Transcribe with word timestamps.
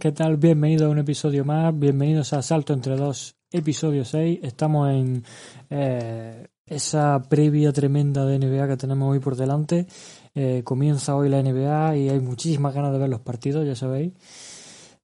¿qué 0.00 0.12
tal? 0.12 0.38
Bienvenido 0.38 0.86
a 0.86 0.88
un 0.88 0.98
episodio 0.98 1.44
más, 1.44 1.78
bienvenidos 1.78 2.32
a 2.32 2.40
Salto 2.40 2.72
entre 2.72 2.96
dos, 2.96 3.36
episodio 3.50 4.02
6. 4.02 4.40
Estamos 4.42 4.88
en 4.88 5.22
eh, 5.68 6.48
esa 6.64 7.22
previa 7.28 7.70
tremenda 7.70 8.24
de 8.24 8.38
NBA 8.38 8.66
que 8.66 8.76
tenemos 8.78 9.12
hoy 9.12 9.18
por 9.18 9.36
delante. 9.36 9.86
Eh, 10.34 10.62
comienza 10.64 11.14
hoy 11.14 11.28
la 11.28 11.42
NBA 11.42 11.96
y 11.98 12.08
hay 12.08 12.18
muchísimas 12.18 12.72
ganas 12.72 12.92
de 12.94 12.98
ver 12.98 13.10
los 13.10 13.20
partidos, 13.20 13.66
ya 13.66 13.76
sabéis. 13.76 14.14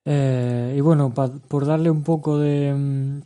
Eh, 0.03 0.75
y 0.79 0.81
bueno, 0.81 1.13
por 1.13 1.67
darle 1.67 1.91
un 1.91 2.03
poco 2.03 2.39
de, 2.39 2.73
mm, 2.73 3.21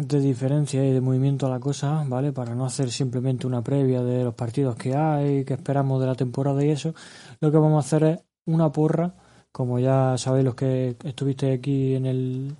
de 0.00 0.20
diferencia 0.20 0.82
y 0.82 0.92
de 0.92 1.02
movimiento 1.02 1.46
a 1.46 1.50
la 1.50 1.60
cosa, 1.60 2.04
¿vale? 2.08 2.32
Para 2.32 2.54
no 2.54 2.64
hacer 2.64 2.90
simplemente 2.90 3.46
una 3.46 3.62
previa 3.62 4.02
de 4.02 4.24
los 4.24 4.34
partidos 4.34 4.76
que 4.76 4.96
hay, 4.96 5.44
que 5.44 5.52
esperamos 5.52 6.00
de 6.00 6.06
la 6.06 6.14
temporada 6.14 6.64
y 6.64 6.70
eso, 6.70 6.94
lo 7.40 7.52
que 7.52 7.58
vamos 7.58 7.84
a 7.84 7.86
hacer 7.86 8.04
es 8.04 8.18
una 8.46 8.72
porra, 8.72 9.14
como 9.56 9.78
ya 9.78 10.18
sabéis 10.18 10.44
los 10.44 10.54
que 10.54 10.96
estuviste 11.02 11.50
aquí 11.50 11.94
en 11.94 12.04
el, 12.04 12.56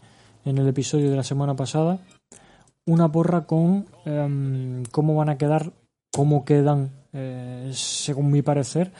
en 0.46 0.56
el 0.56 0.66
episodio 0.66 1.10
de 1.10 1.16
la 1.16 1.22
semana 1.22 1.54
pasada, 1.54 1.98
una 2.86 3.12
porra 3.12 3.42
con 3.42 3.84
em, 4.06 4.82
cómo 4.90 5.14
van 5.14 5.28
a 5.28 5.36
quedar, 5.36 5.74
cómo 6.10 6.46
quedan, 6.46 6.88
eh, 7.12 7.70
según 7.74 8.30
mi 8.30 8.40
parecer, 8.40 8.92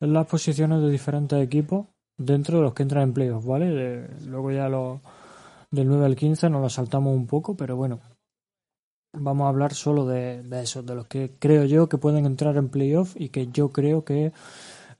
las 0.00 0.26
posiciones 0.26 0.82
de 0.82 0.90
diferentes 0.90 1.40
equipos 1.40 1.86
dentro 2.18 2.56
de 2.56 2.64
los 2.64 2.74
que 2.74 2.82
entran 2.82 3.04
en 3.04 3.14
playoffs, 3.14 3.46
¿vale? 3.46 4.08
luego 4.26 4.50
ya 4.50 4.68
los 4.68 4.98
del 5.70 5.86
9 5.86 6.06
al 6.06 6.16
15 6.16 6.50
nos 6.50 6.60
lo 6.60 6.68
saltamos 6.68 7.14
un 7.14 7.28
poco, 7.28 7.56
pero 7.56 7.76
bueno, 7.76 8.00
vamos 9.12 9.44
a 9.44 9.50
hablar 9.50 9.74
solo 9.74 10.04
de, 10.06 10.42
de 10.42 10.62
eso, 10.64 10.82
de 10.82 10.96
los 10.96 11.06
que 11.06 11.30
creo 11.38 11.66
yo 11.66 11.88
que 11.88 11.98
pueden 11.98 12.26
entrar 12.26 12.56
en 12.56 12.68
playoff 12.68 13.14
y 13.16 13.28
que 13.28 13.46
yo 13.46 13.68
creo 13.68 14.04
que 14.04 14.32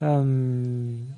um, 0.01 1.09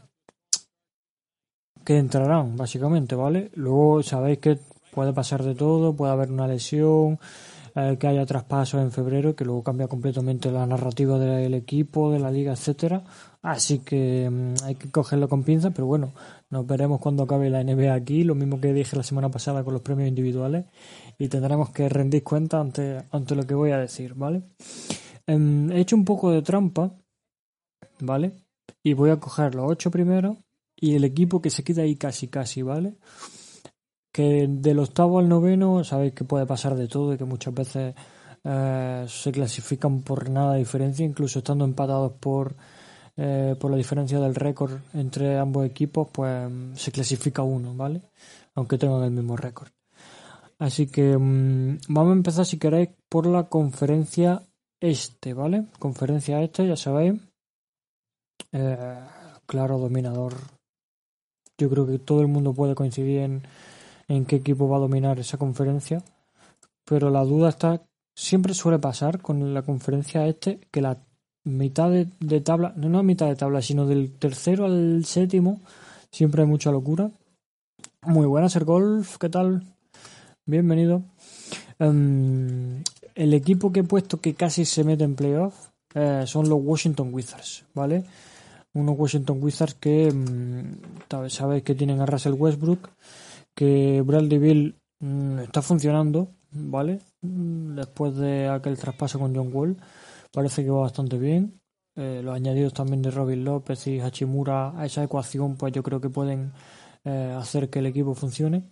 que 1.87 1.97
entrarán, 1.97 2.57
básicamente, 2.57 3.15
¿vale? 3.15 3.51
Luego 3.55 4.03
sabéis 4.03 4.39
que 4.41 4.59
puede 4.93 5.13
pasar 5.13 5.45
de 5.45 5.55
todo, 5.55 5.95
puede 5.95 6.13
haber 6.13 6.33
una 6.33 6.49
lesión, 6.49 7.19
eh, 7.77 7.97
que 8.01 8.09
haya 8.09 8.27
traspasos 8.27 8.81
en 8.81 8.91
febrero, 8.91 9.37
que 9.37 9.45
luego 9.45 9.63
cambia 9.63 9.87
completamente 9.87 10.51
la 10.51 10.67
narrativa 10.67 11.17
del 11.17 11.55
equipo, 11.55 12.11
de 12.11 12.19
la 12.19 12.31
liga, 12.31 12.53
etcétera. 12.53 13.05
Así 13.41 13.79
que 13.79 14.27
um, 14.29 14.55
hay 14.65 14.75
que 14.75 14.91
cogerlo 14.91 15.29
con 15.29 15.45
pinzas, 15.45 15.73
pero 15.73 15.87
bueno, 15.87 16.13
nos 16.51 16.67
veremos 16.67 17.01
cuando 17.01 17.23
acabe 17.23 17.51
la 17.51 17.63
NBA 17.63 17.95
aquí, 17.95 18.25
lo 18.25 18.35
mismo 18.35 18.61
que 18.61 18.73
dije 18.73 18.97
la 18.97 19.05
semana 19.05 19.29
pasada 19.29 19.63
con 19.63 19.73
los 19.73 19.83
premios 19.83 20.09
individuales, 20.09 20.65
y 21.19 21.29
tendremos 21.29 21.71
que 21.71 21.89
rendir 21.89 22.25
cuenta 22.25 22.59
ante, 22.59 23.05
ante 23.13 23.37
lo 23.37 23.47
que 23.47 23.55
voy 23.55 23.71
a 23.71 23.79
decir, 23.79 24.15
¿vale? 24.15 24.43
Um, 25.29 25.71
he 25.71 25.81
hecho 25.81 25.95
un 25.95 26.05
poco 26.05 26.33
de 26.33 26.43
trampa, 26.43 26.91
¿vale? 28.01 28.33
Y 28.83 28.95
voy 28.95 29.11
a 29.11 29.21
coger 29.21 29.55
los 29.55 29.71
ocho 29.71 29.91
primeros 29.93 30.37
y 30.77 30.95
el 30.95 31.05
equipo 31.05 31.41
que 31.41 31.51
se 31.51 31.65
queda 31.65 31.83
ahí 31.83 31.97
casi 31.97 32.29
casi, 32.29 32.63
¿vale? 32.63 32.95
Que 34.13 34.47
del 34.49 34.79
octavo 34.79 35.19
al 35.19 35.29
noveno 35.29 35.83
sabéis 35.85 36.13
que 36.13 36.25
puede 36.25 36.47
pasar 36.47 36.75
de 36.77 36.89
todo 36.89 37.15
y 37.15 37.19
que 37.19 37.25
muchas 37.25 37.55
veces 37.55 37.95
eh, 38.45 39.05
se 39.09 39.33
clasifican 39.33 40.03
por 40.03 40.31
nada 40.31 40.53
de 40.53 40.61
diferencia, 40.61 41.05
incluso 41.05 41.41
estando 41.41 41.65
empatados 41.65 42.13
por, 42.21 42.55
eh, 43.17 43.57
por 43.59 43.71
la 43.71 43.77
diferencia 43.77 44.21
del 44.21 44.35
récord 44.35 44.81
entre 44.95 45.39
ambos 45.39 45.67
equipos, 45.67 46.09
pues 46.13 46.51
se 46.75 46.93
clasifica 46.93 47.43
uno, 47.43 47.75
¿vale? 47.75 48.03
Aunque 48.55 48.79
tengan 48.79 49.03
el 49.03 49.11
mismo 49.11 49.37
récord. 49.37 49.69
Así 50.59 50.87
que 50.87 51.17
mmm, 51.19 51.79
vamos 51.89 52.13
a 52.13 52.17
empezar, 52.17 52.47
si 52.47 52.59
queréis, 52.59 52.91
por 53.09 53.27
la 53.27 53.49
conferencia 53.49 54.43
este, 54.81 55.35
¿vale? 55.35 55.67
Conferencia 55.79 56.41
este, 56.43 56.67
ya 56.67 56.77
sabéis. 56.77 57.15
Eh, 58.53 58.99
claro, 59.47 59.79
dominador 59.79 60.56
yo 61.59 61.71
creo 61.71 61.87
que 61.87 61.99
todo 61.99 62.21
el 62.21 62.29
mundo 62.29 62.53
puede 62.53 62.75
coincidir 62.75 63.21
en, 63.21 63.43
en 64.09 64.25
qué 64.25 64.37
equipo 64.37 64.69
va 64.69 64.77
a 64.77 64.81
dominar 64.81 65.19
esa 65.19 65.39
conferencia, 65.39 66.03
pero 66.85 67.11
la 67.11 67.25
duda 67.25 67.49
está, 67.49 67.83
siempre 68.15 68.55
suele 68.55 68.79
pasar 68.79 69.21
con 69.21 69.55
la 69.55 69.63
conferencia 69.63 70.27
este, 70.27 70.61
que 70.71 70.81
la 70.81 70.99
mitad 71.45 71.91
de, 71.91 72.41
tabla, 72.41 72.75
no, 72.77 72.89
no 72.89 73.03
mitad 73.03 73.27
de 73.27 73.37
tabla, 73.37 73.63
sino 73.63 73.87
del 73.87 74.13
tercero 74.13 74.67
al 74.67 75.05
séptimo, 75.05 75.61
siempre 76.11 76.43
hay 76.43 76.49
mucha 76.49 76.71
locura. 76.71 77.11
Muy 78.03 78.27
buena 78.27 78.49
ser 78.49 78.65
golf, 78.65 79.17
¿qué 79.19 79.29
tal? 79.29 79.63
Bienvenido. 80.45 81.03
Um, 81.79 82.83
el 83.15 83.35
equipo 83.35 83.73
que 83.73 83.81
he 83.81 83.85
puesto 83.85 84.21
que 84.21 84.35
casi 84.35 84.65
se 84.65 84.85
mete 84.85 85.05
en 85.05 85.15
playoff 85.15 85.71
eh, 85.95 86.25
son 86.27 86.49
los 86.49 86.61
Washington 86.63 87.13
Wizards, 87.13 87.65
¿vale? 87.75 88.05
Unos 88.77 88.99
Washington 88.99 89.39
Wizards 89.43 89.75
que 89.75 90.13
mmm, 90.13 91.29
sabéis 91.29 91.63
que 91.63 91.75
tienen 91.75 92.01
a 92.01 92.07
Russell 92.07 92.35
Westbrook, 92.35 92.91
que 93.55 94.03
Bradley 94.03 94.39
Bill 94.39 94.77
mmm, 95.01 95.39
está 95.41 95.63
funcionando, 95.63 96.29
¿vale? 96.51 97.01
Después 97.23 98.15
de 98.17 98.49
aquel 98.49 98.79
traspaso 98.79 99.19
con 99.19 99.35
John 99.35 99.51
Wall, 99.53 99.77
parece 100.31 100.63
que 100.63 100.71
va 100.71 100.81
bastante 100.83 101.19
bien. 101.19 101.61
Eh, 101.97 102.21
los 102.23 102.35
añadidos 102.35 102.75
también 102.75 103.01
de 103.01 103.11
Robin 103.11 103.43
López 103.43 103.87
y 103.87 104.01
Hachimura 104.01 104.79
a 104.79 104.85
esa 104.85 105.03
ecuación, 105.03 105.57
pues 105.57 105.73
yo 105.73 105.83
creo 105.83 106.01
que 106.01 106.11
pueden 106.11 106.53
eh, 107.05 107.35
hacer 107.37 107.71
que 107.71 107.79
el 107.79 107.87
equipo 107.87 108.15
funcione. 108.15 108.65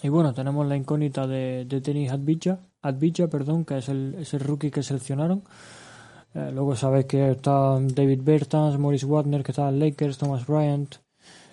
Y 0.00 0.08
bueno, 0.08 0.32
tenemos 0.32 0.64
la 0.68 0.76
incógnita 0.76 1.26
de, 1.26 1.64
de 1.64 1.80
Tenis 1.80 2.12
Advija, 2.12 2.60
perdón, 3.28 3.64
que 3.64 3.78
es 3.78 3.88
el, 3.88 4.14
es 4.20 4.32
el 4.34 4.40
rookie 4.40 4.70
que 4.70 4.84
seleccionaron. 4.84 5.42
Eh, 6.34 6.50
luego 6.52 6.76
sabéis 6.76 7.06
que 7.06 7.30
está 7.30 7.78
David 7.80 8.20
Bertans, 8.22 8.78
Maurice 8.78 9.06
Wagner, 9.06 9.42
que 9.42 9.52
está 9.52 9.70
Lakers, 9.70 10.18
Thomas 10.18 10.46
Bryant. 10.46 10.96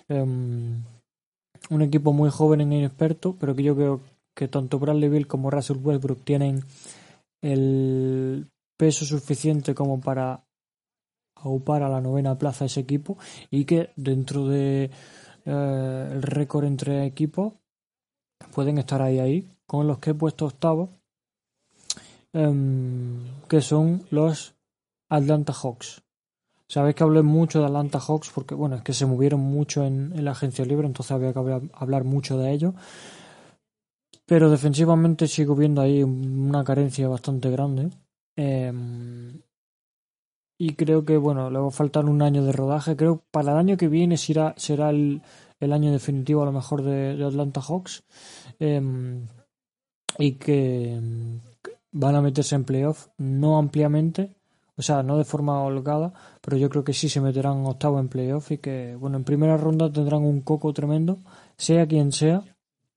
Um, 0.08 0.84
un 1.70 1.82
equipo 1.82 2.12
muy 2.12 2.30
joven 2.30 2.60
e 2.60 2.64
inexperto, 2.64 3.34
pero 3.38 3.54
que 3.54 3.62
yo 3.62 3.74
creo 3.74 4.00
que 4.34 4.48
tanto 4.48 4.78
Bradley 4.78 5.08
Bill 5.08 5.26
como 5.26 5.50
Russell 5.50 5.78
Westbrook 5.82 6.22
tienen 6.22 6.62
el 7.42 8.46
peso 8.76 9.04
suficiente 9.04 9.74
como 9.74 10.00
para 10.00 10.44
aupar 11.36 11.82
a 11.82 11.88
la 11.88 12.00
novena 12.00 12.38
plaza 12.38 12.64
ese 12.64 12.80
equipo 12.80 13.18
y 13.50 13.64
que 13.64 13.90
dentro 13.96 14.46
de 14.46 14.90
eh, 15.44 16.10
el 16.12 16.22
récord 16.22 16.64
entre 16.64 17.06
equipos 17.06 17.54
pueden 18.54 18.78
estar 18.78 19.00
ahí 19.02 19.18
ahí 19.18 19.48
con 19.66 19.86
los 19.86 19.98
que 19.98 20.10
he 20.10 20.14
puesto 20.14 20.46
octavos 20.46 20.90
um, 22.32 23.20
que 23.48 23.60
son 23.60 24.02
los 24.10 24.55
Atlanta 25.08 25.52
Hawks. 25.52 26.02
Sabéis 26.68 26.96
que 26.96 27.04
hablé 27.04 27.22
mucho 27.22 27.60
de 27.60 27.66
Atlanta 27.66 28.00
Hawks 28.00 28.30
porque, 28.34 28.54
bueno, 28.54 28.76
es 28.76 28.82
que 28.82 28.92
se 28.92 29.06
movieron 29.06 29.40
mucho 29.40 29.84
en, 29.84 30.24
la 30.24 30.32
agencia 30.32 30.64
libre, 30.64 30.86
entonces 30.86 31.12
había 31.12 31.32
que 31.32 31.38
hablar, 31.38 31.62
hablar 31.74 32.04
mucho 32.04 32.38
de 32.38 32.52
ello. 32.52 32.74
Pero 34.26 34.50
defensivamente 34.50 35.28
sigo 35.28 35.54
viendo 35.54 35.80
ahí 35.80 36.02
una 36.02 36.64
carencia 36.64 37.08
bastante 37.08 37.50
grande. 37.50 37.90
Eh, 38.36 38.72
y 40.58 40.74
creo 40.74 41.04
que, 41.04 41.16
bueno, 41.16 41.50
le 41.50 41.58
va 41.58 41.68
a 41.68 41.70
faltar 41.70 42.06
un 42.06 42.22
año 42.22 42.44
de 42.44 42.52
rodaje. 42.52 42.96
Creo 42.96 43.18
que 43.18 43.24
para 43.30 43.52
el 43.52 43.58
año 43.58 43.76
que 43.76 43.88
viene 43.88 44.16
será, 44.16 44.54
el, 44.90 45.22
año 45.60 45.92
definitivo 45.92 46.42
a 46.42 46.46
lo 46.46 46.52
mejor 46.52 46.82
de, 46.82 47.22
Atlanta 47.24 47.60
Hawks. 47.60 48.04
Eh, 48.58 48.80
y 50.18 50.32
que 50.32 51.00
van 51.92 52.14
a 52.14 52.22
meterse 52.22 52.54
en 52.54 52.64
playoff, 52.64 53.08
no 53.18 53.58
ampliamente, 53.58 54.35
o 54.78 54.82
sea, 54.82 55.02
no 55.02 55.16
de 55.16 55.24
forma 55.24 55.62
holgada, 55.62 56.12
pero 56.42 56.56
yo 56.56 56.68
creo 56.68 56.84
que 56.84 56.92
sí 56.92 57.08
se 57.08 57.20
meterán 57.20 57.64
octavo 57.64 57.98
en 57.98 58.08
playoff 58.08 58.50
y 58.50 58.58
que, 58.58 58.94
bueno, 58.96 59.16
en 59.16 59.24
primera 59.24 59.56
ronda 59.56 59.90
tendrán 59.90 60.22
un 60.22 60.42
coco 60.42 60.72
tremendo, 60.72 61.18
sea 61.56 61.86
quien 61.86 62.12
sea. 62.12 62.42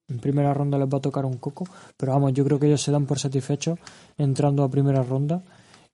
En 0.10 0.20
primera 0.20 0.54
ronda 0.54 0.78
les 0.78 0.88
va 0.88 0.98
a 0.98 1.02
tocar 1.02 1.26
un 1.26 1.38
coco, 1.38 1.66
pero 1.96 2.14
vamos, 2.14 2.34
yo 2.34 2.44
creo 2.44 2.60
que 2.60 2.66
ellos 2.66 2.82
se 2.82 2.92
dan 2.92 3.06
por 3.06 3.20
satisfechos 3.20 3.78
entrando 4.18 4.64
a 4.64 4.70
primera 4.70 5.04
ronda 5.04 5.44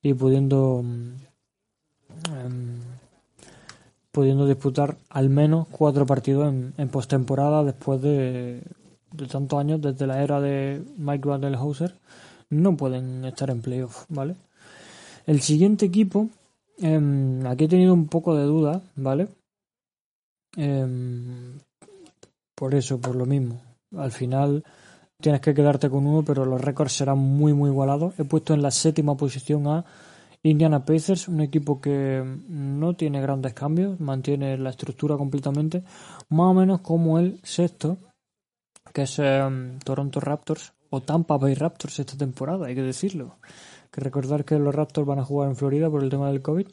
y 0.00 0.14
pudiendo 0.14 0.76
um, 0.76 1.12
pudiendo 4.10 4.46
disputar 4.46 4.96
al 5.10 5.28
menos 5.28 5.68
cuatro 5.70 6.06
partidos 6.06 6.48
en, 6.48 6.72
en 6.78 6.88
postemporada 6.88 7.62
después 7.62 8.00
de, 8.00 8.62
de 9.12 9.26
tantos 9.26 9.58
años, 9.58 9.82
desde 9.82 10.06
la 10.06 10.22
era 10.22 10.40
de 10.40 10.82
Mike 10.96 11.28
Vandelhauser, 11.28 11.94
no 12.48 12.74
pueden 12.76 13.26
estar 13.26 13.50
en 13.50 13.60
playoff, 13.60 14.06
¿vale? 14.08 14.36
El 15.26 15.40
siguiente 15.40 15.86
equipo, 15.86 16.28
eh, 16.78 17.42
aquí 17.46 17.64
he 17.64 17.68
tenido 17.68 17.92
un 17.92 18.06
poco 18.06 18.36
de 18.36 18.44
duda, 18.44 18.80
¿vale? 18.94 19.26
Eh, 20.56 20.86
por 22.54 22.74
eso, 22.76 23.00
por 23.00 23.16
lo 23.16 23.26
mismo. 23.26 23.60
Al 23.96 24.12
final 24.12 24.64
tienes 25.20 25.40
que 25.40 25.52
quedarte 25.52 25.90
con 25.90 26.06
uno, 26.06 26.24
pero 26.24 26.44
los 26.44 26.60
récords 26.60 26.92
serán 26.92 27.18
muy, 27.18 27.52
muy 27.54 27.70
igualados. 27.70 28.18
He 28.20 28.24
puesto 28.24 28.54
en 28.54 28.62
la 28.62 28.70
séptima 28.70 29.16
posición 29.16 29.66
a 29.66 29.84
Indiana 30.44 30.84
Pacers, 30.84 31.26
un 31.26 31.40
equipo 31.40 31.80
que 31.80 32.22
no 32.48 32.94
tiene 32.94 33.20
grandes 33.20 33.52
cambios, 33.52 33.98
mantiene 33.98 34.56
la 34.56 34.70
estructura 34.70 35.16
completamente, 35.16 35.82
más 36.28 36.50
o 36.52 36.54
menos 36.54 36.80
como 36.82 37.18
el 37.18 37.40
sexto, 37.42 37.98
que 38.92 39.02
es 39.02 39.18
eh, 39.18 39.42
Toronto 39.84 40.20
Raptors 40.20 40.72
o 40.90 41.02
Tampa 41.02 41.36
Bay 41.36 41.54
Raptors 41.54 41.98
esta 41.98 42.16
temporada, 42.16 42.66
hay 42.68 42.76
que 42.76 42.82
decirlo 42.82 43.38
que 43.90 44.00
recordar 44.00 44.44
que 44.44 44.58
los 44.58 44.74
Raptors 44.74 45.06
van 45.06 45.18
a 45.18 45.24
jugar 45.24 45.48
en 45.48 45.56
Florida 45.56 45.90
por 45.90 46.02
el 46.02 46.10
tema 46.10 46.28
del 46.28 46.42
COVID, 46.42 46.66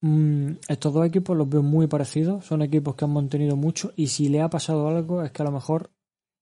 Mm, 0.00 0.58
estos 0.68 0.92
dos 0.92 1.06
equipos 1.06 1.36
los 1.36 1.48
veo 1.48 1.62
muy 1.62 1.86
parecidos, 1.86 2.44
son 2.44 2.62
equipos 2.62 2.94
que 2.94 3.04
han 3.06 3.12
mantenido 3.12 3.56
mucho 3.56 3.92
y 3.96 4.08
si 4.08 4.28
le 4.28 4.42
ha 4.42 4.50
pasado 4.50 4.88
algo 4.88 5.22
es 5.22 5.32
que 5.32 5.42
a 5.42 5.46
lo 5.46 5.52
mejor 5.52 5.90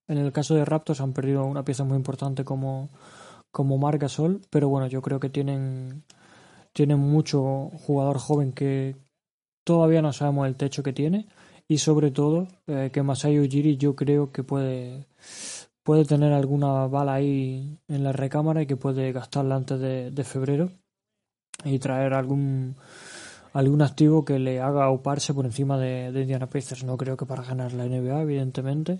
en 0.07 0.17
el 0.17 0.31
caso 0.33 0.55
de 0.55 0.65
Raptors 0.65 1.01
han 1.01 1.13
perdido 1.13 1.45
una 1.45 1.63
pieza 1.63 1.83
muy 1.85 1.95
importante 1.97 2.43
como, 2.43 2.89
como 3.51 3.79
Sol 4.09 4.41
pero 4.49 4.67
bueno, 4.69 4.87
yo 4.87 5.01
creo 5.01 5.19
que 5.19 5.29
tienen, 5.29 6.03
tienen 6.73 6.99
mucho 6.99 7.71
jugador 7.87 8.17
joven 8.19 8.51
que 8.51 8.97
todavía 9.63 10.01
no 10.01 10.11
sabemos 10.11 10.47
el 10.47 10.57
techo 10.57 10.83
que 10.83 10.93
tiene 10.93 11.27
y 11.67 11.77
sobre 11.77 12.11
todo 12.11 12.47
eh, 12.67 12.89
que 12.93 13.03
Masai 13.03 13.39
Ujiri 13.39 13.77
yo 13.77 13.95
creo 13.95 14.31
que 14.31 14.43
puede 14.43 15.07
puede 15.85 16.03
tener 16.03 16.33
alguna 16.33 16.87
bala 16.87 17.13
ahí 17.13 17.77
en 17.87 18.03
la 18.03 18.11
recámara 18.11 18.63
y 18.63 18.65
que 18.65 18.75
puede 18.75 19.11
gastarla 19.11 19.55
antes 19.55 19.79
de, 19.79 20.23
febrero 20.23 20.71
y 21.63 21.77
traer 21.77 22.15
algún 22.15 22.75
algún 23.53 23.83
activo 23.83 24.25
que 24.25 24.39
le 24.39 24.59
haga 24.59 24.89
uparse 24.89 25.35
por 25.35 25.45
encima 25.45 25.77
de, 25.77 26.07
Indiana 26.07 26.49
Pacers. 26.49 26.83
No 26.83 26.97
creo 26.97 27.15
que 27.15 27.27
para 27.27 27.43
ganar 27.43 27.71
la 27.73 27.85
NBA, 27.85 28.19
evidentemente. 28.23 28.99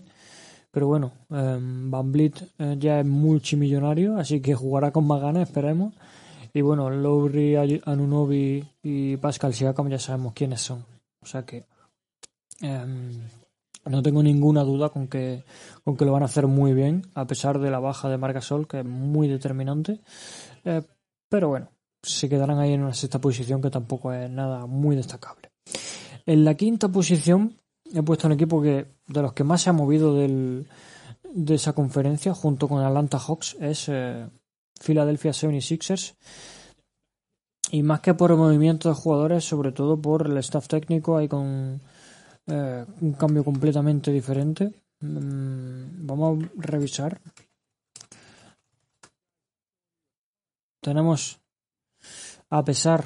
Pero 0.70 0.86
bueno, 0.86 1.12
um, 1.30 1.90
Van 1.90 2.12
Vliet 2.12 2.52
eh, 2.60 2.76
ya 2.78 3.00
es 3.00 3.06
multimillonario, 3.06 4.18
así 4.18 4.40
que 4.40 4.54
jugará 4.54 4.92
con 4.92 5.08
más 5.08 5.22
ganas, 5.22 5.50
esperemos. 5.50 5.96
Y 6.54 6.62
bueno, 6.62 6.92
Lowry, 6.92 7.82
Anunobi 7.84 8.64
y 8.84 9.18
Pascal 9.18 9.56
Siakam 9.56 9.90
ya 9.90 10.00
sabemos 10.00 10.34
quiénes 10.34 10.62
son. 10.62 10.86
O 11.20 11.26
sea 11.26 11.44
que 11.44 11.66
em, 12.62 13.12
no 13.86 14.02
tengo 14.02 14.24
ninguna 14.24 14.64
duda 14.64 14.90
con 14.90 15.08
que, 15.08 15.44
con 15.84 15.96
que 15.96 16.06
lo 16.06 16.12
van 16.12 16.24
a 16.24 16.26
hacer 16.26 16.48
muy 16.48 16.74
bien, 16.74 17.04
a 17.14 17.28
pesar 17.28 17.60
de 17.60 17.70
la 17.70 17.80
baja 17.80 18.10
de 18.10 18.18
Marca 18.18 18.42
Sol, 18.42 18.68
que 18.68 18.80
es 18.80 18.86
muy 18.86 19.28
determinante. 19.28 20.02
Eh, 20.64 20.82
pero 21.30 21.50
bueno, 21.50 21.70
se 22.02 22.30
quedarán 22.30 22.60
ahí 22.60 22.74
en 22.74 22.84
una 22.84 22.94
sexta 22.94 23.20
posición 23.20 23.62
que 23.62 23.70
tampoco 23.70 24.12
es 24.14 24.30
nada 24.30 24.66
muy 24.66 24.96
destacable. 24.96 25.52
En 26.26 26.44
la 26.44 26.56
quinta 26.56 26.90
posición 26.90 27.58
he 27.94 28.02
puesto 28.02 28.28
un 28.28 28.34
equipo 28.34 28.62
que 28.62 28.88
de 29.08 29.22
los 29.22 29.34
que 29.34 29.44
más 29.44 29.62
se 29.62 29.70
ha 29.70 29.74
movido 29.74 30.16
del, 30.16 30.68
de 31.34 31.56
esa 31.56 31.74
conferencia, 31.74 32.34
junto 32.34 32.68
con 32.68 32.82
Atlanta 32.82 33.20
Hawks, 33.20 33.58
es 33.60 33.86
eh, 33.90 34.28
Philadelphia 34.84 35.32
76ers. 35.32 36.16
Y 37.72 37.84
más 37.84 38.00
que 38.02 38.14
por 38.14 38.32
el 38.32 38.38
movimiento 38.38 38.90
de 38.90 38.96
jugadores, 38.96 39.44
sobre 39.44 39.72
todo 39.72 40.00
por 40.00 40.28
el 40.28 40.38
staff 40.38 40.68
técnico, 40.68 41.18
hay 41.18 41.28
con 41.28 41.82
eh, 42.48 42.86
un 43.02 43.14
cambio 43.14 43.44
completamente 43.44 44.12
diferente. 44.12 44.72
Mm, 45.02 46.06
vamos 46.06 46.44
a 46.44 46.50
revisar. 46.58 47.20
Tenemos, 50.82 51.40
a 52.50 52.64
pesar 52.64 53.06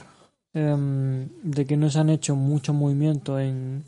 em, 0.54 1.30
de 1.44 1.66
que 1.66 1.78
no 1.78 1.90
se 1.90 2.00
han 2.00 2.10
hecho 2.10 2.36
muchos 2.36 2.76
movimientos 2.76 3.40
en, 3.40 3.86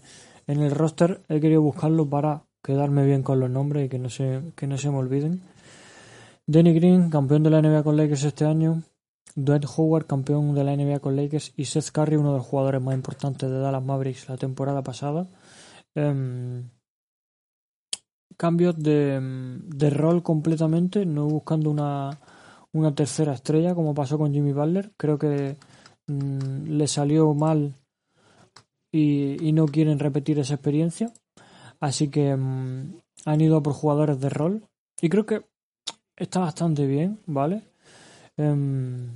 en 0.48 0.62
el 0.62 0.72
roster, 0.72 1.22
he 1.28 1.42
querido 1.42 1.62
buscarlo 1.62 2.10
para 2.10 2.44
quedarme 2.64 3.06
bien 3.06 3.24
con 3.24 3.40
los 3.40 3.50
nombres 3.50 3.86
y 3.86 3.90
que 3.90 4.00
no 4.00 4.10
se, 4.10 4.54
que 4.56 4.68
no 4.68 4.78
se 4.78 4.90
me 4.90 4.98
olviden. 4.98 5.42
Danny 6.48 6.74
Green, 6.74 7.10
campeón 7.10 7.44
de 7.44 7.50
la 7.50 7.62
NBA 7.62 7.84
con 7.84 7.98
Lakers 7.98 8.24
este 8.24 8.46
año. 8.46 8.84
Dwight 9.36 9.66
Howard, 9.78 10.06
campeón 10.06 10.54
de 10.54 10.64
la 10.64 10.76
NBA 10.76 11.00
con 11.00 11.16
Lakers. 11.16 11.54
Y 11.56 11.66
Seth 11.66 11.92
Curry, 11.92 12.16
uno 12.16 12.32
de 12.32 12.38
los 12.40 12.48
jugadores 12.48 12.82
más 12.82 12.96
importantes 12.96 13.50
de 13.50 13.60
Dallas 13.60 13.84
Mavericks 13.84 14.28
la 14.28 14.38
temporada 14.38 14.82
pasada. 14.82 15.28
Em, 15.96 16.70
cambios 18.38 18.78
de, 18.78 19.20
de, 19.22 19.90
rol 19.90 20.24
completamente, 20.24 21.06
no 21.06 21.28
buscando 21.28 21.70
una, 21.70 22.20
una 22.72 22.96
tercera 22.96 23.34
estrella 23.34 23.76
como 23.76 23.94
pasó 23.94 24.18
con 24.18 24.34
Jimmy 24.34 24.54
Butler. 24.54 24.92
Creo 24.98 25.18
que 25.20 25.58
mm, 26.08 26.70
le 26.78 26.88
salió 26.88 27.34
mal 27.34 27.76
y, 28.92 29.48
y, 29.48 29.52
no 29.54 29.66
quieren 29.68 30.00
repetir 30.00 30.40
esa 30.40 30.56
experiencia. 30.56 31.12
Así 31.80 32.10
que 32.10 32.36
mm, 32.36 32.96
han 33.26 33.42
ido 33.42 33.62
por 33.62 33.74
jugadores 33.74 34.20
de 34.20 34.30
rol. 34.30 34.64
Y 35.02 35.10
creo 35.10 35.26
que 35.26 35.46
está 36.16 36.40
bastante 36.40 36.86
bien, 36.86 37.20
¿vale? 37.26 37.64
Em, 38.38 39.10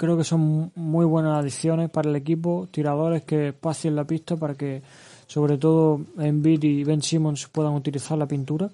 creo 0.00 0.16
que 0.16 0.24
son 0.24 0.72
muy 0.76 1.04
buenas 1.04 1.38
adiciones 1.38 1.90
para 1.90 2.08
el 2.08 2.16
equipo, 2.16 2.66
tiradores 2.70 3.22
que 3.24 3.52
pasen 3.52 3.94
la 3.94 4.06
pista 4.06 4.34
para 4.34 4.54
que 4.54 4.82
sobre 5.26 5.58
todo 5.58 6.00
Embiid 6.16 6.62
y 6.64 6.84
Ben 6.84 7.02
Simmons 7.02 7.48
puedan 7.48 7.74
utilizar 7.74 8.16
la 8.16 8.26
pintura. 8.26 8.70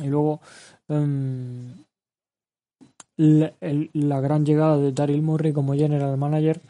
Y 0.00 0.06
luego 0.06 0.40
em, 0.86 1.74
la, 3.16 4.20
gran 4.20 4.46
llegada 4.46 4.78
de 4.78 4.92
Daryl 4.92 5.20
Murray 5.20 5.52
como 5.52 5.74
general 5.74 6.16
manager. 6.16 6.60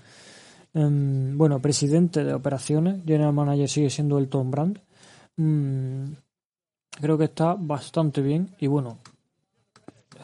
Em, 0.72 1.36
bueno, 1.36 1.60
presidente 1.60 2.24
de 2.24 2.32
operaciones, 2.32 3.04
general 3.04 3.34
manager 3.34 3.68
sigue 3.68 3.90
siendo 3.90 4.16
el 4.18 4.30
Tom 4.30 4.50
Brand. 4.50 4.80
Mm, 5.36 6.12
creo 6.98 7.18
que 7.18 7.24
está 7.24 7.56
bastante 7.58 8.22
bien 8.22 8.48
y 8.58 8.68
bueno, 8.68 9.00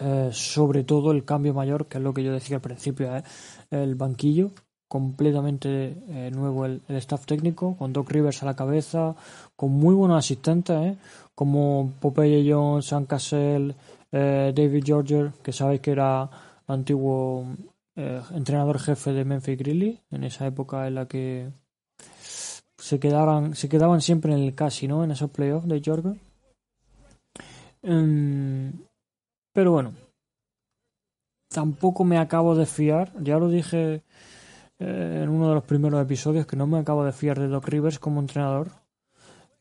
eh, 0.01 0.31
sobre 0.33 0.85
todo 0.85 1.13
el 1.13 1.25
cambio 1.25 1.55
mayor, 1.55 1.87
que 1.87 1.99
es 1.99 2.05
lo 2.05 2.15
que 2.15 2.23
yo 2.23 2.33
decía 2.33 2.57
al 2.57 2.63
principio, 2.63 3.15
es 3.17 3.25
el 3.71 3.95
banquillo, 3.95 4.51
completamente 4.89 5.97
eh, 6.09 6.31
nuevo 6.33 6.67
el, 6.67 6.83
staff 6.89 7.27
técnico, 7.27 7.77
con 7.77 7.93
Doc 7.93 8.11
Rivers 8.11 8.43
a 8.43 8.47
la 8.47 8.57
cabeza, 8.57 9.15
con 9.57 9.73
muy 9.73 9.95
buenos 9.95 10.19
asistentes, 10.19 10.77
¿eh? 10.77 10.97
como 11.35 11.93
Popeye 12.01 12.51
Jones, 12.51 12.87
Sam 12.87 13.07
Cassell, 13.07 13.75
David 14.11 14.83
Georger, 14.83 15.33
que 15.43 15.53
sabéis 15.53 15.83
que 15.83 15.91
era 15.91 16.31
antiguo 16.69 17.45
entrenador 17.97 18.79
jefe 18.79 19.13
de 19.13 19.27
Memphis 19.27 19.59
Grizzlies, 19.59 20.01
en 20.11 20.25
esa 20.25 20.47
época 20.47 20.87
en 20.87 20.95
la 20.95 21.07
que 21.07 21.51
se 22.79 22.99
quedaban, 22.99 23.55
se 23.55 23.69
quedaban 23.69 24.01
siempre 24.01 24.33
en 24.33 24.41
el 24.41 24.55
casi, 24.55 24.89
¿no? 24.89 25.05
En 25.05 25.11
esos 25.11 25.31
playoffs 25.31 25.69
de 25.69 25.81
Georgia. 25.81 26.17
Em, 27.83 28.73
pero 29.57 29.73
bueno, 29.73 29.95
tampoco 31.49 32.05
me 32.05 32.19
acabo 32.19 32.55
de 32.55 32.67
fiar, 32.67 33.15
ya 33.23 33.39
lo 33.39 33.49
dije 33.49 34.03
eh, 34.79 35.21
en 35.23 35.31
uno 35.31 35.49
de 35.49 35.55
los 35.55 35.65
primeros 35.65 36.03
episodios, 36.03 36.47
que 36.47 36.57
no 36.57 36.67
me 36.67 36.79
acabo 36.79 37.07
de 37.07 37.13
fiar 37.13 37.41
de 37.41 37.49
Doc 37.49 37.67
Rivers 37.67 37.99
como 37.99 38.21
entrenador 38.21 38.69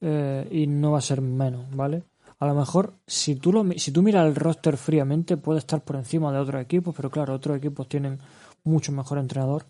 eh, 0.02 0.50
y 0.52 0.68
no 0.68 0.92
va 0.92 0.98
a 0.98 1.02
ser 1.02 1.22
menos, 1.22 1.74
¿vale? 1.74 2.04
A 2.40 2.46
lo 2.46 2.56
mejor, 2.56 2.96
si 3.08 3.36
tú, 3.38 3.54
lo, 3.54 3.64
si 3.78 3.94
tú 3.94 4.02
miras 4.02 4.28
el 4.28 4.36
roster 4.36 4.75
fríamente, 4.75 5.38
puede 5.38 5.60
estar 5.60 5.82
por 5.82 5.96
encima 5.96 6.30
de 6.34 6.40
otros 6.40 6.62
equipos, 6.62 6.94
pero 6.94 7.10
claro, 7.10 7.34
otros 7.34 7.56
equipos 7.56 7.88
tienen 7.88 8.20
mucho 8.66 8.92
mejor 8.92 9.18
entrenador. 9.18 9.66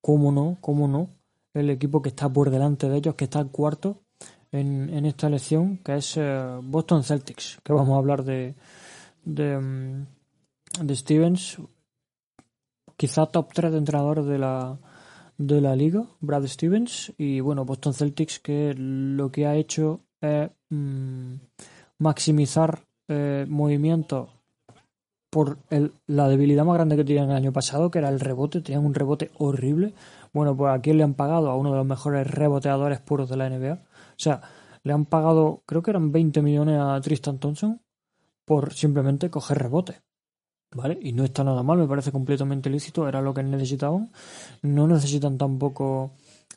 ¿Cómo 0.00 0.32
no? 0.32 0.58
¿Cómo 0.60 0.88
no? 0.88 1.08
El 1.54 1.70
equipo 1.70 2.02
que 2.02 2.08
está 2.08 2.28
por 2.28 2.50
delante 2.50 2.88
de 2.88 2.96
ellos, 2.96 3.14
que 3.14 3.26
está 3.26 3.44
cuarto 3.44 4.02
en, 4.50 4.90
en 4.92 5.06
esta 5.06 5.28
elección, 5.28 5.78
que 5.78 5.94
es 5.94 6.16
eh, 6.16 6.58
Boston 6.64 7.04
Celtics, 7.04 7.60
que 7.62 7.72
vamos 7.72 7.94
a 7.94 7.98
hablar 7.98 8.24
de, 8.24 8.56
de, 9.24 9.58
mm, 9.58 10.06
de 10.82 10.96
Stevens, 10.96 11.58
quizá 12.96 13.26
top 13.26 13.52
3 13.52 13.72
de 13.72 13.78
entrenadores 13.78 14.26
de 14.26 14.38
la, 14.38 14.78
de 15.38 15.60
la 15.60 15.76
liga, 15.76 16.06
Brad 16.20 16.46
Stevens, 16.46 17.12
y 17.18 17.40
bueno, 17.40 17.64
Boston 17.64 17.94
Celtics 17.94 18.38
que 18.40 18.74
lo 18.76 19.30
que 19.30 19.46
ha 19.46 19.56
hecho 19.56 20.00
es 20.20 20.50
mm, 20.70 21.34
maximizar 21.98 22.84
eh, 23.08 23.46
movimientos 23.48 24.30
por 25.30 25.58
el, 25.70 25.92
la 26.06 26.28
debilidad 26.28 26.64
más 26.64 26.76
grande 26.76 26.96
que 26.96 27.04
tenían 27.04 27.30
el 27.30 27.36
año 27.36 27.52
pasado, 27.52 27.90
que 27.90 27.98
era 27.98 28.08
el 28.08 28.20
rebote, 28.20 28.60
tenían 28.60 28.84
un 28.86 28.94
rebote 28.94 29.32
horrible. 29.38 29.92
Bueno, 30.32 30.56
pues 30.56 30.72
aquí 30.72 30.92
le 30.92 31.02
han 31.02 31.14
pagado 31.14 31.50
a 31.50 31.56
uno 31.56 31.72
de 31.72 31.78
los 31.78 31.86
mejores 31.86 32.30
reboteadores 32.30 33.00
puros 33.00 33.28
de 33.28 33.36
la 33.36 33.50
NBA. 33.50 33.72
O 33.72 34.16
sea, 34.16 34.42
le 34.84 34.92
han 34.92 35.06
pagado, 35.06 35.64
creo 35.66 35.82
que 35.82 35.90
eran 35.90 36.12
20 36.12 36.40
millones 36.40 36.78
a 36.80 37.00
Tristan 37.00 37.38
Thompson 37.38 37.80
por 38.44 38.74
simplemente 38.74 39.30
coger 39.30 39.58
rebote. 39.58 40.02
¿Vale? 40.74 40.98
Y 41.00 41.12
no 41.12 41.22
está 41.24 41.44
nada 41.44 41.62
mal, 41.62 41.78
me 41.78 41.86
parece 41.86 42.10
completamente 42.10 42.68
lícito, 42.68 43.06
era 43.06 43.22
lo 43.22 43.32
que 43.32 43.44
necesitaban. 43.44 44.10
No 44.62 44.88
necesitan 44.88 45.38
tampoco, 45.38 46.12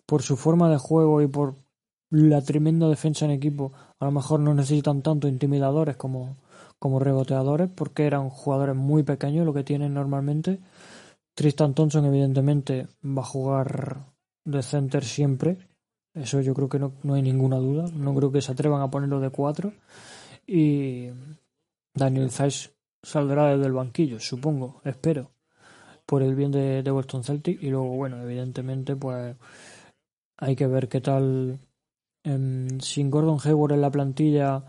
por 0.07 0.23
su 0.23 0.37
forma 0.37 0.69
de 0.71 0.77
juego 0.77 1.21
y 1.21 1.27
por 1.27 1.55
la 2.09 2.41
tremenda 2.41 2.87
defensa 2.87 3.25
en 3.25 3.31
equipo, 3.31 3.73
a 3.99 4.05
lo 4.05 4.11
mejor 4.11 4.39
no 4.39 4.53
necesitan 4.53 5.03
tanto 5.03 5.27
intimidadores 5.27 5.97
como, 5.97 6.37
como 6.79 6.99
reboteadores, 6.99 7.69
porque 7.69 8.07
eran 8.07 8.29
jugadores 8.29 8.75
muy 8.75 9.03
pequeños 9.03 9.45
lo 9.45 9.53
que 9.53 9.63
tienen 9.63 9.93
normalmente. 9.93 10.59
Tristan 11.35 11.75
Thompson, 11.75 12.05
evidentemente, 12.05 12.87
va 13.03 13.21
a 13.21 13.25
jugar 13.25 14.05
de 14.43 14.63
center 14.63 15.03
siempre. 15.03 15.57
Eso 16.15 16.41
yo 16.41 16.55
creo 16.55 16.69
que 16.69 16.79
no, 16.79 16.93
no 17.03 17.13
hay 17.13 17.21
ninguna 17.21 17.57
duda. 17.57 17.85
No 17.93 18.15
creo 18.15 18.31
que 18.31 18.41
se 18.41 18.51
atrevan 18.51 18.81
a 18.81 18.89
ponerlo 18.89 19.19
de 19.19 19.29
cuatro. 19.29 19.73
Y 20.47 21.09
Daniel 21.97 22.31
Zeiss 22.31 22.73
saldrá 23.01 23.49
desde 23.49 23.65
el 23.65 23.73
banquillo, 23.73 24.19
supongo, 24.19 24.81
espero, 24.83 25.31
por 26.05 26.23
el 26.23 26.35
bien 26.35 26.51
de, 26.51 26.83
de 26.83 26.91
Boston 26.91 27.23
Celtic. 27.23 27.61
Y 27.61 27.69
luego, 27.69 27.89
bueno, 27.89 28.21
evidentemente, 28.21 28.95
pues 28.95 29.35
hay 30.37 30.55
que 30.55 30.67
ver 30.67 30.87
qué 30.87 31.01
tal 31.01 31.59
em, 32.23 32.79
sin 32.79 33.11
Gordon 33.11 33.39
Hayward 33.43 33.73
en 33.73 33.81
la 33.81 33.91
plantilla. 33.91 34.63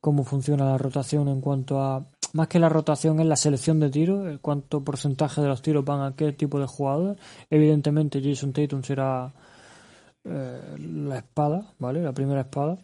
cómo 0.00 0.24
funciona 0.24 0.64
la 0.66 0.78
rotación 0.78 1.28
en 1.28 1.40
cuanto 1.40 1.80
a 1.80 2.10
más 2.32 2.48
que 2.48 2.58
la 2.58 2.68
rotación 2.68 3.20
es 3.20 3.26
la 3.26 3.36
selección 3.36 3.78
de 3.80 3.90
tiros, 3.90 4.38
cuánto 4.40 4.82
porcentaje 4.82 5.40
de 5.42 5.48
los 5.48 5.62
tiros 5.62 5.84
van 5.84 6.02
a 6.02 6.16
qué 6.16 6.32
tipo 6.32 6.58
de 6.58 6.66
jugador. 6.66 7.16
Evidentemente 7.50 8.22
Jason 8.22 8.52
Tatum 8.52 8.82
será 8.82 9.32
eh, 10.24 10.76
la 10.78 11.18
espada, 11.18 11.74
¿vale? 11.78 12.02
La 12.02 12.12
primera 12.12 12.40
espada. 12.42 12.78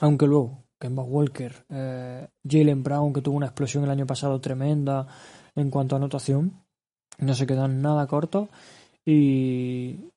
Aunque 0.00 0.26
luego 0.26 0.65
Kemba 0.78 1.02
Walker, 1.02 1.64
eh, 1.70 2.28
Jalen 2.48 2.82
Brown, 2.82 3.12
que 3.12 3.22
tuvo 3.22 3.36
una 3.36 3.46
explosión 3.46 3.84
el 3.84 3.90
año 3.90 4.06
pasado 4.06 4.40
tremenda 4.40 5.06
en 5.54 5.70
cuanto 5.70 5.94
a 5.94 5.98
anotación, 5.98 6.64
no 7.18 7.34
se 7.34 7.46
quedan 7.46 7.80
nada 7.80 8.06
cortos. 8.06 8.48
Y 9.04 10.10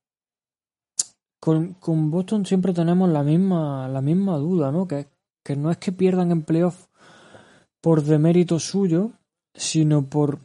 con, 1.39 1.77
Boston 2.11 2.45
siempre 2.45 2.73
tenemos 2.73 3.09
la 3.09 3.23
misma, 3.23 3.87
la 3.87 4.01
misma 4.01 4.37
duda, 4.37 4.71
¿no? 4.71 4.87
Que, 4.87 5.07
que 5.43 5.55
no 5.55 5.71
es 5.71 5.77
que 5.77 5.91
pierdan 5.91 6.31
en 6.31 6.43
playoff 6.43 6.87
por 7.81 8.03
demérito 8.03 8.59
suyo, 8.59 9.11
sino 9.53 10.09
por 10.09 10.39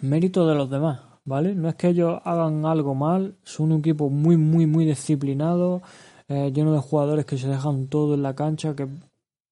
mérito 0.00 0.46
de 0.46 0.54
los 0.54 0.70
demás, 0.70 1.00
¿vale? 1.24 1.54
No 1.54 1.68
es 1.68 1.76
que 1.76 1.88
ellos 1.88 2.20
hagan 2.24 2.64
algo 2.66 2.94
mal, 2.94 3.36
son 3.44 3.72
un 3.72 3.78
equipo 3.80 4.10
muy, 4.10 4.36
muy, 4.36 4.66
muy 4.66 4.84
disciplinado, 4.84 5.82
eh, 6.28 6.50
lleno 6.52 6.72
de 6.72 6.80
jugadores 6.80 7.24
que 7.26 7.38
se 7.38 7.48
dejan 7.48 7.86
todo 7.86 8.14
en 8.14 8.22
la 8.22 8.34
cancha, 8.34 8.74
que 8.74 8.88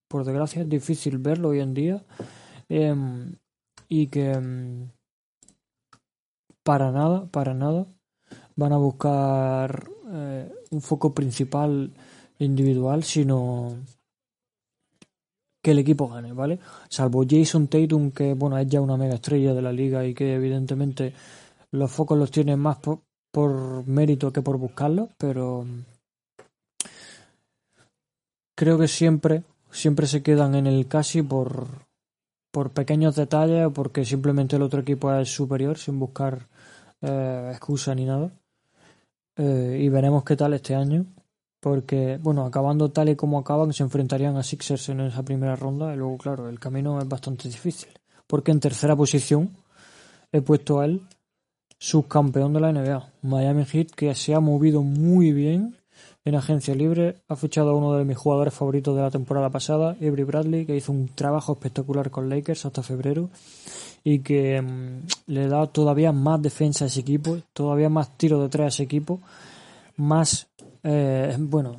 por 0.09 0.25
desgracia 0.25 0.63
es 0.63 0.69
difícil 0.69 1.19
verlo 1.19 1.51
hoy 1.51 1.61
en 1.61 1.75
día, 1.75 2.03
em, 2.69 3.35
y 3.89 4.09
que 4.09 4.33
em, 4.33 4.89
para 6.63 6.91
nada, 6.93 7.27
para 7.31 7.55
nada, 7.55 7.87
van 8.57 8.73
a 8.73 8.79
buscar 8.79 9.89
eh, 10.11 10.53
un 10.71 10.81
foco 10.81 11.15
principal 11.15 11.93
individual, 12.39 13.05
sino 13.05 13.75
que 15.63 15.73
el 15.73 15.79
equipo 15.79 16.09
gane, 16.09 16.33
¿vale? 16.33 16.59
Salvo 16.89 17.25
Jason 17.29 17.69
Tatum, 17.69 18.11
que 18.11 18.35
bueno, 18.35 18.59
es 18.59 18.69
ya 18.69 18.81
una 18.81 18.97
mega 18.97 19.15
estrella 19.15 19.55
de 19.55 19.63
la 19.63 19.73
liga 19.73 20.05
y 20.07 20.15
que 20.15 20.35
evidentemente 20.35 21.13
los 21.73 21.91
focos 21.91 22.19
los 22.19 22.31
tiene 22.31 22.57
más 22.57 22.79
por, 22.79 23.87
mérito 23.87 24.33
que 24.33 24.43
por 24.43 24.59
buscarlos, 24.59 25.11
pero 25.19 25.65
creo 28.57 28.79
que 28.79 28.89
siempre, 28.89 29.45
siempre 29.71 30.07
se 30.07 30.23
quedan 30.23 30.55
en 30.55 30.67
el 30.67 30.87
casi 30.89 31.23
por, 31.23 31.67
por 32.51 32.71
pequeños 32.71 33.17
detalles 33.17 33.67
o 33.67 33.73
porque 33.73 34.05
simplemente 34.05 34.57
el 34.57 34.63
otro 34.63 34.81
equipo 34.81 35.13
es 35.13 35.29
superior 35.29 35.79
sin 35.79 35.99
buscar 35.99 36.49
eh, 37.01 37.51
excusa 37.51 37.95
ni 37.95 38.05
nada. 38.05 38.31
Eh, 39.37 39.79
y 39.81 39.89
veremos 39.89 40.25
qué 40.25 40.37
tal 40.37 40.55
este 40.55 40.75
año 40.75 41.07
porque, 41.61 42.19
bueno, 42.23 42.45
acabando 42.45 42.91
tal 42.91 43.09
y 43.09 43.17
como 43.17 43.39
acaban, 43.39 43.73
se 43.73 43.83
enfrentarían 43.83 44.37
a 44.37 44.43
Sixers 44.43 44.89
en 44.91 45.01
esa 45.01 45.23
primera 45.25 45.57
ronda 45.57 45.93
y 45.93 45.97
luego, 45.97 46.17
claro, 46.17 46.49
el 46.49 46.61
camino 46.61 47.01
es 47.01 47.09
bastante 47.09 47.49
difícil. 47.49 47.91
Porque 48.27 48.53
en 48.53 48.61
tercera 48.61 48.95
posición 48.95 49.51
he 50.31 50.41
puesto 50.41 50.81
a 50.81 50.85
él 50.85 51.03
subcampeón 51.79 52.53
de 52.53 52.61
la 52.61 52.73
NBA, 52.73 53.13
Miami 53.23 53.65
Heat, 53.65 53.91
que 53.91 54.15
se 54.15 54.35
ha 54.35 54.41
movido 54.41 54.83
muy 54.83 55.33
bien 55.33 55.77
en 56.29 56.35
agencia 56.35 56.75
libre, 56.75 57.23
ha 57.29 57.37
fichado 57.37 57.71
a 57.71 57.75
uno 57.75 57.95
de 57.95 58.05
mis 58.05 58.19
jugadores 58.19 58.53
favoritos 58.53 58.95
de 58.95 59.01
la 59.01 59.11
temporada 59.11 59.49
pasada, 59.49 59.93
Avery 59.93 60.25
Bradley, 60.25 60.67
que 60.67 60.77
hizo 60.77 60.93
un 60.93 61.09
trabajo 61.09 61.53
espectacular 61.53 62.11
con 62.11 62.29
Lakers 62.29 62.67
hasta 62.67 62.83
febrero 62.83 63.31
y 64.05 64.19
que 64.19 64.61
mm, 64.61 65.07
le 65.33 65.49
da 65.49 65.67
todavía 65.69 66.13
más 66.13 66.43
defensa 66.43 66.85
a 66.85 66.89
ese 66.89 67.01
equipo, 67.01 67.39
todavía 67.55 67.89
más 67.89 68.17
tiro 68.19 68.43
de 68.43 68.51
tres 68.51 68.65
a 68.65 68.69
ese 68.69 68.83
equipo, 68.83 69.21
más 69.97 70.49
eh, 70.83 71.35
bueno, 71.39 71.77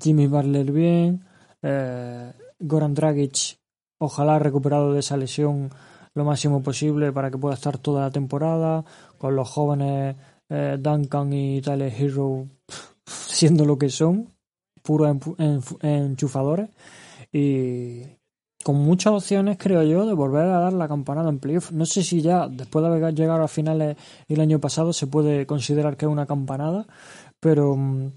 Jimmy 0.00 0.26
Butler 0.26 0.72
bien, 0.72 1.24
eh, 1.62 2.32
Goran 2.58 2.94
Dragic 2.94 3.58
ojalá 3.98 4.38
recuperado 4.38 4.94
de 4.94 5.00
esa 5.00 5.18
lesión 5.18 5.70
lo 6.14 6.24
máximo 6.24 6.62
posible 6.62 7.12
para 7.12 7.30
que 7.30 7.36
pueda 7.36 7.54
estar 7.54 7.76
toda 7.76 8.04
la 8.04 8.10
temporada, 8.10 8.86
con 9.18 9.36
los 9.36 9.50
jóvenes 9.50 10.16
eh, 10.48 10.78
Duncan 10.80 11.30
y 11.34 11.60
Tyler 11.60 11.92
Hero 11.94 12.46
siendo 13.06 13.64
lo 13.64 13.78
que 13.78 13.88
son, 13.88 14.34
puros 14.82 15.16
enchufadores 15.82 16.70
y 17.32 18.02
con 18.64 18.76
muchas 18.76 19.12
opciones, 19.12 19.58
creo 19.58 19.82
yo, 19.84 20.06
de 20.06 20.14
volver 20.14 20.46
a 20.46 20.60
dar 20.60 20.72
la 20.72 20.88
campanada 20.88 21.28
en 21.28 21.38
playoff. 21.38 21.70
No 21.72 21.86
sé 21.86 22.02
si 22.02 22.20
ya, 22.20 22.48
después 22.48 22.82
de 22.82 22.88
haber 22.88 23.14
llegado 23.14 23.44
a 23.44 23.48
finales 23.48 23.96
el 24.28 24.40
año 24.40 24.60
pasado, 24.60 24.92
se 24.92 25.06
puede 25.06 25.46
considerar 25.46 25.96
que 25.96 26.06
es 26.06 26.10
una 26.10 26.26
campanada, 26.26 26.86
pero 27.40 27.76
mm, 27.76 28.10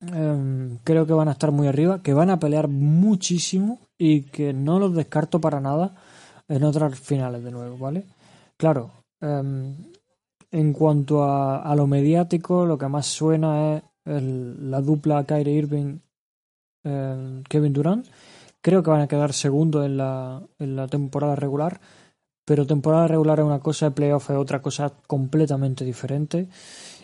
Em, 0.00 0.78
creo 0.82 1.06
que 1.06 1.12
van 1.12 1.28
a 1.28 1.32
estar 1.32 1.52
muy 1.52 1.68
arriba, 1.68 2.02
que 2.02 2.14
van 2.14 2.30
a 2.30 2.38
pelear 2.38 2.68
muchísimo 2.68 3.80
y 3.98 4.22
que 4.22 4.54
no 4.54 4.78
los 4.78 4.94
descarto 4.94 5.40
para 5.40 5.60
nada 5.60 5.94
en 6.48 6.64
otras 6.64 6.98
finales 6.98 7.44
de 7.44 7.50
nuevo, 7.50 7.76
¿vale? 7.76 8.06
Claro, 8.56 8.90
em, 9.20 9.76
en 10.50 10.72
cuanto 10.72 11.22
a, 11.24 11.74
lo 11.76 11.86
mediático, 11.86 12.64
lo 12.64 12.78
que 12.78 12.88
más 12.88 13.06
suena 13.06 13.76
es 13.76 13.82
la 14.04 14.80
dupla 14.80 15.24
Kyrie 15.24 15.54
Irving 15.54 15.98
em, 16.84 17.42
Kevin 17.44 17.72
Durant. 17.72 18.06
Creo 18.60 18.82
que 18.82 18.90
van 18.90 19.00
a 19.00 19.08
quedar 19.08 19.32
segundo 19.32 19.84
en 19.84 19.96
la, 19.96 20.42
en 20.58 20.76
la 20.76 20.86
temporada 20.86 21.34
regular, 21.34 21.80
pero 22.44 22.66
temporada 22.66 23.06
regular 23.08 23.38
es 23.38 23.44
una 23.44 23.60
cosa, 23.60 23.94
playoff 23.94 24.30
es 24.30 24.36
otra 24.36 24.60
cosa 24.60 24.92
completamente 25.06 25.84
diferente. 25.84 26.48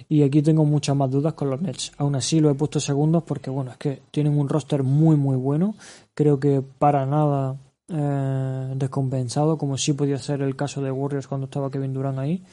Y 0.08 0.22
aquí 0.22 0.42
tengo 0.42 0.64
muchas 0.64 0.94
más 0.94 1.10
dudas 1.10 1.34
con 1.34 1.50
los 1.50 1.60
Nets. 1.60 1.92
Aún 1.98 2.14
así 2.14 2.40
lo 2.40 2.50
he 2.50 2.54
puesto 2.54 2.78
segundos 2.78 3.22
porque, 3.24 3.50
bueno, 3.50 3.72
es 3.72 3.76
que 3.76 4.02
tienen 4.10 4.38
un 4.38 4.48
roster 4.48 4.82
muy, 4.82 5.16
muy 5.16 5.36
bueno. 5.36 5.74
Creo 6.14 6.38
que 6.38 6.62
para 6.62 7.06
nada 7.06 7.56
eh, 7.88 8.72
descompensado, 8.76 9.56
como 9.58 9.78
sí 9.78 9.92
podía 9.92 10.18
ser 10.18 10.42
el 10.42 10.56
caso 10.56 10.82
de 10.82 10.90
Warriors 10.90 11.28
cuando 11.28 11.46
estaba 11.46 11.70
Kevin 11.70 11.94
Durant 11.94 12.18
ahí, 12.18 12.44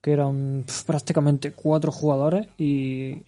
que 0.00 0.12
eran 0.12 0.64
prácticamente 0.86 1.52
cuatro 1.52 1.92
jugadores 1.92 2.48
y, 2.58 3.22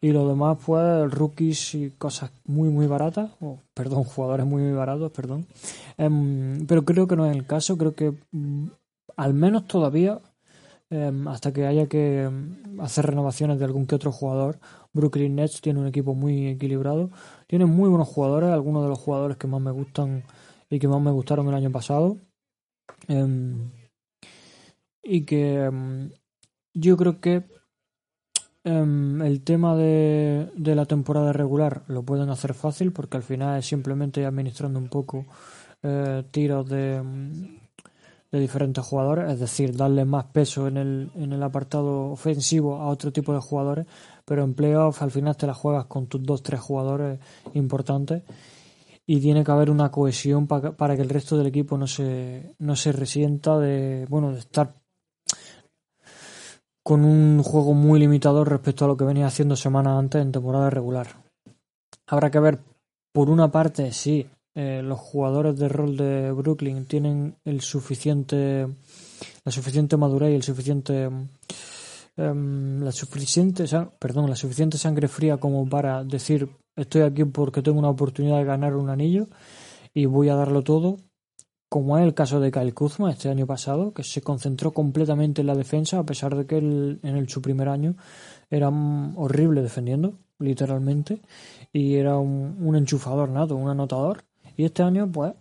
y 0.00 0.12
lo 0.12 0.28
demás 0.28 0.58
pues 0.64 1.10
rookies 1.10 1.74
y 1.74 1.90
cosas 1.90 2.30
muy 2.44 2.68
muy 2.70 2.86
baratas 2.86 3.30
o 3.40 3.58
perdón 3.74 4.04
jugadores 4.04 4.46
muy 4.46 4.62
muy 4.62 4.72
baratos 4.72 5.10
perdón 5.12 5.46
em, 5.96 6.66
pero 6.66 6.84
creo 6.84 7.06
que 7.06 7.16
no 7.16 7.26
es 7.26 7.36
el 7.36 7.46
caso 7.46 7.76
creo 7.76 7.94
que 7.94 8.14
mm, 8.32 8.66
al 9.16 9.34
menos 9.34 9.66
todavía 9.66 10.20
Em, 10.90 11.28
hasta 11.28 11.52
que 11.52 11.66
haya 11.66 11.86
que 11.86 12.22
em, 12.22 12.80
hacer 12.80 13.04
renovaciones 13.06 13.58
de 13.58 13.64
algún 13.66 13.86
que 13.86 13.94
otro 13.94 14.10
jugador. 14.10 14.58
Brooklyn 14.94 15.34
Nets 15.36 15.60
tiene 15.60 15.80
un 15.80 15.86
equipo 15.86 16.14
muy 16.14 16.46
equilibrado, 16.48 17.10
tiene 17.46 17.66
muy 17.66 17.88
buenos 17.90 18.08
jugadores, 18.08 18.50
algunos 18.50 18.82
de 18.84 18.88
los 18.88 18.98
jugadores 18.98 19.36
que 19.36 19.46
más 19.46 19.60
me 19.60 19.70
gustan 19.70 20.24
y 20.70 20.78
que 20.78 20.88
más 20.88 21.00
me 21.02 21.10
gustaron 21.10 21.48
el 21.48 21.54
año 21.54 21.70
pasado. 21.70 22.18
Y 25.02 25.24
que 25.24 25.70
yo 26.74 26.96
creo 26.96 27.20
que 27.20 27.44
el 28.68 29.42
tema 29.42 29.76
de, 29.76 30.50
la 30.56 30.86
temporada 30.86 31.32
regular 31.32 31.82
lo 31.88 32.02
pueden 32.02 32.30
hacer 32.30 32.54
fácil 32.54 32.92
porque 32.92 33.16
al 33.16 33.22
final 33.22 33.58
es 33.58 33.66
simplemente 33.66 34.24
administrando 34.24 34.78
un 34.78 34.88
poco 34.88 35.26
eh, 35.82 36.24
tiros 36.30 36.68
de 36.68 37.02
de 38.30 38.40
diferentes 38.40 38.84
jugadores, 38.84 39.32
es 39.32 39.40
decir, 39.40 39.74
darle 39.74 40.04
más 40.04 40.26
peso 40.26 40.68
en 40.68 40.76
el, 40.76 41.10
en 41.14 41.32
el 41.32 41.42
apartado 41.42 42.10
ofensivo 42.10 42.76
a 42.76 42.88
otro 42.88 43.10
tipo 43.10 43.32
de 43.32 43.40
jugadores, 43.40 43.86
pero 44.24 44.44
en 44.44 44.54
playoff 44.54 45.02
al 45.02 45.10
final 45.10 45.36
te 45.36 45.46
la 45.46 45.54
juegas 45.54 45.86
con 45.86 46.06
tus 46.06 46.22
dos, 46.22 46.42
tres 46.42 46.60
jugadores 46.60 47.18
importantes 47.54 48.22
y 49.06 49.20
tiene 49.20 49.42
que 49.42 49.50
haber 49.50 49.70
una 49.70 49.90
cohesión 49.90 50.46
para 50.46 50.96
que 50.96 51.02
el 51.02 51.08
resto 51.08 51.38
del 51.38 51.46
equipo 51.46 51.78
no 51.78 51.86
se, 51.86 52.54
no 52.58 52.76
se 52.76 52.92
resienta 52.92 53.58
de, 53.58 54.04
bueno, 54.10 54.32
de 54.32 54.40
estar 54.40 54.74
con 56.88 57.04
un 57.04 57.42
juego 57.42 57.74
muy 57.74 58.00
limitado 58.00 58.46
respecto 58.46 58.86
a 58.86 58.88
lo 58.88 58.96
que 58.96 59.04
venía 59.04 59.26
haciendo 59.26 59.56
semanas 59.56 59.98
antes 59.98 60.22
en 60.22 60.32
temporada 60.32 60.70
regular. 60.70 61.06
Habrá 62.06 62.30
que 62.30 62.40
ver, 62.40 62.60
por 63.12 63.28
una 63.28 63.50
parte, 63.50 63.92
sí, 63.92 64.26
eh, 64.54 64.80
los 64.82 64.98
jugadores 64.98 65.58
de 65.58 65.68
rol 65.68 65.98
de 65.98 66.32
Brooklyn 66.32 66.86
tienen 66.86 67.36
el 67.44 67.60
suficiente 67.60 68.66
la 69.44 69.52
suficiente 69.52 69.98
madurez 69.98 70.32
y 70.32 70.36
el 70.36 70.42
suficiente 70.42 71.10
em, 72.16 72.82
la 72.82 72.92
suficiente 72.92 73.64
perdón 73.98 74.30
la 74.30 74.36
suficiente 74.36 74.78
sangre 74.78 75.08
fría 75.08 75.36
como 75.36 75.68
para 75.68 76.02
decir 76.04 76.48
estoy 76.74 77.02
aquí 77.02 77.24
porque 77.24 77.60
tengo 77.60 77.78
una 77.78 77.90
oportunidad 77.90 78.38
de 78.38 78.44
ganar 78.44 78.74
un 78.74 78.88
anillo 78.88 79.28
y 79.92 80.06
voy 80.06 80.30
a 80.30 80.36
darlo 80.36 80.62
todo 80.62 80.96
como 81.68 81.98
es 81.98 82.04
el 82.04 82.14
caso 82.14 82.40
de 82.40 82.50
Kyle 82.50 82.74
Kuzma 82.74 83.10
este 83.10 83.28
año 83.28 83.46
pasado 83.46 83.92
que 83.92 84.02
se 84.02 84.22
concentró 84.22 84.72
completamente 84.72 85.42
en 85.42 85.46
la 85.46 85.54
defensa 85.54 85.98
a 85.98 86.06
pesar 86.06 86.34
de 86.34 86.46
que 86.46 86.58
en 86.58 87.28
su 87.28 87.42
primer 87.42 87.68
año 87.68 87.96
era 88.50 88.68
horrible 88.68 89.62
defendiendo 89.62 90.14
literalmente 90.38 91.20
y 91.72 91.96
era 91.96 92.16
un, 92.16 92.56
un 92.60 92.76
enchufador 92.76 93.28
nato 93.28 93.56
un 93.56 93.68
anotador 93.68 94.24
y 94.58 94.64
este 94.64 94.82
año, 94.82 95.10
pues, 95.10 95.34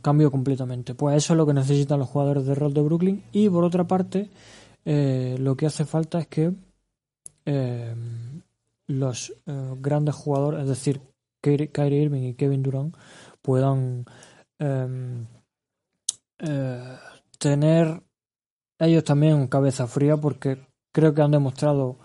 cambió 0.00 0.30
completamente. 0.30 0.94
Pues 0.94 1.16
eso 1.16 1.32
es 1.32 1.36
lo 1.36 1.44
que 1.44 1.52
necesitan 1.52 1.98
los 1.98 2.08
jugadores 2.08 2.46
de 2.46 2.54
rol 2.54 2.72
de 2.72 2.82
Brooklyn. 2.82 3.24
Y 3.32 3.50
por 3.50 3.64
otra 3.64 3.84
parte, 3.84 4.30
eh, 4.84 5.36
lo 5.40 5.56
que 5.56 5.66
hace 5.66 5.84
falta 5.84 6.20
es 6.20 6.28
que 6.28 6.52
eh, 7.44 7.94
los 8.86 9.34
eh, 9.46 9.74
grandes 9.80 10.14
jugadores, 10.14 10.62
es 10.62 10.68
decir, 10.68 11.00
Kyrie 11.40 12.02
Irving 12.02 12.22
y 12.22 12.34
Kevin 12.34 12.62
Durant 12.62 12.96
puedan 13.42 14.04
em, 14.58 15.26
eh, 16.38 16.96
tener 17.38 18.02
ellos 18.78 19.04
también 19.04 19.46
cabeza 19.48 19.86
fría 19.86 20.16
porque 20.16 20.58
creo 20.92 21.14
que 21.14 21.22
han 21.22 21.32
demostrado 21.32 21.98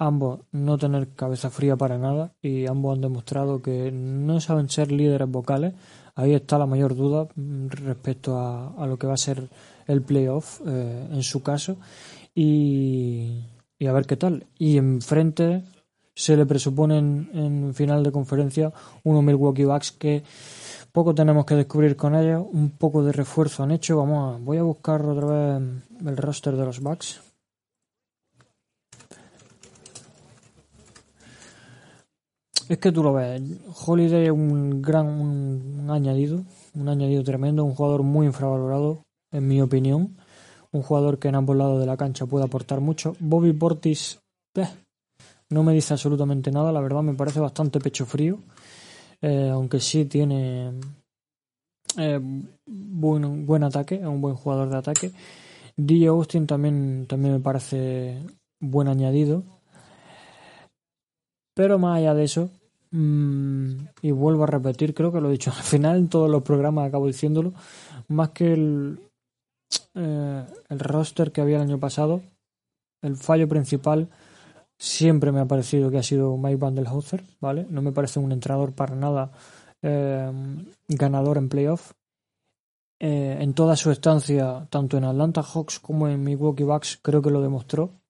ambos 0.00 0.40
no 0.52 0.78
tener 0.78 1.14
cabeza 1.14 1.50
fría 1.50 1.76
para 1.76 1.98
nada 1.98 2.32
y 2.40 2.66
ambos 2.66 2.96
han 2.96 3.02
demostrado 3.02 3.60
que 3.60 3.92
no 3.92 4.40
saben 4.40 4.68
ser 4.68 4.90
líderes 4.90 5.28
vocales. 5.28 5.74
Ahí 6.14 6.34
está 6.34 6.58
la 6.58 6.66
mayor 6.66 6.96
duda 6.96 7.28
mm, 7.34 7.68
respecto 7.68 8.38
a, 8.38 8.86
lo 8.86 8.98
que 8.98 9.06
va 9.06 9.14
a 9.14 9.18
ser 9.18 9.48
el 9.86 10.02
playoff 10.02 10.60
eh, 10.66 11.08
en 11.12 11.22
su 11.22 11.42
caso 11.42 11.76
y, 12.34 13.44
a 13.86 13.92
ver 13.92 14.06
qué 14.06 14.16
tal. 14.16 14.46
Y 14.58 14.78
enfrente 14.78 15.64
se 16.14 16.36
le 16.36 16.46
presupone 16.46 16.98
en, 16.98 17.74
final 17.74 18.02
de 18.02 18.12
conferencia 18.12 18.72
uno 19.04 19.22
Milwaukee 19.22 19.64
Bucks 19.64 19.92
que 19.92 20.22
poco 20.92 21.14
tenemos 21.14 21.44
que 21.44 21.54
descubrir 21.54 21.96
con 21.96 22.14
ellos, 22.14 22.44
un 22.52 22.70
poco 22.70 23.04
de 23.04 23.12
refuerzo 23.12 23.62
han 23.62 23.70
hecho. 23.70 23.96
Vamos 23.96 24.34
a, 24.34 24.38
voy 24.38 24.58
a 24.58 24.62
buscar 24.62 25.04
otra 25.04 25.26
vez 25.26 25.62
el 26.04 26.16
roster 26.16 26.56
de 26.56 26.64
los 26.64 26.80
Bucks. 26.80 27.20
Es 32.68 32.78
que 32.78 32.92
tú 32.92 33.02
lo 33.02 33.12
ves, 33.12 33.42
Holiday 33.84 34.26
es 34.26 34.30
un 34.30 34.80
gran 34.80 35.90
añadido, 35.90 36.44
un 36.74 36.88
añadido 36.88 37.24
tremendo, 37.24 37.64
un 37.64 37.74
jugador 37.74 38.04
muy 38.04 38.26
infravalorado, 38.26 39.02
en 39.32 39.48
mi 39.48 39.60
opinión. 39.60 40.16
Un 40.70 40.82
jugador 40.82 41.18
que 41.18 41.26
en 41.26 41.34
ambos 41.34 41.56
lados 41.56 41.80
de 41.80 41.86
la 41.86 41.96
cancha 41.96 42.26
puede 42.26 42.44
aportar 42.44 42.80
mucho. 42.80 43.16
Bobby 43.18 43.52
Portis, 43.52 44.20
eh, 44.54 44.68
no 45.48 45.64
me 45.64 45.72
dice 45.72 45.94
absolutamente 45.94 46.52
nada, 46.52 46.70
la 46.70 46.80
verdad 46.80 47.02
me 47.02 47.14
parece 47.14 47.40
bastante 47.40 47.80
pecho 47.80 48.06
frío. 48.06 48.38
Eh, 49.22 49.50
aunque 49.52 49.80
sí 49.80 50.06
tiene 50.06 50.72
eh, 51.98 52.20
buen, 52.66 53.46
buen 53.46 53.62
ataque, 53.64 53.96
un 53.96 54.20
buen 54.20 54.34
jugador 54.34 54.70
de 54.70 54.76
ataque. 54.76 55.12
DJ 55.76 56.08
Austin 56.08 56.46
también, 56.46 57.06
también 57.06 57.34
me 57.34 57.40
parece 57.40 58.18
buen 58.60 58.88
añadido. 58.88 59.42
Pero 61.54 61.78
más 61.78 61.98
allá 61.98 62.14
de 62.14 62.24
eso, 62.24 62.50
mm, 62.90 63.72
y 64.02 64.10
vuelvo 64.12 64.44
a 64.44 64.46
repetir, 64.46 64.94
creo 64.94 65.12
que 65.12 65.20
lo 65.20 65.28
he 65.28 65.32
dicho 65.32 65.50
al 65.56 65.62
final 65.62 65.96
en 65.98 66.08
todos 66.08 66.30
los 66.30 66.42
programas, 66.42 66.88
acabo 66.88 67.06
diciéndolo, 67.06 67.52
más 68.08 68.30
que 68.30 68.52
el, 68.52 68.98
eh, 69.94 70.44
el 70.68 70.78
roster 70.78 71.32
que 71.32 71.40
había 71.40 71.56
el 71.56 71.62
año 71.62 71.78
pasado, 71.78 72.22
el 73.02 73.16
fallo 73.16 73.48
principal 73.48 74.08
siempre 74.80 75.30
me 75.30 75.40
ha 75.40 75.46
parecido 75.46 75.90
que 75.90 75.98
ha 75.98 76.02
sido 76.02 76.36
Mike 76.38 76.56
Vandelhauser, 76.56 77.22
¿vale? 77.38 77.66
No 77.68 77.82
me 77.82 77.92
parece 77.92 78.18
un 78.18 78.32
entrenador 78.32 78.72
para 78.72 78.96
nada 78.96 79.30
eh, 79.82 80.32
ganador 80.88 81.36
en 81.36 81.50
playoff. 81.50 81.92
Eh, 82.98 83.36
en 83.40 83.52
toda 83.54 83.76
su 83.76 83.90
estancia, 83.90 84.66
tanto 84.70 84.96
en 84.96 85.04
Atlanta 85.04 85.42
Hawks 85.42 85.80
como 85.80 86.08
en 86.08 86.22
Milwaukee 86.24 86.64
Bucks, 86.64 86.98
creo 87.02 87.20
que 87.20 87.30
lo 87.30 87.42
demostró. 87.42 88.00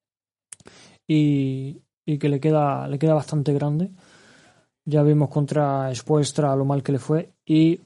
Y, 1.08 1.82
y 2.06 2.18
que 2.18 2.28
le 2.28 2.38
queda, 2.38 2.86
le 2.86 3.00
queda 3.00 3.14
bastante 3.14 3.52
grande. 3.52 3.90
Ya 4.84 5.02
vimos 5.02 5.28
contra 5.28 5.92
Spoelstra 5.92 6.54
lo 6.54 6.64
mal 6.64 6.84
que 6.84 6.92
le 6.92 6.98
fue. 7.00 7.32
Y 7.44 7.80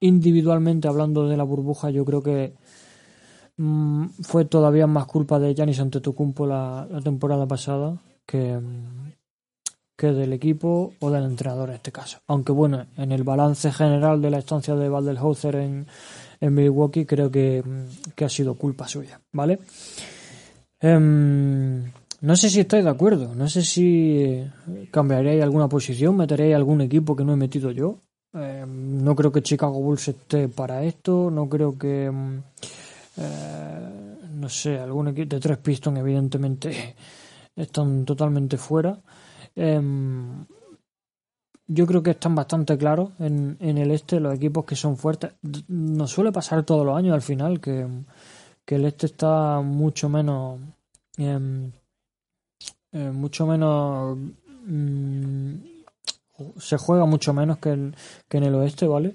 individualmente, 0.00 0.88
hablando 0.88 1.28
de 1.28 1.36
la 1.36 1.44
burbuja, 1.44 1.90
yo 1.90 2.06
creo 2.06 2.22
que 2.22 2.54
mm, 3.58 4.06
fue 4.22 4.46
todavía 4.46 4.86
más 4.86 5.04
culpa 5.04 5.38
de 5.38 5.54
Giannis 5.54 5.80
Antetokounmpo 5.80 6.46
la, 6.46 6.88
la 6.90 7.02
temporada 7.02 7.46
pasada 7.46 8.00
que, 8.26 8.58
que 9.96 10.12
del 10.12 10.32
equipo 10.32 10.94
o 10.98 11.10
del 11.10 11.24
entrenador 11.24 11.70
en 11.70 11.76
este 11.76 11.92
caso. 11.92 12.18
Aunque 12.26 12.52
bueno, 12.52 12.86
en 12.96 13.12
el 13.12 13.22
balance 13.22 13.70
general 13.72 14.22
de 14.22 14.30
la 14.30 14.38
estancia 14.38 14.74
de 14.74 14.88
Valdelhauser 14.88 15.56
en, 15.56 15.86
en 16.40 16.54
Milwaukee 16.54 17.04
creo 17.04 17.30
que, 17.30 17.62
que, 18.14 18.24
ha 18.24 18.28
sido 18.28 18.54
culpa 18.54 18.88
suya, 18.88 19.20
¿vale? 19.32 19.58
Em, 20.80 21.84
no 22.22 22.36
sé 22.36 22.48
si 22.48 22.60
estáis 22.60 22.84
de 22.84 22.90
acuerdo, 22.90 23.34
no 23.34 23.48
sé 23.48 23.62
si 23.62 24.42
cambiaréis 24.90 25.42
alguna 25.42 25.68
posición, 25.68 26.16
meteréis 26.16 26.54
algún 26.54 26.80
equipo 26.80 27.14
que 27.14 27.24
no 27.24 27.34
he 27.34 27.36
metido 27.36 27.70
yo. 27.70 27.98
Em, 28.32 29.02
no 29.02 29.14
creo 29.14 29.32
que 29.32 29.42
Chicago 29.42 29.80
Bulls 29.80 30.08
esté 30.08 30.48
para 30.48 30.84
esto, 30.84 31.30
no 31.30 31.48
creo 31.48 31.76
que... 31.76 32.06
Em, 32.06 32.42
eh, 33.16 34.16
no 34.34 34.48
sé, 34.48 34.78
algún 34.78 35.08
equipo 35.08 35.34
de 35.34 35.40
tres 35.40 35.58
Pistons 35.58 35.98
evidentemente 35.98 36.94
están 37.62 38.04
totalmente 38.04 38.56
fuera. 38.56 38.98
Em, 39.54 40.46
yo 41.66 41.86
creo 41.86 42.02
que 42.02 42.10
están 42.10 42.34
bastante 42.34 42.76
claros 42.76 43.10
en, 43.18 43.56
en, 43.60 43.78
el 43.78 43.90
este 43.92 44.18
los 44.20 44.34
equipos 44.34 44.64
que 44.64 44.76
son 44.76 44.96
fuertes. 44.96 45.32
Nos 45.68 46.10
suele 46.10 46.32
pasar 46.32 46.64
todos 46.64 46.84
los 46.84 46.96
años 46.96 47.14
al 47.14 47.22
final 47.22 47.60
que, 47.60 47.86
el 48.66 48.84
este 48.84 49.06
está 49.06 49.60
mucho 49.60 50.08
menos. 50.08 50.60
Em, 51.16 51.70
eh, 52.92 53.10
mucho 53.10 53.46
menos. 53.46 54.16
Mm, 54.66 55.54
se 56.56 56.76
juega 56.78 57.04
mucho 57.04 57.34
menos 57.34 57.58
que, 57.58 57.92
que 58.28 58.38
en 58.38 58.44
el 58.44 58.54
oeste, 58.54 58.86
¿vale? 58.86 59.14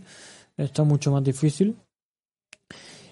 Está 0.58 0.84
mucho 0.84 1.12
más 1.12 1.24
difícil. 1.24 1.78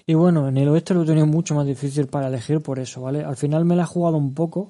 Y 0.05 0.13
bueno, 0.15 0.47
en 0.49 0.57
el 0.57 0.67
oeste 0.69 0.93
lo 0.93 1.03
he 1.03 1.05
tenido 1.05 1.25
mucho 1.25 1.55
más 1.55 1.65
difícil 1.65 2.07
para 2.07 2.27
elegir 2.27 2.61
por 2.61 2.79
eso, 2.79 3.01
¿vale? 3.01 3.23
Al 3.23 3.37
final 3.37 3.63
me 3.65 3.75
la 3.75 3.83
he 3.83 3.85
jugado 3.85 4.17
un 4.17 4.33
poco 4.33 4.69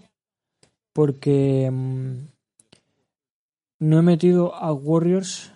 porque 0.93 1.69
mm, 1.71 2.13
no 3.79 3.99
he 3.99 4.01
metido 4.01 4.55
a 4.55 4.71
Warriors 4.71 5.51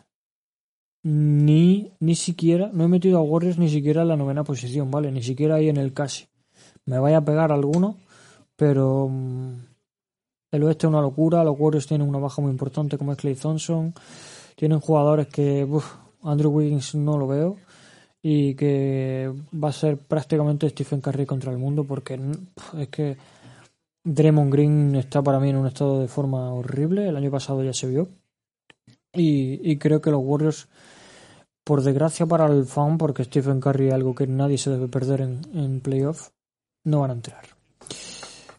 ni, 1.04 1.93
ni 2.00 2.15
siquiera, 2.15 2.69
no 2.73 2.84
he 2.84 2.88
metido 2.88 3.17
a 3.17 3.21
Warriors 3.21 3.58
ni 3.58 3.69
siquiera 3.69 4.02
en 4.02 4.10
la 4.10 4.17
novena 4.17 4.43
posición, 4.43 4.91
¿vale? 4.91 5.12
Ni 5.12 5.23
siquiera 5.23 5.56
ahí 5.56 5.69
en 5.69 5.78
el 5.78 5.93
casi. 5.93 6.28
Me 6.86 7.00
vaya 7.00 7.17
a 7.17 7.26
pegar 7.26 7.52
alguno, 7.52 7.97
pero 8.56 9.08
mm, 9.10 9.54
el 10.52 10.63
oeste 10.63 10.88
es 10.88 10.89
una 10.89 11.02
locura. 11.02 11.43
Los 11.43 11.58
Warriors 11.58 11.88
tienen 11.88 12.08
una 12.08 12.19
baja 12.19 12.41
muy 12.41 12.52
importante 12.52 12.97
como 12.97 13.13
es 13.13 13.17
Clay 13.17 13.36
Thompson. 13.36 13.93
Tienen 14.56 14.80
jugadores 14.80 15.28
que, 15.28 15.67
Andrew 16.23 16.52
Wiggins 16.52 16.95
no 16.95 17.17
lo 17.17 17.28
veo 17.28 17.58
y 18.21 18.56
que 18.56 19.32
va 19.54 19.69
a 19.69 19.73
ser 19.73 19.97
prácticamente 19.97 20.69
Stephen 20.69 21.00
Curry 21.00 21.26
contra 21.26 21.52
el 21.52 21.58
mundo 21.58 21.84
porque 21.84 22.19
es 22.78 22.88
que 22.89 23.17
Draymond 24.10 24.54
Green 24.54 24.96
está 24.96 25.22
para 25.22 25.38
mí 25.39 25.50
en 25.50 25.58
un 25.58 25.67
estado 25.67 26.00
de 26.00 26.08
forma 26.08 26.54
horrible. 26.54 27.10
El 27.10 27.17
año 27.17 27.30
pasado 27.30 27.62
ya 27.62 27.74
se 27.74 27.88
vio. 27.88 28.08
Y, 29.13 29.78
creo 29.80 30.00
que 30.00 30.12
los 30.12 30.22
Warriors, 30.24 30.70
por 31.63 31.82
desgracia 31.82 32.26
para 32.26 32.46
el 32.46 32.65
fan, 32.65 32.98
porque 32.98 33.24
Stephen 33.24 33.60
Curry 33.60 33.88
es 33.88 33.93
algo 33.93 34.13
que 34.15 34.28
nadie 34.28 34.58
se 34.58 34.70
debe 34.70 34.88
perder 34.88 35.22
en, 35.22 35.41
en 35.54 35.82
playoff, 35.82 36.30
no 36.84 37.02
van 37.02 37.10
a 37.10 37.13
entrar. 37.13 37.43